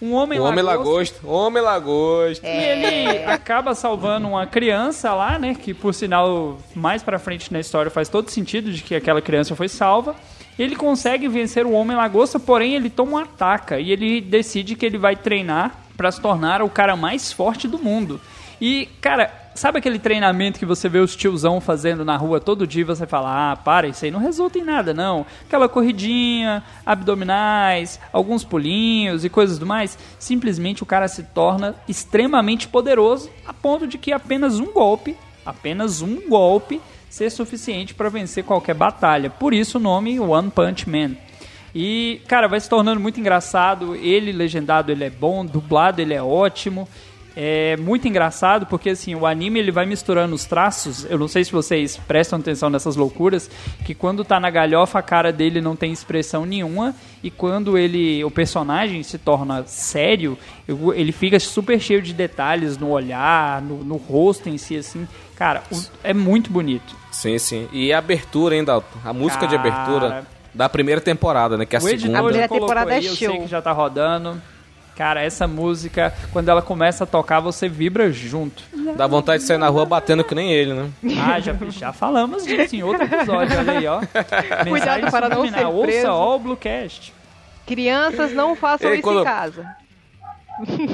Um 0.00 0.12
homem 0.12 0.38
O 0.38 0.44
Homem 0.44 0.62
lagosta. 0.62 0.90
Lagosta. 0.90 1.26
Homem 1.26 1.62
Lagosta. 1.62 2.46
E 2.46 2.50
ele 2.50 3.24
acaba 3.24 3.74
salvando 3.74 4.28
uma 4.28 4.46
criança 4.46 5.14
lá, 5.14 5.38
né? 5.38 5.54
Que 5.54 5.72
por 5.72 5.94
sinal, 5.94 6.58
mais 6.74 7.02
pra 7.02 7.18
frente 7.18 7.50
na 7.52 7.60
história 7.60 7.90
faz 7.90 8.08
todo 8.08 8.30
sentido 8.30 8.70
de 8.70 8.82
que 8.82 8.94
aquela 8.94 9.22
criança 9.22 9.56
foi 9.56 9.68
salva. 9.68 10.14
Ele 10.58 10.76
consegue 10.76 11.28
vencer 11.28 11.64
o 11.66 11.72
Homem 11.72 11.96
Lagosta, 11.96 12.38
porém 12.38 12.74
ele 12.74 12.90
toma 12.90 13.12
um 13.12 13.16
ataque 13.18 13.74
e 13.74 13.90
ele 13.92 14.20
decide 14.20 14.74
que 14.74 14.84
ele 14.84 14.98
vai 14.98 15.16
treinar 15.16 15.74
pra 15.96 16.10
se 16.12 16.20
tornar 16.20 16.60
o 16.62 16.68
cara 16.68 16.94
mais 16.96 17.32
forte 17.32 17.66
do 17.66 17.78
mundo. 17.78 18.20
E, 18.60 18.88
cara, 19.00 19.30
sabe 19.56 19.78
aquele 19.78 19.98
treinamento 19.98 20.58
que 20.58 20.66
você 20.66 20.88
vê 20.88 20.98
os 20.98 21.16
tiozão 21.16 21.60
fazendo 21.60 22.04
na 22.04 22.16
rua 22.16 22.38
todo 22.38 22.66
dia 22.66 22.84
você 22.84 23.06
fala, 23.06 23.52
ah, 23.52 23.56
para, 23.56 23.88
isso 23.88 24.04
aí 24.04 24.10
não 24.10 24.20
resulta 24.20 24.58
em 24.58 24.62
nada, 24.62 24.94
não. 24.94 25.26
Aquela 25.46 25.68
corridinha, 25.68 26.62
abdominais, 26.84 27.98
alguns 28.12 28.44
pulinhos 28.44 29.24
e 29.24 29.28
coisas 29.28 29.58
do 29.58 29.66
mais. 29.66 29.98
Simplesmente 30.18 30.82
o 30.82 30.86
cara 30.86 31.08
se 31.08 31.22
torna 31.22 31.74
extremamente 31.88 32.68
poderoso 32.68 33.30
a 33.46 33.52
ponto 33.52 33.86
de 33.86 33.98
que 33.98 34.12
apenas 34.12 34.60
um 34.60 34.72
golpe, 34.72 35.16
apenas 35.44 36.02
um 36.02 36.28
golpe, 36.28 36.80
ser 37.08 37.30
suficiente 37.30 37.94
para 37.94 38.08
vencer 38.10 38.44
qualquer 38.44 38.74
batalha. 38.74 39.30
Por 39.30 39.54
isso 39.54 39.78
o 39.78 39.80
nome 39.80 40.20
One 40.20 40.50
Punch 40.50 40.88
Man. 40.88 41.16
E, 41.78 42.22
cara, 42.26 42.48
vai 42.48 42.58
se 42.58 42.70
tornando 42.70 42.98
muito 42.98 43.20
engraçado. 43.20 43.94
Ele, 43.96 44.32
legendado, 44.32 44.90
ele 44.90 45.04
é 45.04 45.10
bom. 45.10 45.44
Dublado, 45.44 46.00
ele 46.00 46.14
é 46.14 46.22
ótimo. 46.22 46.88
É 47.38 47.76
muito 47.76 48.08
engraçado 48.08 48.64
porque, 48.64 48.88
assim, 48.88 49.14
o 49.14 49.26
anime 49.26 49.58
ele 49.60 49.70
vai 49.70 49.84
misturando 49.84 50.34
os 50.34 50.46
traços. 50.46 51.04
Eu 51.10 51.18
não 51.18 51.28
sei 51.28 51.44
se 51.44 51.52
vocês 51.52 51.94
prestam 52.08 52.38
atenção 52.38 52.70
nessas 52.70 52.96
loucuras. 52.96 53.50
Que 53.84 53.94
quando 53.94 54.24
tá 54.24 54.40
na 54.40 54.48
galhofa, 54.48 54.98
a 54.98 55.02
cara 55.02 55.30
dele 55.30 55.60
não 55.60 55.76
tem 55.76 55.92
expressão 55.92 56.46
nenhuma. 56.46 56.94
E 57.22 57.30
quando 57.30 57.76
ele, 57.76 58.24
o 58.24 58.30
personagem 58.30 59.02
se 59.02 59.18
torna 59.18 59.64
sério, 59.66 60.38
ele 60.94 61.12
fica 61.12 61.38
super 61.38 61.78
cheio 61.78 62.00
de 62.00 62.14
detalhes 62.14 62.78
no 62.78 62.88
olhar, 62.88 63.60
no, 63.60 63.84
no 63.84 63.96
rosto 63.96 64.48
em 64.48 64.56
si, 64.56 64.78
assim. 64.78 65.06
Cara, 65.36 65.62
o- 65.70 65.78
é 66.02 66.14
muito 66.14 66.50
bonito. 66.50 66.96
Sim, 67.12 67.38
sim. 67.38 67.68
E 67.70 67.92
a 67.92 67.98
abertura, 67.98 68.56
hein, 68.56 68.64
Dalton? 68.64 68.98
A 69.04 69.12
música 69.12 69.46
de 69.46 69.56
Cara. 69.58 69.68
abertura 69.68 70.26
da 70.54 70.70
primeira 70.70 71.02
temporada, 71.02 71.58
né? 71.58 71.66
Que 71.66 71.76
é 71.76 71.78
a 71.78 71.82
o 71.82 71.88
editor 71.88 72.00
segunda. 72.00 72.18
A 72.18 72.22
primeira 72.22 72.42
já 72.44 72.48
colocou 72.48 72.68
temporada 72.68 72.92
é 72.94 72.96
aí, 72.96 73.06
eu 73.06 73.14
sei 73.14 73.28
show. 73.28 73.42
que 73.42 73.46
já 73.46 73.60
tá 73.60 73.72
rodando. 73.72 74.40
Cara, 74.96 75.22
essa 75.22 75.46
música, 75.46 76.14
quando 76.32 76.48
ela 76.48 76.62
começa 76.62 77.04
a 77.04 77.06
tocar, 77.06 77.38
você 77.40 77.68
vibra 77.68 78.10
junto. 78.10 78.62
Dá 78.96 79.06
vontade 79.06 79.42
de 79.42 79.46
sair 79.46 79.58
na 79.58 79.68
rua 79.68 79.84
batendo 79.84 80.24
que 80.24 80.34
nem 80.34 80.50
ele, 80.52 80.72
né? 80.72 80.88
Ah, 81.22 81.38
já, 81.38 81.54
já 81.68 81.92
falamos 81.92 82.44
disso 82.46 82.74
em 82.76 82.82
outro 82.82 83.04
episódio, 83.04 83.58
olha 83.58 83.72
aí, 83.78 83.86
ó. 83.86 84.00
Mensagem 84.64 85.10
para 85.10 85.28
não 85.28 85.42
ser 85.44 85.52
preso. 85.52 85.68
Ouça 85.70 86.12
ó 86.12 86.36
o 86.36 86.38
Bluecast. 86.38 87.12
Crianças 87.66 88.32
não 88.32 88.56
façam 88.56 88.88
Ei, 88.88 88.94
isso 88.94 89.02
quando- 89.02 89.20
em 89.20 89.24
casa. 89.24 89.66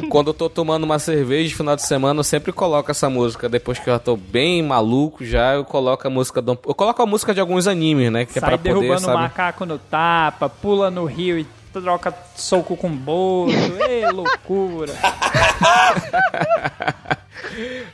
Quando 0.09 0.31
eu 0.31 0.35
tô 0.35 0.51
tomando 0.51 0.83
uma 0.83 0.99
cerveja 0.99 1.49
de 1.51 1.55
final 1.55 1.77
de 1.77 1.83
semana, 1.83 2.19
eu 2.19 2.25
sempre 2.25 2.51
coloco 2.53 2.91
essa 2.91 3.09
música. 3.09 3.49
Depois 3.49 3.79
que 3.79 3.89
eu 3.89 3.95
já 3.95 3.99
tô 4.01 4.17
bem 4.17 4.61
maluco 4.61 5.25
já, 5.25 5.55
eu 5.55 5.65
coloco 5.65 6.05
a 6.05 6.11
música 6.11 6.43
do... 6.43 6.59
Eu 6.67 6.75
coloco 6.75 7.01
a 7.01 7.07
música 7.07 7.33
de 7.33 7.39
alguns 7.41 7.69
animes, 7.69 8.11
né? 8.11 8.25
Que 8.25 8.39
é 8.39 8.41
Sai 8.41 8.51
pra 8.51 8.59
poder, 8.59 8.71
derrubando 8.75 9.03
o 9.03 9.05
sabe? 9.05 9.19
macaco 9.19 9.65
no 9.65 9.79
tapa, 9.79 10.49
pula 10.49 10.91
no 10.91 11.05
rio 11.05 11.39
e 11.39 11.47
troca 11.81 12.13
soco 12.37 12.77
com 12.77 12.91
boto. 12.91 13.53
Ê, 13.89 14.07
loucura. 14.13 14.93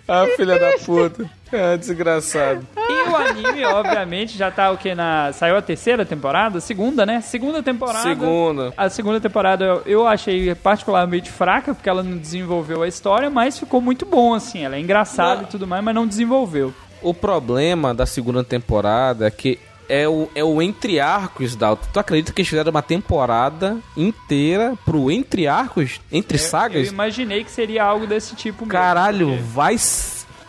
Ah, 0.07 0.26
filha 0.37 0.59
da 0.59 0.72
puta. 0.85 1.29
É, 1.51 1.76
desgraçado. 1.76 2.66
E 2.76 3.09
o 3.11 3.16
anime, 3.16 3.64
obviamente, 3.64 4.37
já 4.37 4.51
tá 4.51 4.70
o 4.70 4.76
que 4.79 4.95
na. 4.95 5.33
Saiu 5.33 5.57
a 5.57 5.62
terceira 5.62 6.05
temporada? 6.05 6.61
Segunda, 6.61 7.05
né? 7.05 7.20
Segunda 7.20 7.62
temporada. 7.62 8.03
Segunda. 8.03 8.72
A 8.76 8.89
segunda 8.89 9.20
temporada 9.20 9.64
eu- 9.64 9.83
eu 9.87 10.07
achei 10.07 10.55
particularmente 10.55 11.31
fraca, 11.31 11.74
porque 11.74 11.89
ela 11.89 12.03
não 12.03 12.16
desenvolveu 12.18 12.83
a 12.83 12.89
história, 12.89 13.29
mas 13.31 13.59
ficou 13.59 13.81
muito 13.81 14.07
bom, 14.07 14.35
assim. 14.35 14.64
Ela 14.64 14.76
é 14.76 14.81
engraçada 14.81 15.43
e 15.43 15.47
tudo 15.47 15.66
mais, 15.66 15.83
mas 15.83 15.95
não 15.95 16.07
desenvolveu. 16.07 16.72
O 17.03 17.12
problema 17.14 17.95
da 17.95 18.07
segunda 18.07 18.43
temporada 18.45 19.26
é 19.26 19.31
que 19.31 19.59
é 19.89 20.09
o, 20.09 20.28
é 20.34 20.45
o 20.45 20.61
entre 20.61 21.01
arcos, 21.01 21.57
Dalton. 21.57 21.86
Tu 21.93 21.99
acredita 22.01 22.32
que 22.32 22.41
eles 22.43 22.49
fizeram 22.49 22.70
uma 22.70 22.82
temporada 22.82 23.78
inteira 23.97 24.74
pro 24.84 25.11
entre 25.11 25.47
arcos? 25.47 26.01
Entre 26.12 26.36
Eu 26.39 26.43
sagas? 26.43 26.89
imaginei 26.89 27.43
que 27.45 27.51
seria 27.51 27.84
algo 27.84 28.07
desse 28.07 28.34
tipo 28.36 28.61
mesmo. 28.64 28.72
Caralho, 28.72 29.28
porque- 29.28 29.43
vai. 29.43 29.76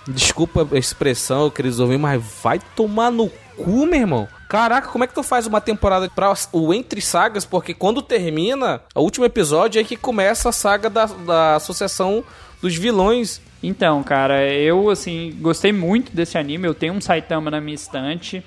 Desculpa 0.08 0.68
a 0.72 0.78
expressão, 0.78 1.50
queridos 1.52 1.80
ouvintes, 1.80 2.02
mas 2.02 2.24
vai 2.44 2.60
tomar 2.76 3.12
no 3.12 3.30
cu, 3.58 3.86
meu 3.86 4.00
irmão. 4.00 4.28
Caraca, 4.48 4.88
como 4.88 5.04
é 5.04 5.08
que 5.08 5.14
tu 5.14 5.22
faz 5.22 5.46
uma 5.46 5.62
temporada 5.62 6.10
pra 6.10 6.34
o 6.52 6.74
Entre 6.74 7.00
Sagas? 7.00 7.46
Porque 7.46 7.76
quando 7.76 8.02
termina, 8.02 8.82
o 8.96 9.02
último 9.02 9.26
episódio 9.26 9.80
é 9.80 9.84
que 9.84 9.96
começa 9.96 10.50
a 10.50 10.52
saga 10.52 10.90
da, 10.90 11.06
da 11.06 11.56
Associação 11.58 12.24
dos 12.60 12.76
Vilões. 12.76 13.40
Então, 13.62 14.02
cara, 14.02 14.44
eu, 14.52 14.90
assim, 14.90 15.38
gostei 15.40 15.72
muito 15.72 16.12
desse 16.16 16.38
anime. 16.40 16.66
Eu 16.68 16.74
tenho 16.74 16.94
um 16.94 17.02
Saitama 17.02 17.52
na 17.52 17.62
minha 17.62 17.76
estante. 17.76 18.44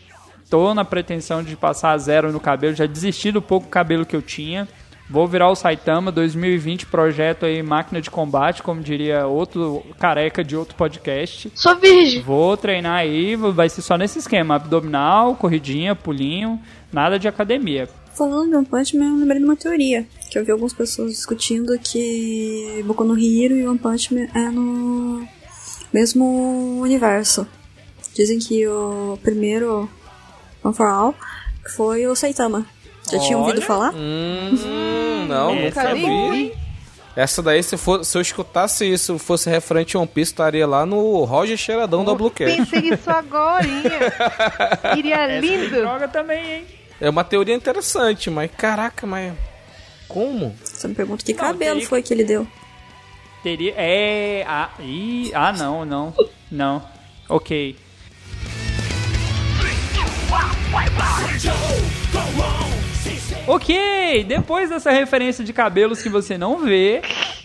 Tô 0.52 0.74
na 0.74 0.84
pretensão 0.84 1.42
de 1.42 1.56
passar 1.56 1.92
a 1.92 1.96
zero 1.96 2.30
no 2.30 2.38
cabelo. 2.38 2.76
Já 2.76 2.84
desisti 2.84 3.32
do 3.32 3.40
pouco 3.40 3.68
cabelo 3.68 4.04
que 4.04 4.14
eu 4.14 4.20
tinha. 4.20 4.68
Vou 5.08 5.26
virar 5.26 5.48
o 5.48 5.54
Saitama 5.56 6.12
2020, 6.12 6.84
projeto 6.88 7.46
aí 7.46 7.62
máquina 7.62 8.02
de 8.02 8.10
combate, 8.10 8.62
como 8.62 8.82
diria 8.82 9.26
outro 9.26 9.82
careca 9.98 10.44
de 10.44 10.54
outro 10.54 10.76
podcast. 10.76 11.50
Sou 11.54 11.74
virgem. 11.76 12.20
Vou 12.20 12.54
treinar 12.54 12.98
aí, 12.98 13.34
vai 13.34 13.70
ser 13.70 13.80
só 13.80 13.96
nesse 13.96 14.18
esquema: 14.18 14.56
abdominal, 14.56 15.36
corridinha, 15.36 15.94
pulinho, 15.94 16.60
nada 16.92 17.18
de 17.18 17.26
academia. 17.26 17.88
Falando 18.12 18.50
de 18.50 18.56
One 18.56 18.66
Punch 18.66 18.94
Man, 18.94 19.06
eu 19.06 19.16
lembrei 19.20 19.38
de 19.38 19.46
uma 19.46 19.56
teoria. 19.56 20.06
Que 20.30 20.38
eu 20.38 20.44
vi 20.44 20.52
algumas 20.52 20.74
pessoas 20.74 21.12
discutindo 21.12 21.78
que 21.78 22.84
Boku 22.84 23.04
no 23.04 23.14
Hero 23.14 23.56
e 23.56 23.66
One 23.66 23.78
Punch 23.78 24.12
Man 24.12 24.26
é 24.34 24.50
no 24.50 25.26
mesmo 25.90 26.78
universo. 26.78 27.48
Dizem 28.14 28.38
que 28.38 28.68
o 28.68 29.18
primeiro 29.22 29.88
One 30.62 30.74
for 30.74 30.86
All 30.86 31.14
foi 31.76 32.06
o 32.06 32.14
Saitama. 32.14 32.66
Já 33.10 33.18
tinham 33.18 33.40
ouvido 33.40 33.60
falar? 33.62 33.92
Hum, 33.94 35.26
não, 35.28 35.50
Essa 35.54 35.82
nunca 35.82 35.90
é 35.90 35.94
vi. 35.94 36.54
Essa 37.14 37.42
daí, 37.42 37.62
se, 37.62 37.76
for, 37.76 38.04
se 38.04 38.16
eu 38.16 38.22
escutasse 38.22 38.90
isso, 38.90 39.18
fosse 39.18 39.50
referente 39.50 39.96
a 39.96 40.00
One 40.00 40.08
Piece, 40.08 40.30
estaria 40.32 40.66
lá 40.66 40.86
no 40.86 41.24
Roger 41.24 41.56
Cheiradão 41.58 42.04
da 42.04 42.14
Bluecast. 42.14 42.56
Pensei 42.56 42.80
nisso 42.90 43.10
agora. 43.10 43.66
Iria 44.96 45.16
Essa 45.16 45.40
lindo. 45.46 45.70
droga 45.76 46.08
também, 46.08 46.52
hein? 46.52 46.64
É 47.00 47.10
uma 47.10 47.22
teoria 47.24 47.54
interessante, 47.54 48.30
mas 48.30 48.50
caraca, 48.56 49.06
mas. 49.06 49.32
Como? 50.08 50.54
Você 50.64 50.88
me 50.88 50.94
pergunta 50.94 51.22
que 51.24 51.32
Não, 51.32 51.40
cabelo 51.40 51.74
teria- 51.74 51.88
foi 51.88 52.02
que 52.02 52.14
ele 52.14 52.24
deu. 52.24 52.46
Teria. 53.42 53.74
É. 53.76 54.44
Ah, 54.46 54.70
ih, 54.80 55.32
ah 55.34 55.52
não, 55.52 55.84
não. 55.84 56.14
Não. 56.50 56.82
Ok. 57.28 57.76
Ok, 63.46 64.24
depois 64.24 64.70
dessa 64.70 64.90
referência 64.90 65.44
de 65.44 65.52
cabelos 65.52 66.02
que 66.02 66.08
você 66.08 66.38
não 66.38 66.58
vê, 66.58 67.02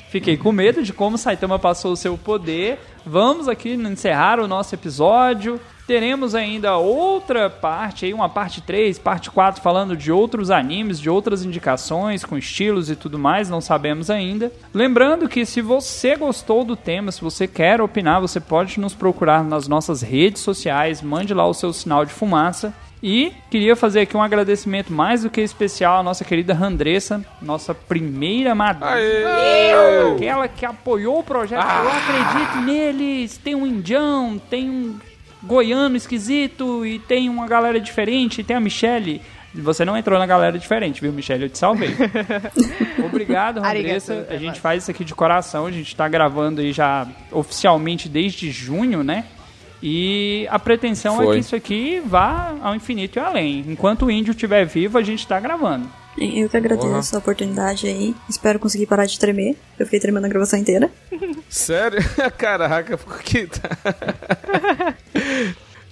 fiquei 0.10 0.38
com 0.38 0.52
medo 0.52 0.84
de 0.84 0.94
como 0.94 1.18
Saitama 1.18 1.58
passou 1.58 1.92
o 1.92 1.98
seu 1.98 2.18
poder. 2.18 2.80
Vamos 3.06 3.48
aqui 3.48 3.74
encerrar 3.74 4.40
o 4.40 4.48
nosso 4.48 4.76
episódio. 4.76 5.60
Teremos 5.88 6.36
ainda 6.36 6.76
outra 6.76 7.50
parte, 7.50 8.06
aí 8.06 8.14
uma 8.14 8.28
parte 8.28 8.62
3, 8.62 9.00
parte 9.00 9.32
4, 9.32 9.62
falando 9.62 9.96
de 9.96 10.12
outros 10.12 10.52
animes, 10.52 11.00
de 11.00 11.10
outras 11.10 11.46
indicações, 11.46 12.26
com 12.26 12.38
estilos 12.38 12.90
e 12.90 12.96
tudo 12.96 13.18
mais, 13.18 13.50
não 13.50 13.62
sabemos 13.62 14.10
ainda. 14.10 14.52
Lembrando 14.74 15.30
que 15.30 15.46
se 15.46 15.62
você 15.62 16.18
gostou 16.18 16.66
do 16.66 16.76
tema, 16.76 17.10
se 17.12 17.22
você 17.22 17.48
quer 17.48 17.80
opinar, 17.80 18.20
você 18.20 18.42
pode 18.42 18.80
nos 18.82 18.94
procurar 18.94 19.46
nas 19.46 19.70
nossas 19.70 20.02
redes 20.02 20.42
sociais, 20.42 21.02
mande 21.02 21.34
lá 21.34 21.48
o 21.48 21.54
seu 21.54 21.72
sinal 21.72 22.04
de 22.04 22.12
fumaça. 22.12 22.74
E 23.02 23.32
queria 23.52 23.76
fazer 23.76 24.02
aqui 24.02 24.18
um 24.18 24.22
agradecimento 24.22 24.92
mais 24.92 25.24
do 25.24 25.30
que 25.30 25.40
especial 25.42 26.00
à 26.00 26.04
nossa 26.04 26.26
querida 26.26 26.54
Randressa, 26.54 27.24
nossa 27.42 27.74
primeira 27.74 28.56
madrinha. 28.56 30.14
Aquela 30.16 30.48
que 30.48 30.66
apoiou 30.66 31.20
o 31.20 31.24
projeto. 31.24 31.64
Eu 31.64 31.90
acredito 31.90 32.62
neles. 32.66 33.38
Tem 33.38 33.54
um 33.54 33.68
indião, 33.68 34.42
tem 34.50 34.70
um 34.70 35.00
goiano 35.44 35.96
esquisito 35.96 36.86
e 36.86 36.98
tem 37.00 37.30
uma 37.30 37.48
galera 37.48 37.80
diferente. 37.80 38.44
Tem 38.44 38.56
a 38.56 38.60
Michelle. 38.60 39.22
Você 39.54 39.86
não 39.86 39.98
entrou 39.98 40.20
na 40.20 40.26
galera 40.26 40.58
diferente, 40.58 41.02
viu, 41.02 41.12
Michelle? 41.12 41.44
Eu 41.44 41.50
te 41.50 41.58
salvei. 41.58 41.96
Obrigado, 43.04 43.60
Randressa. 43.62 44.14
Arigato, 44.14 44.34
A 44.34 44.38
gente 44.38 44.60
faz 44.60 44.84
isso 44.84 44.92
aqui 44.92 45.04
de 45.04 45.16
coração. 45.16 45.66
A 45.66 45.72
gente 45.72 45.96
tá 45.96 46.08
gravando 46.08 46.62
aí 46.62 46.72
já 46.72 47.08
oficialmente 47.32 48.10
desde 48.10 48.52
junho, 48.52 49.04
né? 49.04 49.26
E 49.82 50.48
a 50.50 50.58
pretensão 50.58 51.22
é 51.22 51.26
Foi. 51.26 51.36
que 51.36 51.40
isso 51.42 51.56
aqui 51.56 52.02
vá 52.06 52.56
ao 52.62 52.74
infinito 52.76 53.18
e 53.18 53.20
além. 53.20 53.64
Enquanto 53.68 54.06
o 54.06 54.12
índio 54.12 54.32
estiver 54.32 54.66
vivo, 54.66 54.98
a 54.98 55.04
gente 55.04 55.28
tá 55.28 55.40
gravando. 55.40 55.88
Eu 56.18 56.50
que 56.50 56.58
agradeço 56.58 57.16
a 57.16 57.20
oportunidade 57.20 57.86
aí. 57.88 58.16
Espero 58.28 58.58
conseguir 58.58 58.88
parar 58.88 59.06
de 59.06 59.20
tremer. 59.20 59.56
Eu 59.78 59.86
fiquei 59.86 60.00
tremendo 60.00 60.26
a 60.26 60.30
gravação 60.30 60.58
inteira. 60.58 60.90
Sério? 61.48 62.00
Caraca, 62.38 62.98
por 62.98 63.22
que 63.22 63.46
tá? 63.46 63.70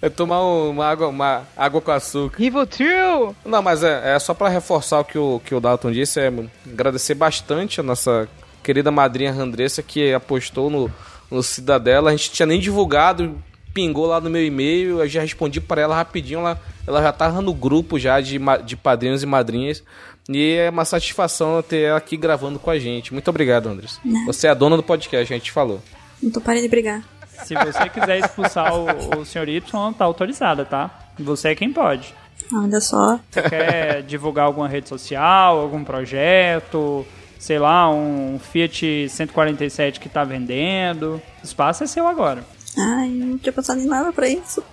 É 0.01 0.09
tomar 0.09 0.43
um- 0.45 0.69
uma 0.71 0.85
água, 0.85 1.07
uma 1.07 1.43
água 1.55 1.81
com 1.81 1.89
açúcar. 1.91 2.37
Rivotril! 2.37 3.35
Não, 3.45 3.61
mas 3.61 3.81
é, 3.83 4.15
é 4.15 4.19
só 4.19 4.33
pra 4.33 4.49
reforçar 4.49 4.99
o 4.99 5.05
que 5.05 5.17
o, 5.17 5.41
que 5.43 5.55
o 5.55 5.59
Dalton 5.59 5.91
disse, 5.91 6.19
é 6.19 6.31
agradecer 6.71 7.15
bastante 7.15 7.79
a 7.79 7.83
nossa 7.83 8.27
querida 8.61 8.91
madrinha 8.91 9.31
Randressa 9.31 9.81
que 9.81 10.13
apostou 10.13 10.69
no, 10.69 10.91
no 11.31 11.41
Cidadela. 11.41 12.09
A 12.09 12.15
gente 12.15 12.29
tinha 12.31 12.45
nem 12.45 12.59
divulgado, 12.59 13.35
pingou 13.75 14.05
lá 14.05 14.21
no 14.21 14.29
meu 14.29 14.43
e-mail, 14.43 15.01
eu 15.01 15.07
já 15.07 15.19
respondi 15.19 15.59
para 15.59 15.81
ela 15.81 15.93
rapidinho, 15.93 16.39
ela, 16.39 16.61
ela 16.87 17.01
já 17.03 17.11
tava 17.11 17.41
no 17.41 17.53
grupo 17.53 17.99
já 17.99 18.21
de, 18.21 18.39
de 18.65 18.77
padrinhos 18.77 19.21
e 19.21 19.25
madrinhas. 19.25 19.83
E 20.29 20.53
é 20.53 20.69
uma 20.69 20.85
satisfação 20.85 21.61
ter 21.61 21.81
ela 21.81 21.97
aqui 21.97 22.15
gravando 22.15 22.57
com 22.57 22.71
a 22.71 22.79
gente. 22.79 23.13
Muito 23.13 23.27
obrigado, 23.27 23.67
Andrés. 23.67 23.99
Você 24.25 24.47
é 24.47 24.49
a 24.49 24.53
dona 24.53 24.77
do 24.77 24.81
podcast, 24.81 25.31
a 25.31 25.37
gente 25.37 25.51
falou. 25.51 25.81
Então 26.23 26.41
parem 26.41 26.61
de 26.61 26.69
brigar. 26.69 27.03
Se 27.43 27.53
você 27.53 27.89
quiser 27.89 28.19
expulsar 28.19 28.73
o, 28.73 29.19
o 29.19 29.25
Sr. 29.25 29.49
Y, 29.49 29.93
tá 29.93 30.05
autorizada, 30.05 30.63
tá? 30.63 31.11
Você 31.19 31.49
é 31.49 31.55
quem 31.55 31.71
pode. 31.71 32.15
Olha 32.53 32.79
só. 32.79 33.19
Você 33.29 33.41
quer 33.41 34.03
divulgar 34.03 34.45
alguma 34.45 34.69
rede 34.69 34.87
social, 34.87 35.59
algum 35.59 35.83
projeto, 35.83 37.05
sei 37.37 37.59
lá, 37.59 37.91
um 37.91 38.39
Fiat 38.39 39.09
147 39.09 39.99
que 39.99 40.07
tá 40.07 40.23
vendendo. 40.23 41.21
O 41.43 41.45
espaço 41.45 41.83
é 41.83 41.87
seu 41.87 42.07
agora. 42.07 42.54
Ai, 42.77 43.09
eu 43.09 43.25
não 43.25 43.37
tinha 43.37 43.53
pensado 43.53 43.79
em 43.79 43.85
nada 43.85 44.11
pra 44.11 44.27
isso. 44.27 44.63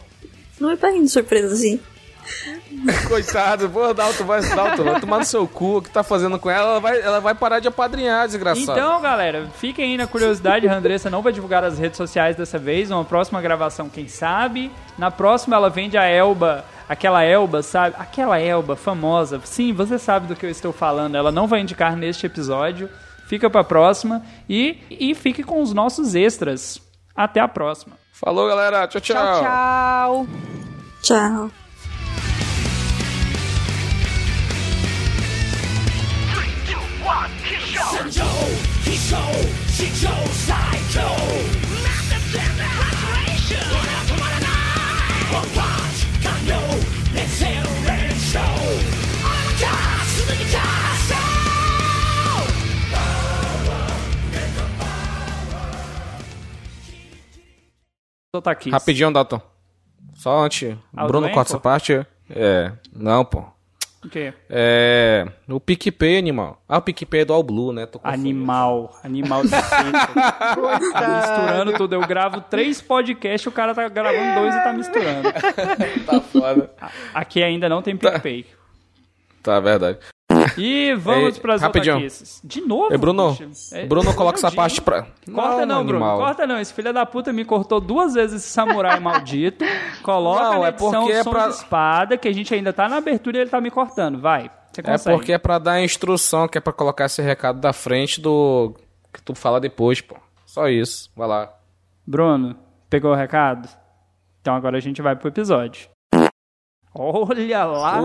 Não 0.60 0.70
me 0.70 0.76
peguem 0.76 1.04
de 1.04 1.10
surpresa 1.10 1.54
assim. 1.54 1.80
Coitado, 3.08 3.68
pô, 3.68 3.92
Dalton 3.92 4.24
vai, 4.24 4.40
Dalton, 4.40 4.84
vai 4.84 5.00
tomar 5.00 5.18
no 5.18 5.24
seu 5.24 5.46
cu. 5.46 5.78
O 5.78 5.82
que 5.82 5.90
tá 5.90 6.02
fazendo 6.02 6.38
com 6.38 6.50
ela? 6.50 6.70
Ela 6.70 6.80
vai, 6.80 7.00
ela 7.00 7.20
vai 7.20 7.34
parar 7.34 7.60
de 7.60 7.68
apadrinhar, 7.68 8.26
desgraçado. 8.26 8.78
Então, 8.78 9.00
galera, 9.00 9.48
fiquem 9.58 9.90
aí 9.90 9.96
na 9.96 10.06
curiosidade. 10.06 10.68
A 10.68 10.76
Andressa 10.76 11.10
não 11.10 11.22
vai 11.22 11.32
divulgar 11.32 11.64
as 11.64 11.78
redes 11.78 11.96
sociais 11.96 12.36
dessa 12.36 12.58
vez. 12.58 12.90
Uma 12.90 13.04
próxima 13.04 13.40
gravação, 13.40 13.88
quem 13.88 14.08
sabe. 14.08 14.70
Na 14.96 15.10
próxima, 15.10 15.56
ela 15.56 15.68
vende 15.68 15.98
a 15.98 16.04
Elba, 16.04 16.64
aquela 16.88 17.22
Elba, 17.22 17.62
sabe? 17.62 17.96
Aquela 17.98 18.38
Elba 18.38 18.76
famosa. 18.76 19.40
Sim, 19.44 19.72
você 19.72 19.98
sabe 19.98 20.26
do 20.26 20.36
que 20.36 20.46
eu 20.46 20.50
estou 20.50 20.72
falando. 20.72 21.16
Ela 21.16 21.32
não 21.32 21.46
vai 21.46 21.60
indicar 21.60 21.96
neste 21.96 22.26
episódio. 22.26 22.88
Fica 23.26 23.50
pra 23.50 23.64
próxima. 23.64 24.22
E, 24.48 24.78
e 24.90 25.14
fique 25.14 25.42
com 25.42 25.60
os 25.60 25.72
nossos 25.72 26.14
extras. 26.14 26.80
Até 27.14 27.40
a 27.40 27.48
próxima. 27.48 27.96
Falou, 28.12 28.48
galera. 28.48 28.86
Tchau, 28.86 29.00
tchau. 29.00 29.16
Tchau, 29.16 30.26
tchau! 31.02 31.50
Tchau. 31.50 31.50
Tô 40.12 40.48
tá 40.48 41.61
aqui. 58.46 58.70
Rapidinho, 58.70 59.12
Dalton. 59.12 59.40
Só 60.14 60.40
antes. 60.40 60.74
Ah, 60.96 61.04
o 61.04 61.08
Bruno 61.08 61.30
corta 61.30 61.52
essa 61.52 61.60
parte. 61.60 62.06
É. 62.30 62.72
Não, 62.90 63.26
pô. 63.26 63.44
O 64.02 64.08
quê? 64.08 64.32
É. 64.48 65.26
O 65.46 65.60
PicPay, 65.60 66.16
animal. 66.16 66.60
Ah, 66.66 66.78
o 66.78 66.82
PicPay 66.82 67.20
é 67.20 67.24
do 67.26 67.34
All 67.34 67.42
Blue, 67.42 67.72
né? 67.74 67.86
Animal. 68.02 68.98
Animal 69.04 69.42
de 69.42 69.50
Tá 69.52 71.08
misturando 71.20 71.72
tudo. 71.74 71.94
Eu 71.94 72.06
gravo 72.06 72.40
três 72.40 72.80
podcasts, 72.80 73.46
o 73.46 73.52
cara 73.52 73.74
tá 73.74 73.86
gravando 73.88 74.40
dois 74.40 74.54
e 74.54 74.64
tá 74.64 74.72
misturando. 74.72 75.28
Tá 76.06 76.20
foda. 76.22 76.72
Aqui 77.12 77.42
ainda 77.42 77.68
não 77.68 77.82
tem 77.82 77.96
PicPay. 77.96 78.46
Tá, 79.42 79.58
verdade. 79.58 79.98
E 80.58 80.94
vamos 80.94 81.38
pras 81.40 81.60
rapidinho. 81.62 81.96
otaquices. 81.96 82.40
De 82.44 82.60
novo? 82.60 82.92
Ei, 82.92 82.98
Bruno. 82.98 83.36
É- 83.72 83.86
Bruno, 83.86 84.14
coloca 84.14 84.38
essa 84.38 84.50
parte 84.50 84.80
pra. 84.80 85.06
Corta 85.32 85.64
não, 85.66 85.84
Bruno. 85.84 86.04
animal. 86.04 86.18
Corta 86.18 86.46
não. 86.46 86.58
Esse 86.58 86.72
filho 86.74 86.92
da 86.92 87.04
puta 87.06 87.32
me 87.32 87.44
cortou 87.44 87.80
duas 87.80 88.14
vezes 88.14 88.42
esse 88.42 88.50
samurai 88.52 88.98
maldito. 89.00 89.64
Coloca 90.02 90.42
Não, 90.42 90.60
na 90.60 90.66
é 90.66 90.68
edição 90.70 90.90
porque 91.02 91.12
é 91.12 91.22
som 91.22 91.30
pra- 91.30 91.48
de 91.48 91.54
espada, 91.54 92.16
que 92.16 92.28
a 92.28 92.32
gente 92.32 92.54
ainda 92.54 92.72
tá 92.72 92.88
na 92.88 92.96
abertura 92.96 93.38
e 93.38 93.40
ele 93.42 93.50
tá 93.50 93.60
me 93.60 93.70
cortando. 93.70 94.20
Vai. 94.20 94.50
Você 94.72 94.80
É 95.10 95.12
porque 95.14 95.32
é 95.34 95.38
pra 95.38 95.58
dar 95.58 95.72
a 95.72 95.84
instrução, 95.84 96.48
que 96.48 96.56
é 96.56 96.60
pra 96.60 96.72
colocar 96.72 97.04
esse 97.04 97.20
recado 97.20 97.60
da 97.60 97.72
frente 97.74 98.20
do. 98.20 98.74
que 99.12 99.20
tu 99.22 99.34
fala 99.34 99.60
depois, 99.60 100.00
pô. 100.00 100.16
Só 100.46 100.68
isso. 100.68 101.10
Vai 101.14 101.28
lá. 101.28 101.52
Bruno, 102.06 102.56
pegou 102.88 103.12
o 103.12 103.14
recado? 103.14 103.68
Então 104.40 104.54
agora 104.54 104.76
a 104.78 104.80
gente 104.80 105.00
vai 105.02 105.14
pro 105.14 105.28
episódio. 105.28 105.88
Olha 106.94 107.64
lá! 107.64 108.00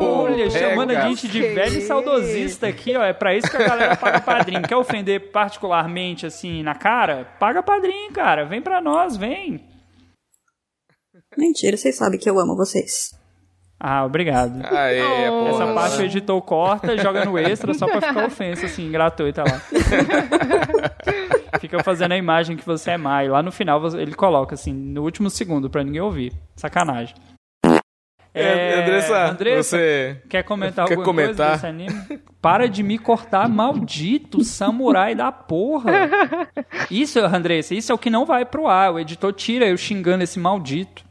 Olha, 0.00 0.50
chamando 0.50 0.90
a 0.90 0.94
Pega. 0.94 1.08
gente 1.08 1.28
de 1.28 1.40
velho 1.40 1.78
e 1.78 1.82
saudosista 1.82 2.66
aqui, 2.66 2.96
ó. 2.96 3.02
É 3.02 3.12
pra 3.12 3.34
isso 3.34 3.50
que 3.50 3.56
a 3.56 3.66
galera 3.68 3.96
paga 3.96 4.20
padrinho. 4.20 4.62
Quer 4.62 4.76
ofender 4.76 5.30
particularmente, 5.30 6.26
assim, 6.26 6.62
na 6.62 6.74
cara? 6.74 7.26
Paga 7.38 7.62
padrinho, 7.62 8.12
cara. 8.12 8.44
Vem 8.44 8.60
pra 8.60 8.80
nós, 8.80 9.16
vem. 9.16 9.64
Mentira, 11.36 11.76
vocês 11.76 11.96
sabem 11.96 12.18
que 12.18 12.28
eu 12.28 12.38
amo 12.38 12.56
vocês. 12.56 13.18
Ah, 13.78 14.04
obrigado. 14.04 14.62
Aê, 14.66 15.00
pô. 15.30 15.48
Essa 15.48 15.72
parte 15.72 16.02
o 16.02 16.04
editor 16.04 16.42
corta, 16.42 16.98
joga 16.98 17.24
no 17.24 17.38
extra 17.38 17.72
só 17.72 17.86
pra 17.86 18.02
ficar 18.02 18.26
ofensa, 18.26 18.66
assim, 18.66 18.90
gratuita 18.90 19.42
lá. 19.42 19.60
Fica 21.58 21.82
fazendo 21.82 22.12
a 22.12 22.16
imagem 22.16 22.56
que 22.56 22.66
você 22.66 22.90
é 22.90 22.98
má. 22.98 23.24
E 23.24 23.28
lá 23.28 23.42
no 23.42 23.50
final 23.50 23.82
ele 23.96 24.14
coloca, 24.14 24.54
assim, 24.54 24.72
no 24.72 25.02
último 25.02 25.30
segundo, 25.30 25.70
pra 25.70 25.82
ninguém 25.82 26.00
ouvir. 26.02 26.32
Sacanagem. 26.56 27.14
É, 28.32 28.82
Andressa, 28.82 29.30
Andressa, 29.30 29.76
você 29.76 30.22
quer 30.28 30.44
comentar 30.44 30.86
quer 30.86 30.94
alguma 30.94 31.04
comentar? 31.04 31.60
coisa 31.60 31.72
desse 31.72 31.92
anime? 31.98 32.20
Para 32.40 32.68
de 32.68 32.82
me 32.82 32.96
cortar, 32.96 33.48
maldito 33.50 34.44
samurai 34.44 35.14
da 35.14 35.32
porra. 35.32 35.92
Isso, 36.90 37.18
Andressa, 37.18 37.74
isso 37.74 37.90
é 37.90 37.94
o 37.94 37.98
que 37.98 38.08
não 38.08 38.24
vai 38.24 38.44
pro 38.44 38.68
ar. 38.68 38.94
O 38.94 38.98
editor 39.00 39.32
tira 39.32 39.66
eu 39.66 39.76
xingando 39.76 40.22
esse 40.22 40.38
maldito. 40.38 41.04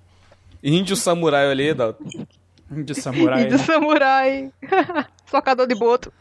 índio 0.64 0.96
samurai 0.96 1.50
ali, 1.52 1.74
Dalton. 1.74 2.26
De 2.72 2.96
samurai. 2.96 3.46
Do 3.46 3.58
né? 3.58 3.58
samurai. 3.58 4.52
Socador 5.26 5.68
de 5.68 5.76
boto. 5.76 6.14